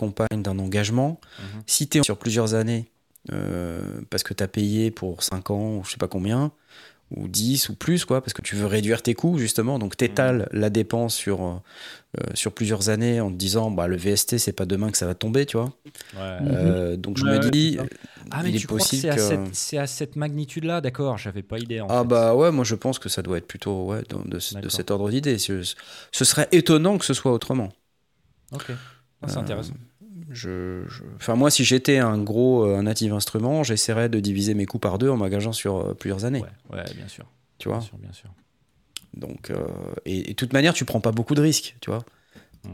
[0.00, 1.20] s'accompagne d'un engagement.
[1.38, 1.62] Mhm.
[1.66, 2.86] Si tu es sur plusieurs années,
[3.32, 6.52] euh, parce que tu as payé pour 5 ans ou je sais pas combien,
[7.16, 10.04] ou 10 ou plus, quoi, parce que tu veux réduire tes coûts, justement, donc tu
[10.04, 11.56] étales la dépense sur, euh,
[12.34, 15.14] sur plusieurs années en te disant, bah, le VST, c'est pas demain que ça va
[15.14, 15.72] tomber, tu vois.
[16.12, 16.20] Ouais.
[16.42, 17.78] Euh, donc je Ouais, me dis.
[18.30, 20.16] Ah, mais il tu est crois que possible c'est à, que- cette, c'est à cette
[20.16, 20.80] magnitude-là?
[20.80, 22.04] D'accord, j'avais pas idée en Ah fait.
[22.04, 25.10] bah ouais, moi je pense que ça doit être plutôt ouais, de, de- cet ordre
[25.10, 25.38] d'idée.
[25.38, 25.62] Ce,
[26.12, 27.70] ce serait étonnant que ce soit autrement.
[28.52, 28.70] Ok.
[29.22, 29.74] Ah, c'est Euh, intéressant.
[30.30, 34.54] Je, je- Enfin moi si j'étais un gros euh, un native instrument, j'essaierais de diviser
[34.54, 36.40] mes coûts par deux en m'engageant sur euh, plusieurs années.
[36.40, 37.26] Ouais, ouais, bien sûr.
[37.58, 38.30] Tu vois Bien sûr, bien sûr.
[39.14, 39.66] Donc euh,
[40.04, 42.04] et, et de toute manière tu prends pas beaucoup de risques, tu vois.
[42.64, 42.68] Mm.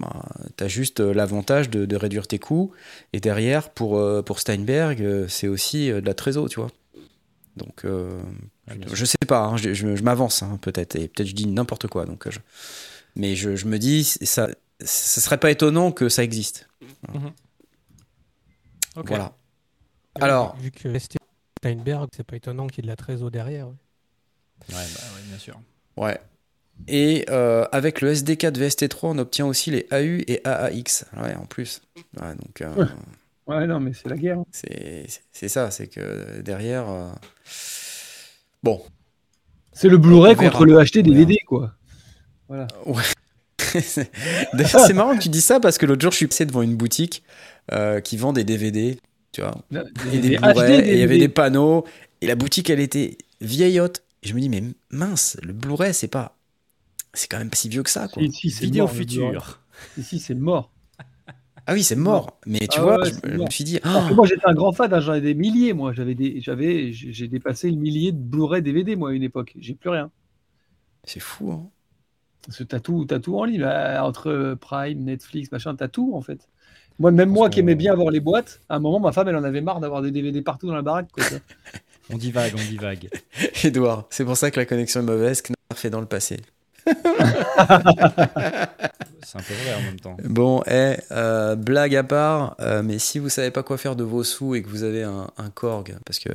[0.00, 0.24] Bah,
[0.56, 2.72] t'as juste euh, l'avantage de, de réduire tes coûts
[3.12, 6.70] et derrière pour euh, pour Steinberg c'est aussi de la trésor, tu vois.
[7.56, 8.20] Donc euh.
[8.92, 11.86] Je sais pas, hein, je, je- je m'avance hein, peut-être, et peut-être je dis n'importe
[11.86, 12.04] quoi.
[12.04, 12.40] Donc, je-
[13.14, 14.48] Mais je, je me dis, ça,
[14.80, 16.68] ce serait pas étonnant que ça existe.
[18.96, 19.08] Ok.
[19.08, 19.32] Voilà.
[20.14, 21.16] Alors- vu que ST
[21.58, 23.66] Steinberg, c'est pas étonnant qu'il y ait de la trésor derrière.
[23.68, 23.74] ouais.
[24.70, 25.60] Ouais, bah, ouais, bien sûr.
[25.96, 26.18] Ouais.
[26.88, 31.06] Et euh, avec le SDK de VST3, on obtient aussi les AU et AAX.
[31.16, 31.80] Ouais, en plus.
[32.20, 32.86] Ouais, donc, euh, Ouais.
[33.46, 34.38] Ouais, non, mais c'est la guerre.
[34.40, 34.46] hein.
[34.50, 36.88] c'est c'est ça, c'est que derrière.
[36.88, 37.12] euh,
[38.62, 38.82] Bon.
[39.72, 41.72] C'est le Blu-ray contre le HD DVD, quoi.
[42.48, 42.66] Voilà.
[42.66, 43.04] D'ailleurs,
[43.72, 46.76] c'est marrant que tu dis ça parce que l'autre jour, je suis passé devant une
[46.76, 47.22] boutique
[47.72, 48.98] euh, qui vend des DVD,
[49.32, 49.54] tu vois.
[50.12, 51.18] et des Des Blu-ray, et il y avait DVD.
[51.18, 51.84] des panneaux,
[52.20, 54.02] et la boutique, elle était vieillotte.
[54.22, 56.36] Et je me dis, mais mince, le Blu-ray, c'est pas.
[57.12, 58.22] C'est quand même pas si vieux que ça, quoi.
[58.30, 59.60] Si, si, Vidéo future.
[59.98, 60.70] Ici, c'est mort.
[61.66, 62.38] Ah oui, c'est mort.
[62.46, 64.72] Mais tu Ah vois, ouais, je, me suis dit, ah, que moi, j'étais un grand
[64.72, 65.92] fan, hein, j'en avais des milliers, moi.
[65.92, 69.52] J'avais des, j'avais, j'ai dépassé le millier de Blu-ray DVD, moi, à une époque.
[69.58, 70.10] J'ai plus rien.
[71.04, 71.70] c'est fou, hein.
[72.46, 76.48] Parce que t'as tout, en ligne, là, entre Prime, Netflix, machin, t'as tout, en fait.
[76.98, 79.36] Moi, même moi qui aimais bien avoir les boîtes, à un moment, ma femme, elle
[79.36, 81.24] en avait marre d'avoir des DVD partout dans la baraque, quoi.
[82.08, 83.08] On divague, on divague.
[83.64, 86.36] Edouard, c'est pour ça que la connexion est mauvaise, Knarf fait dans le passé.
[86.86, 86.94] C'est
[89.38, 90.16] un peu vrai en même temps.
[90.22, 94.04] Bon, eh, euh, blague à part, euh, mais si vous savez pas quoi faire de
[94.04, 96.28] vos sous et que vous avez un, un Korg, parce que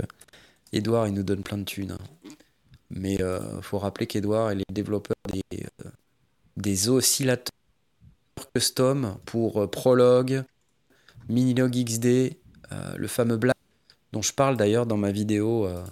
[0.74, 1.92] Edouard, il nous donne plein de thunes.
[1.92, 2.30] hein.
[2.90, 5.42] Mais euh, faut rappeler qu'Edouard, il est le développeur des,
[5.86, 5.90] euh,
[6.58, 7.52] des oscillateurs
[8.54, 10.44] custom pour euh, Prolog,
[11.30, 13.56] Minilog XD, euh, le fameux blague
[14.12, 15.66] dont je parle d'ailleurs dans ma vidéo.
[15.66, 15.84] euh,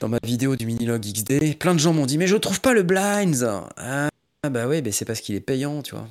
[0.00, 2.72] dans ma vidéo du Minilog XD, plein de gens m'ont dit mais je trouve pas
[2.72, 3.68] le blinds.
[3.76, 4.08] Ah
[4.48, 6.08] bah oui, bah c'est parce qu'il est payant, tu vois.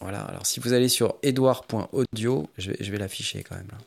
[0.00, 3.78] Voilà, alors si vous allez sur edouard.audio, je vais, je vais l'afficher quand même là.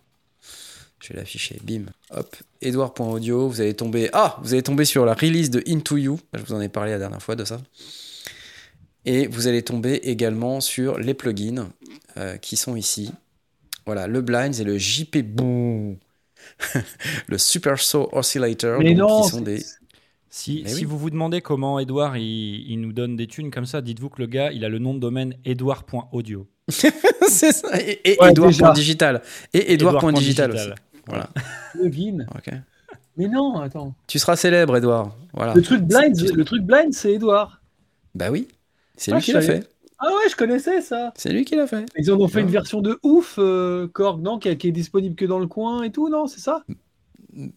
[1.02, 4.10] Je vais l'afficher, bim, hop, edouard.audio, vous allez tomber.
[4.12, 6.92] Ah, vous allez tomber sur la release de Into You, je vous en ai parlé
[6.92, 7.62] la dernière fois de ça.
[9.12, 11.70] Et vous allez tomber également sur les plugins
[12.18, 13.12] euh, qui sont ici.
[13.88, 15.98] Voilà, le Blinds et le JP Boo.
[17.28, 19.64] le Super Saw Oscillator, Mais donc, non, qui sont c'est- des.
[20.30, 20.84] Si, Mais si oui.
[20.84, 24.22] vous vous demandez comment Edouard il, il nous donne des thunes comme ça, dites-vous que
[24.22, 26.46] le gars il a le nom de domaine edouard.audio.
[26.70, 27.82] c'est ça.
[27.82, 29.24] Et, et Ouais, Edouard.digital.
[29.56, 30.66] Et Edouard.digital aussi.
[30.66, 30.76] Edouard.digital.
[31.08, 31.30] Voilà.
[32.36, 32.54] Ok.
[33.18, 33.96] Mais non, attends.
[34.06, 35.18] Tu seras célèbre, Edouard.
[35.34, 35.56] Voilà.
[35.56, 37.60] Le truc blind, le truc blind, c'est Edouard.
[38.14, 38.48] Bah oui.
[39.00, 39.68] C'est Ah, lui qui l'a fait.
[39.98, 41.12] Ah ouais, je connaissais ça.
[41.16, 41.86] C'est lui qui l'a fait.
[41.98, 45.16] Ils en ont fait une version de ouf, euh, Korg, non, qui, qui est disponible
[45.16, 46.64] que dans le coin et tout, non, c'est ça?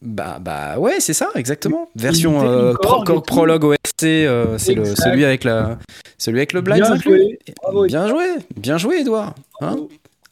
[0.03, 1.89] Bah, bah ouais, c'est ça, exactement.
[1.97, 3.25] Version euh, Korg Korg.
[3.27, 5.79] Prologue OST, euh, c'est le, celui avec la,
[6.19, 7.39] celui avec le blind Bien joué.
[7.63, 8.27] Bravo, Bien joué,
[8.57, 9.35] bien joué, Edouard.
[9.61, 9.77] Hein.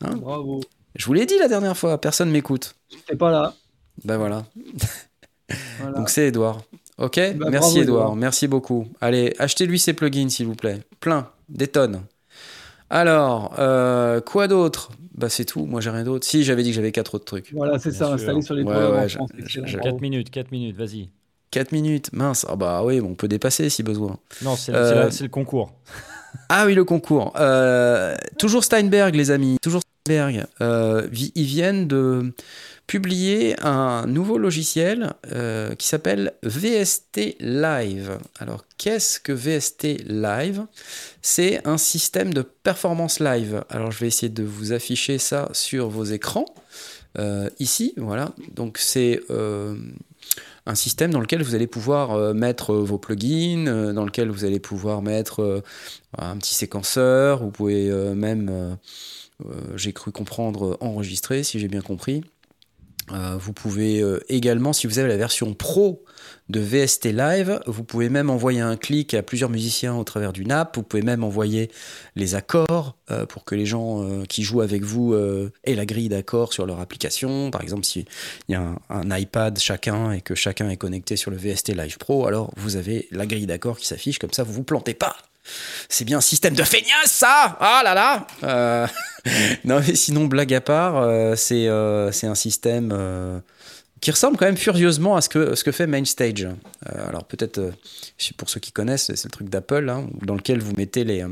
[0.03, 0.61] Hein Bravo.
[0.97, 2.75] Je vous l'ai dit la dernière fois, personne m'écoute.
[2.91, 3.55] J'étais pas là.
[4.05, 4.45] Bah voilà.
[5.81, 5.97] Voilà.
[5.97, 6.63] Donc c'est Edouard.
[7.01, 8.17] Ok, Bah, merci bravo, Edouard, Edouard.
[8.17, 8.87] merci beaucoup.
[9.01, 10.81] Allez, achetez-lui ses plugins s'il vous plaît.
[11.01, 12.03] Plein, des tonnes.
[12.91, 14.91] Alors, euh, quoi d'autre?
[15.15, 16.27] Bah c'est tout, moi j'ai rien d'autre.
[16.27, 17.53] Si, j'avais dit que j'avais quatre autres trucs.
[17.53, 18.15] Voilà, c'est ça, sûr.
[18.15, 19.31] installé sur les Ouais, ouais, en je- France.
[19.37, 19.93] je- excellent, je- bravo.
[19.93, 21.09] 4 minutes, 4 minutes, vas-y.
[21.51, 22.47] 4 minutes, mince.
[22.49, 24.17] Ah bah oui, bon, on peut dépasser si besoin.
[24.43, 25.73] Non, c'est Euh, le concours.
[26.49, 27.33] Ah oui, le concours.
[27.41, 29.57] Euh, toujours Steinberg, les amis.
[29.61, 30.47] Toujours Steinberg.
[30.61, 32.33] Euh, vi- ils viennent de
[32.91, 38.19] publier un nouveau logiciel euh, qui s'appelle VST Live.
[38.41, 40.67] Alors, qu'est-ce que VST Live?
[41.23, 43.63] C'est un système de performance live.
[43.71, 46.47] Alors, je vais essayer de vous afficher ça sur vos écrans.
[47.17, 48.33] Euh, ici, voilà.
[48.57, 49.77] Donc, c'est euh,
[50.67, 55.01] un système dans lequel vous allez pouvoir mettre vos plugins, dans lequel vous allez pouvoir
[55.01, 55.63] mettre
[56.19, 57.41] un petit séquenceur.
[57.41, 58.77] Vous pouvez même,
[59.77, 62.25] j'ai cru comprendre, enregistrer, si j'ai bien compris.
[63.13, 66.05] Euh, vous pouvez euh, également, si vous avez la version pro
[66.49, 70.53] de VST Live, vous pouvez même envoyer un clic à plusieurs musiciens au travers d'une
[70.53, 70.77] app.
[70.77, 71.71] Vous pouvez même envoyer
[72.17, 75.15] les accords euh, pour que les gens qui jouent avec vous
[75.65, 77.51] aient la grille d'accords sur leur application.
[77.51, 78.05] Par exemple, s'il
[78.49, 82.27] y a un iPad chacun et que chacun est connecté sur le VST Live Pro,
[82.27, 85.17] alors vous avez la grille d'accords qui s'affiche, comme ça vous vous plantez pas.
[85.89, 88.87] C'est bien un système de feignasse, ça Ah là là Euh,
[89.65, 93.41] Non, mais sinon, blague à part, euh, c'est euh, un système euh,
[94.01, 96.49] qui ressemble quand même furieusement à ce que, ce que fait MainStage.
[96.87, 97.73] Alors, peut-être,
[98.37, 101.25] pour ceux qui connaissent, c'est le truc d'Apple, hein, dans lequel vous mettez les.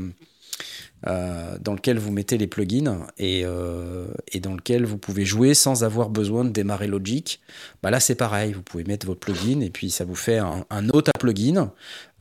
[1.07, 5.53] Euh, dans lequel vous mettez les plugins et, euh, et dans lequel vous pouvez jouer
[5.53, 7.39] sans avoir besoin de démarrer Logic.
[7.81, 10.65] Bah là, c'est pareil, vous pouvez mettre votre plugin et puis ça vous fait un,
[10.69, 11.71] un autre plugin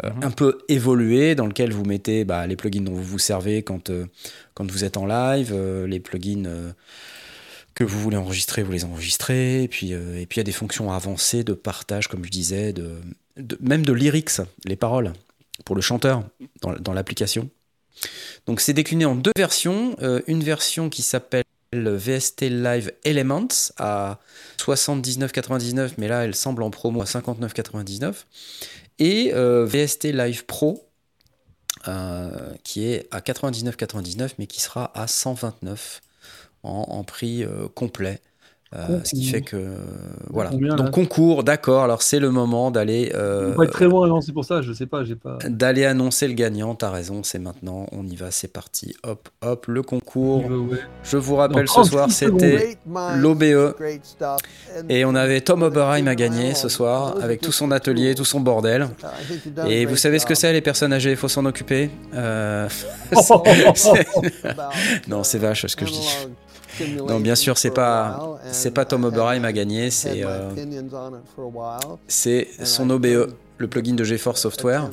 [0.05, 0.23] euh, Mhm.
[0.25, 3.91] un peu évolué dans lequel vous mettez bah, les plugins dont vous vous servez quand,
[4.55, 5.53] quand vous êtes en live,
[5.87, 6.73] les plugins
[7.75, 9.63] que vous voulez enregistrer, vous les enregistrez.
[9.65, 12.31] Et puis euh, et puis il y a des fonctions avancées de partage, comme je
[12.31, 12.93] disais, de,
[13.37, 15.13] de- même de lyrics, les paroles,
[15.65, 16.25] pour le chanteur
[16.63, 17.49] dans, dans l'application.
[18.47, 19.97] Donc c'est décliné en deux versions.
[20.01, 24.19] Euh, une version qui s'appelle VST Live Elements à
[24.59, 28.15] 79,99, mais là elle semble en promo à 59,99.
[28.99, 30.89] Et euh, VST Live Pro
[31.87, 36.01] euh, qui est à 99,99, mais qui sera à 129
[36.65, 37.45] en, prix
[37.75, 38.21] complet.
[38.77, 39.79] Euh, ce qui fait que euh,
[40.29, 40.51] voilà.
[40.51, 41.85] Combien, là Donc concours, d'accord.
[41.85, 44.61] Alors c'est le moment d'aller euh, On va être très loin, non, c'est pour ça,
[44.61, 45.39] je sais pas, j'ai pas.
[45.49, 46.75] d'aller annoncer le gagnant.
[46.75, 47.87] T'as raison, c'est maintenant.
[47.93, 48.95] On y va, c'est parti.
[49.05, 50.45] Hop, hop, le concours.
[50.45, 50.79] Ouais.
[51.03, 52.41] Je vous rappelle Dans ce soir, 36 secondes.
[52.41, 52.77] c'était
[53.17, 53.75] l'OBE.
[54.91, 58.41] Et on avait Tom Oberheim à gagner ce soir avec tout son atelier, tout son
[58.41, 58.89] bordel.
[59.67, 61.91] Et vous savez ce que c'est, les personnes âgées, il faut s'en occuper.
[62.15, 62.69] Euh,
[65.09, 66.29] Non, c'est vache ce que je dis.
[67.07, 70.51] Non, bien sûr, c'est pas, c'est pas Tom Oberheim à gagner, c'est euh,
[72.07, 74.91] c'est son OBE, le plugin de GeForce Software,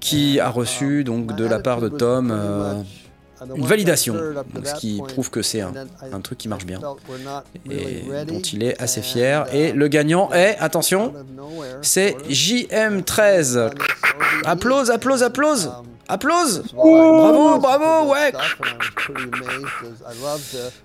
[0.00, 4.14] qui a And, reçu um, donc de la part de Tom euh, uh, une validation,
[4.54, 5.72] donc ce qui prouve que c'est un,
[6.12, 6.80] un truc qui marche bien
[7.70, 9.46] et dont il est assez fier.
[9.52, 11.12] Et uh, le gagnant est, attention,
[11.82, 12.90] c'est sort of, JM13.
[12.90, 15.70] on this OBE, Applause, applause, applause.
[16.12, 18.32] Applause Bravo, bravo, ouais.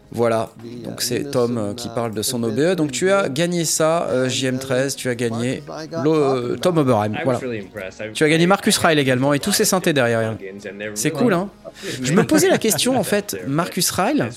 [0.10, 2.76] Voilà, be, donc uh, c'est Tom euh, qui uh, parle de son OBE.
[2.76, 5.64] Donc tu as gagné ça, euh, And, JM13, tu as gagné
[6.02, 6.78] le- Tom.
[6.78, 7.12] Oberheim.
[7.26, 7.42] Voilà.
[8.14, 10.38] Tu as gagné Marcus Ryle également et tous ses synthés derrière.
[10.96, 11.50] C'est cool, hein
[12.02, 14.30] Je me posais la question en fait, Marcus Ryle,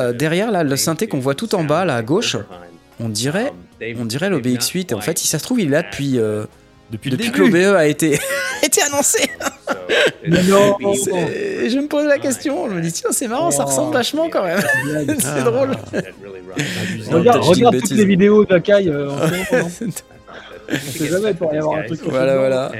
[0.00, 2.38] euh, derrière là, le synthé qu'on voit tout en bas là à gauche,
[3.00, 3.52] on dirait,
[3.98, 4.94] on dirait l'OBX8.
[4.94, 6.44] En fait, si ça se trouve, il est là depuis, euh,
[6.90, 8.18] Depuis, que l'OBE a été,
[8.62, 9.28] été annoncé.
[10.26, 13.92] Mais non, Je me pose la question, je me dis tiens, c'est marrant, ça ressemble
[13.94, 14.60] vachement quand même.
[15.18, 15.76] c'est drôle.
[17.10, 19.88] Regarde, dis une regarde toutes les vidéos caille euh, en ce moment, non
[20.72, 22.00] On sait jamais, il pourrait y avoir un truc.
[22.04, 22.70] Voilà, voilà.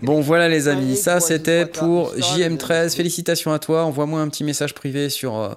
[0.00, 2.94] Bon, voilà les amis, ça c'était pour JM13.
[2.94, 3.84] Félicitations à toi.
[3.84, 5.54] Envoie-moi un petit message privé sur, euh,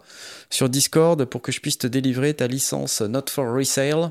[0.50, 4.10] sur Discord pour que je puisse te délivrer ta licence Not for Resale.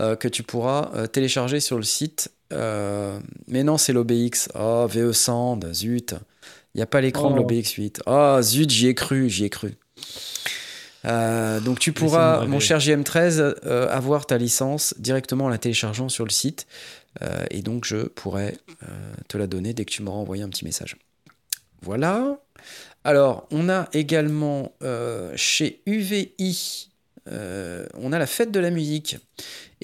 [0.00, 2.32] euh, que tu pourras euh, télécharger sur le site.
[2.52, 4.48] Euh, mais non, c'est l'OBX.
[4.54, 6.14] Oh, VE100, zut.
[6.74, 7.38] Il n'y a pas l'écran de Oh.
[7.38, 8.02] l'OBX 8.
[8.06, 9.76] Oh, zut, j'y ai cru, j'y ai cru.
[11.04, 16.08] Euh, donc tu pourras, mon cher JM13, euh, avoir ta licence directement en la téléchargeant
[16.08, 16.66] sur le site.
[17.50, 18.86] Et donc je pourrais euh,
[19.28, 20.96] te la donner dès que tu m'auras envoyé un petit message.
[21.82, 22.38] Voilà.
[23.04, 24.72] Alors, on a également
[25.36, 26.88] chez UVI,
[27.30, 29.18] on a la fête de la musique.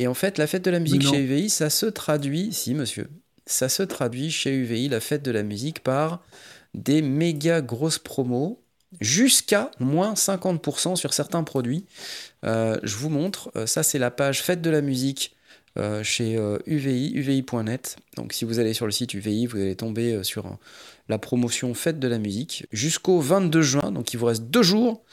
[0.01, 3.10] Et en fait, la fête de la musique chez UVI, ça se traduit, si monsieur,
[3.44, 6.22] ça se traduit chez UVI, la fête de la musique, par
[6.72, 8.62] des méga grosses promos
[9.02, 11.85] jusqu'à moins 50% sur certains produits.
[12.47, 15.36] Euh, je vous montre, euh, ça c'est la page fête de la musique
[15.78, 17.97] euh, chez euh, UVI, uvi.net.
[18.16, 20.59] Donc si vous allez sur le site UVI, vous allez tomber euh, sur
[21.09, 23.93] la promotion fête de la musique jusqu'au 22 juin.
[23.93, 25.05] Donc il vous reste deux jours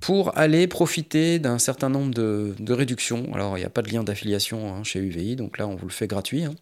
[0.00, 3.32] pour aller profiter d'un certain nombre de, réductions.
[3.34, 5.86] Alors il n'y a pas de lien d'affiliation hein, chez UVI, donc là on vous
[5.86, 6.44] le fait gratuit.
[6.44, 6.54] hein.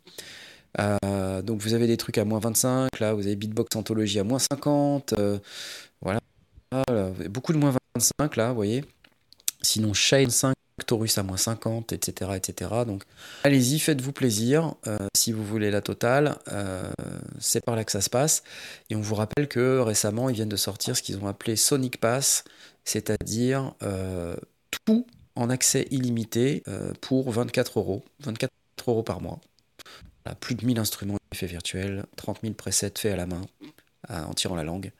[0.80, 4.24] Euh, donc vous avez des trucs à moins 25, là vous avez Beatbox Anthology à
[4.24, 5.38] moins 50, euh,
[6.02, 6.20] voilà.
[6.70, 8.84] Voilà, beaucoup de moins 25 là, vous voyez.
[9.62, 10.52] Sinon Shane 5,
[10.86, 12.32] Taurus à moins 50, etc.
[12.36, 12.70] etc.
[12.86, 13.02] Donc
[13.44, 14.74] allez-y, faites-vous plaisir.
[14.86, 16.90] Euh, si vous voulez la totale, euh,
[17.38, 18.42] c'est par là que ça se passe.
[18.90, 22.00] Et on vous rappelle que récemment, ils viennent de sortir ce qu'ils ont appelé Sonic
[22.00, 22.44] Pass,
[22.88, 24.34] c'est-à-dire euh,
[24.86, 25.06] tout
[25.36, 28.02] en accès illimité euh, pour 24 euros.
[28.20, 28.50] 24
[28.88, 29.40] euros par mois.
[30.40, 33.40] Plus de 1000 instruments effets virtuels, 30 000 presets faits à la main,
[34.10, 34.92] en tirant la langue,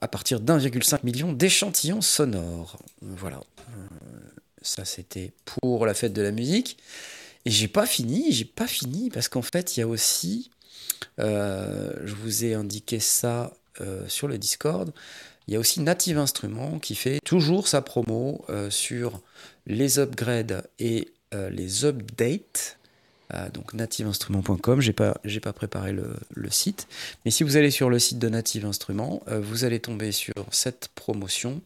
[0.00, 2.78] à partir d'1,5 million d'échantillons sonores.
[3.02, 3.40] Voilà.
[3.58, 3.86] Euh,
[4.62, 6.78] ça, c'était pour la fête de la musique.
[7.44, 10.50] Et j'ai pas fini, j'ai pas fini, parce qu'en fait, il y a aussi,
[11.18, 13.52] je vous ai indiqué ça
[14.08, 14.90] sur le Discord,
[15.48, 19.20] il y a aussi Native Instruments qui fait toujours sa promo euh, sur
[19.66, 22.78] les upgrades et euh, les updates.
[23.34, 26.88] Euh, donc nativeinstruments.com, j'ai pas, pas préparé le, le site.
[27.24, 30.88] Mais si vous allez sur le site de Native Instruments, vous allez tomber sur cette
[30.94, 31.60] promotion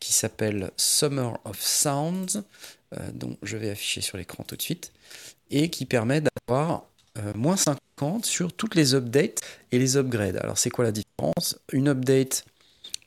[0.00, 2.42] qui s'appelle Summer of Sounds,
[3.12, 4.90] dont je vais afficher sur l'écran tout de suite,
[5.50, 6.86] et qui permet d'avoir
[7.34, 9.40] moins 50 sur toutes les updates
[9.70, 10.38] et les upgrades.
[10.38, 11.58] Alors c'est quoi la différence?
[11.72, 12.46] Une update,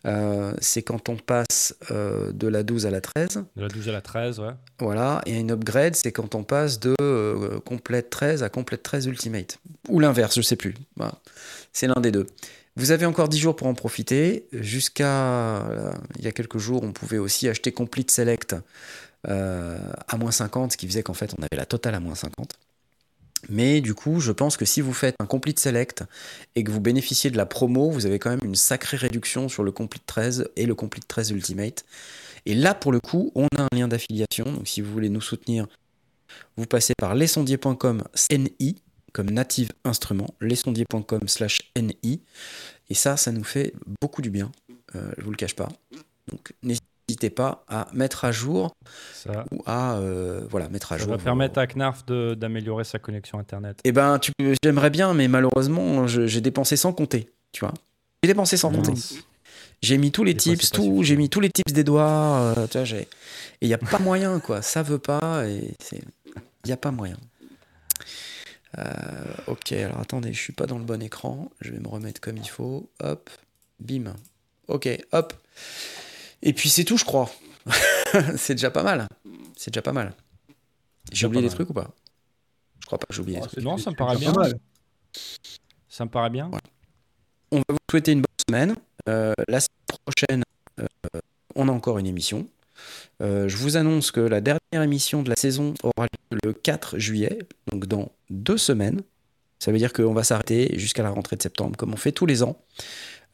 [0.06, 3.44] euh, c'est quand on passe euh, de la 12 à la 13.
[3.56, 4.52] De la 12 à la 13, ouais.
[4.80, 9.08] Voilà, et une upgrade, c'est quand on passe de euh, complète 13 à complète 13
[9.08, 9.60] Ultimate.
[9.90, 10.76] Ou l'inverse, je sais plus.
[10.96, 11.16] Voilà.
[11.74, 12.28] C'est l'un des deux.
[12.76, 14.48] Vous avez encore 10 jours pour en profiter.
[14.52, 18.56] Jusqu'à euh, il y a quelques jours, on pouvait aussi acheter Complete Select
[19.28, 22.54] à moins 50, ce qui faisait qu'en fait, on avait la totale à moins 50.
[23.50, 26.04] Mais du coup, je pense que si vous faites un Complete Select
[26.56, 29.64] et que vous bénéficiez de la promo, vous avez quand même une sacrée réduction sur
[29.64, 31.86] le Complete 13 et le Complete 13 Ultimate.
[32.46, 34.46] Et là, pour le coup, on a un lien d'affiliation.
[34.46, 35.68] Donc, si vous voulez nous soutenir,
[36.58, 38.76] vous passez par lesondiers.com NI,
[39.14, 42.22] comme native instrument, lesondiers.com slash NI.
[42.90, 44.52] Et ça, ça nous fait beaucoup du bien.
[44.96, 45.70] Euh, je vous le cache pas.
[46.28, 46.86] Donc, n'hésitez
[47.36, 48.74] pas à mettre à jour
[49.14, 51.12] Ça, ou à euh, voilà, mettre à ça jour.
[51.12, 53.80] va vos- permettre à Knarf d'améliorer sa connexion Internet.
[53.84, 54.20] Eh ben,
[54.64, 57.30] j'aimerais bien, mais malheureusement, j'ai dépensé sans compter.
[57.52, 57.74] Tu vois
[58.24, 58.94] J'ai dépensé sans compter.
[59.82, 62.78] J'ai mis tous les Des tips, tout, j'ai mis tous les tips d'Edouard, euh, tu
[62.80, 63.08] vois, et
[63.62, 64.62] il n'y a pas moyen, quoi.
[64.62, 66.02] Ça veut pas, et il
[66.66, 67.18] n'y a pas moyen.
[68.78, 68.84] Euh,
[69.48, 72.38] ok, alors attendez, je suis pas dans le bon écran, je vais me remettre comme
[72.38, 72.90] il faut.
[73.02, 73.30] Hop,
[73.80, 74.14] bim.
[74.68, 75.34] Ok, hop.
[76.46, 77.30] Et puis c'est tout, je crois.
[78.38, 79.08] c'est déjà pas mal.
[79.58, 80.14] C'est déjà pas mal.
[81.12, 81.90] J'ai oublié des trucs ou pas?
[82.80, 83.64] Je crois pas que j'ai oublié des Oh, trucs.
[83.64, 84.32] Non, ça me paraît bien.
[85.90, 86.50] Ça me paraît bien.
[87.52, 88.76] On va vous souhaiter une bonne semaine.
[89.10, 90.44] Euh, la semaine prochaine,
[90.80, 90.86] euh,
[91.56, 92.48] on a encore une émission.
[93.24, 97.00] Euh, je vous annonce que la dernière émission de la saison aura lieu le 4
[97.00, 97.40] juillet,
[97.72, 99.02] donc dans deux semaines.
[99.58, 102.26] Ça veut dire qu'on va s'arrêter jusqu'à la rentrée de septembre, comme on fait tous
[102.26, 102.62] les ans.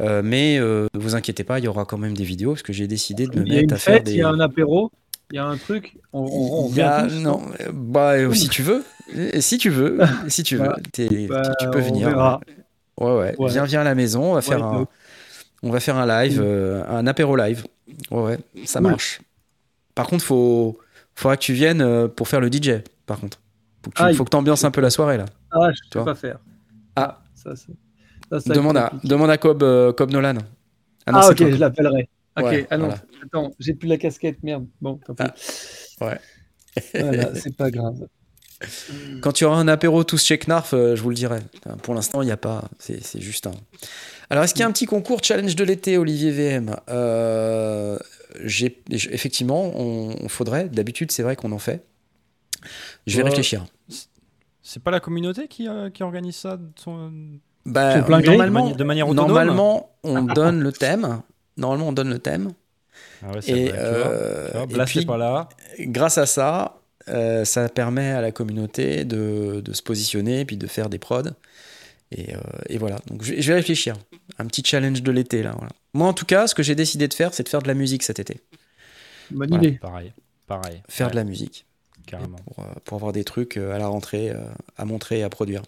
[0.02, 2.64] Euh, mais euh, ne vous inquiétez pas, il y aura quand même des vidéos, parce
[2.64, 4.14] que j'ai décidé de me mettre une à faire fête, des...
[4.14, 4.92] il y a un apéro,
[5.32, 5.98] il y a un truc.
[6.14, 8.84] On, on, on vient tous, non, euh, bah, euh, si tu veux,
[9.16, 10.76] Euh, si tu veux, si tu veux, Bah,
[11.30, 12.10] Bah, tu peux on venir.
[12.10, 12.40] verra.
[13.00, 13.50] Ouais, ouais, Ouais.
[13.52, 14.88] Viens, viens à la maison, on va faire Ouais, un,
[15.64, 17.64] on va faire un live, euh, un apéro live.
[18.10, 18.90] Ouais, ouais, ça Cool.
[18.92, 19.22] marche.
[19.94, 20.80] Par contre, faut,
[21.14, 22.82] faudra que tu viennes euh, pour faire le DJ.
[23.06, 23.40] Par contre,
[23.84, 24.16] faut que tu Aïe.
[24.16, 25.26] faut que ambiances un peu la soirée là.
[25.52, 26.06] Ah, je vois.
[26.06, 26.40] pas faire.
[26.96, 27.22] Ah.
[27.36, 27.68] ça, ça
[28.46, 30.34] demande à, demande à Cobb, euh, Cobb Nolan.
[30.36, 30.40] non,
[31.08, 31.52] Ah, c'est ok, toi.
[31.52, 32.10] je l'appellerai.
[32.38, 33.02] Ok, Ouais, ah non, voilà.
[33.26, 34.66] attends, j'ai plus la casquette, merde.
[34.82, 35.24] Bon, tant pis.
[35.24, 36.20] Ah, ouais.
[36.94, 38.08] voilà, c'est pas grave.
[39.22, 41.40] Quand tu auras un apéro tous chez Knarf, euh, je vous le dirai.
[41.66, 42.70] Enfin, Pour l'instant, il n'y a pas.
[42.80, 43.52] C'est c'est juste un.
[44.30, 47.98] Alors, est-ce qu'il y a un petit concours challenge de l'été, Olivier VM Euh,
[48.90, 50.70] Effectivement, on, on faudrait.
[50.70, 51.86] D'habitude, c'est vrai qu'on en fait.
[53.08, 53.66] Je vais réfléchir.
[54.62, 57.12] C'est pas la communauté qui, euh, qui organise ça de son-
[57.66, 61.22] Bah, plein normalement, de manière autonome normalement, on donne le thème.
[61.58, 62.54] Normalement, on donne le thème.
[63.24, 63.78] Ah ouais, Et, vrai, tu vois.
[63.78, 65.50] euh, Tu vois, et puis, pas là.
[65.80, 70.58] grâce à ça, euh, ça permet à la communauté de, de se positionner et puis
[70.58, 71.22] de faire des prods.
[72.12, 72.98] Et, euh, et voilà.
[73.08, 73.96] Donc, je, je vais réfléchir.
[74.40, 75.52] Un petit challenge de l'été là.
[75.56, 75.72] voilà.
[75.94, 77.74] Moi, en tout cas, ce que j'ai décidé de faire, c'est de faire de la
[77.76, 78.42] musique cet été.
[79.30, 79.64] Bonne Voilà.
[79.68, 79.78] idée.
[79.78, 80.14] Pareil.
[80.48, 80.82] Pareil.
[80.90, 81.66] Faire Ouais, de la musique
[82.08, 82.38] Carrément.
[82.38, 84.40] pour, euh, pour avoir des trucs euh, à la rentrée euh,
[84.78, 85.62] à montrer et à produire.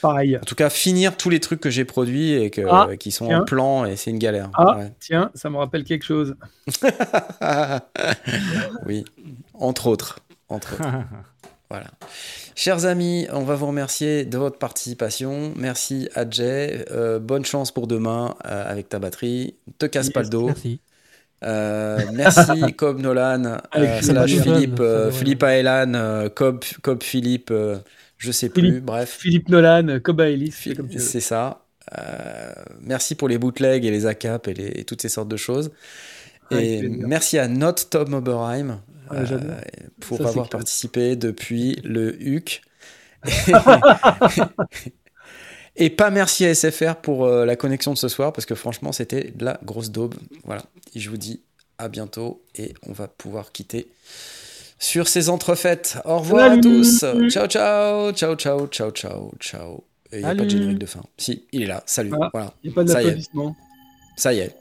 [0.00, 0.36] Pareil.
[0.38, 3.26] En tout cas, finir tous les trucs que j'ai produits et que, Ah, qui sont
[3.26, 3.42] tiens.
[3.42, 4.50] en plan et c'est une galère.
[4.54, 4.76] Ah.
[4.78, 4.92] Ouais.
[5.00, 6.34] Tiens, ça me rappelle quelque chose.
[8.86, 9.04] oui,
[9.54, 10.20] entre autres.
[10.48, 10.82] Entre autres.
[11.72, 11.86] Voilà.
[12.56, 15.52] Chers amis, on va vous remercier de votre participation.
[15.54, 16.84] Merci à Jay.
[16.90, 19.54] Euh, bonne chance pour demain euh, avec ta batterie.
[19.78, 20.46] Te casse pas le dos.
[20.46, 20.80] Merci.
[21.44, 25.10] Euh, merci Cobb Nolan euh, Philippe slash Philippe, euh,
[25.42, 27.78] Aelan, euh, Cobb, Cobb Philippe, euh,
[28.20, 28.80] je sais plus.
[28.80, 30.52] Bref, Philippe Nolan, Coba Ellis,
[30.98, 31.64] c'est ça.
[31.98, 32.52] Euh,
[32.82, 35.72] merci pour les bootlegs et les ACAP et, les- et toutes ces sortes de choses.
[36.52, 38.80] Et merci à Not Tom Oberheim
[39.10, 39.60] Ouais, euh,
[40.00, 42.62] pour Ça, avoir participé depuis le HUC.
[45.76, 48.92] Et pas merci à SFR pour euh, la connexion de ce soir parce que franchement
[48.92, 50.14] c'était de la grosse daube.
[50.44, 50.62] Voilà.
[50.94, 51.42] Et je vous dis
[51.78, 53.88] à bientôt et on va pouvoir quitter
[54.80, 55.98] sur ces entrefaites.
[56.04, 57.04] Au revoir à tous.
[57.28, 59.84] Ciao ciao ciao ciao ciao ciao ciao.
[60.12, 61.02] Et il n'y a pas de générique de fin.
[61.16, 61.84] Si, il est là.
[61.86, 62.10] Salut.
[62.20, 62.28] Ah.
[62.32, 62.52] Voilà.
[62.64, 63.04] Il n'y a pas Ça y est.
[63.06, 63.56] d'applaudissements.
[64.16, 64.56] Ça y est.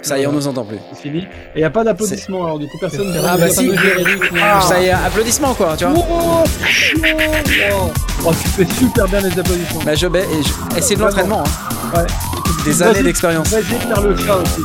[0.00, 0.78] Ça y est, on nous entend plus.
[0.94, 1.18] C'est fini.
[1.18, 1.24] Et
[1.56, 3.68] il n'y a pas d'applaudissements, alors du coup, personne ne Ah, bah, si.
[4.40, 4.60] Ah.
[4.60, 5.94] Ça y est, applaudissements quoi, tu vois.
[6.08, 7.90] Oh, oh,
[8.26, 9.82] oh, tu fais super bien les applaudissements.
[9.84, 11.98] Bah je vais et, je- et c'est de l'entraînement, hein.
[11.98, 12.06] Ouais.
[12.64, 13.48] des années d'expérience.
[13.48, 14.60] Vas-y faire le chat aussi.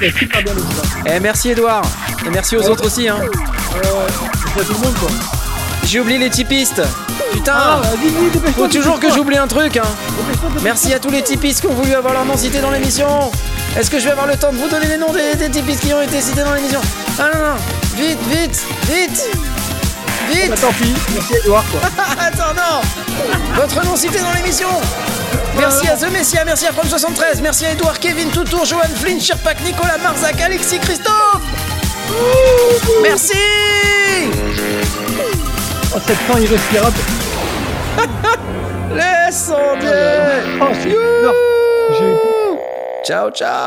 [0.00, 1.10] Super bien le.
[1.10, 1.82] Et merci Edouard.
[2.26, 3.08] Et merci aux autres aussi.
[3.08, 3.16] Hein.
[3.18, 3.84] Ouais, ouais.
[4.56, 5.08] C'est tout le monde, quoi.
[5.84, 6.82] J'ai oublié les typistes.
[7.32, 7.54] Putain.
[7.54, 7.82] Ah.
[8.56, 9.76] Faut toujours que j'oublie un truc.
[9.76, 9.86] Hein.
[10.62, 13.30] Merci à tous les typistes qui ont voulu avoir leur nom cité dans l'émission.
[13.78, 15.80] Est-ce que je vais avoir le temps de vous donner les noms des, des typistes
[15.86, 16.80] qui ont été cités dans l'émission?
[17.18, 17.56] Ah non, non.
[17.96, 19.30] Vite, vite, vite.
[20.28, 20.50] Vite.
[20.50, 21.80] Bah, tant pis, merci Edouard, quoi.
[22.20, 22.80] Attends, non
[23.54, 24.68] Votre nom cité dans l'émission.
[25.58, 29.58] Merci à The Messia, merci à From73, merci à Edouard, Kevin, Toutour, Johan, Flynn, Sherpak,
[29.64, 31.42] Nicolas, Marzac, Alexis, Christophe.
[33.02, 33.32] Merci.
[35.94, 36.96] Oh, cette fin irrespirable.
[38.94, 41.34] Les sondiers Oh, j'ai eu peur.
[41.98, 42.16] J'ai eu
[43.04, 43.66] Ciao, ciao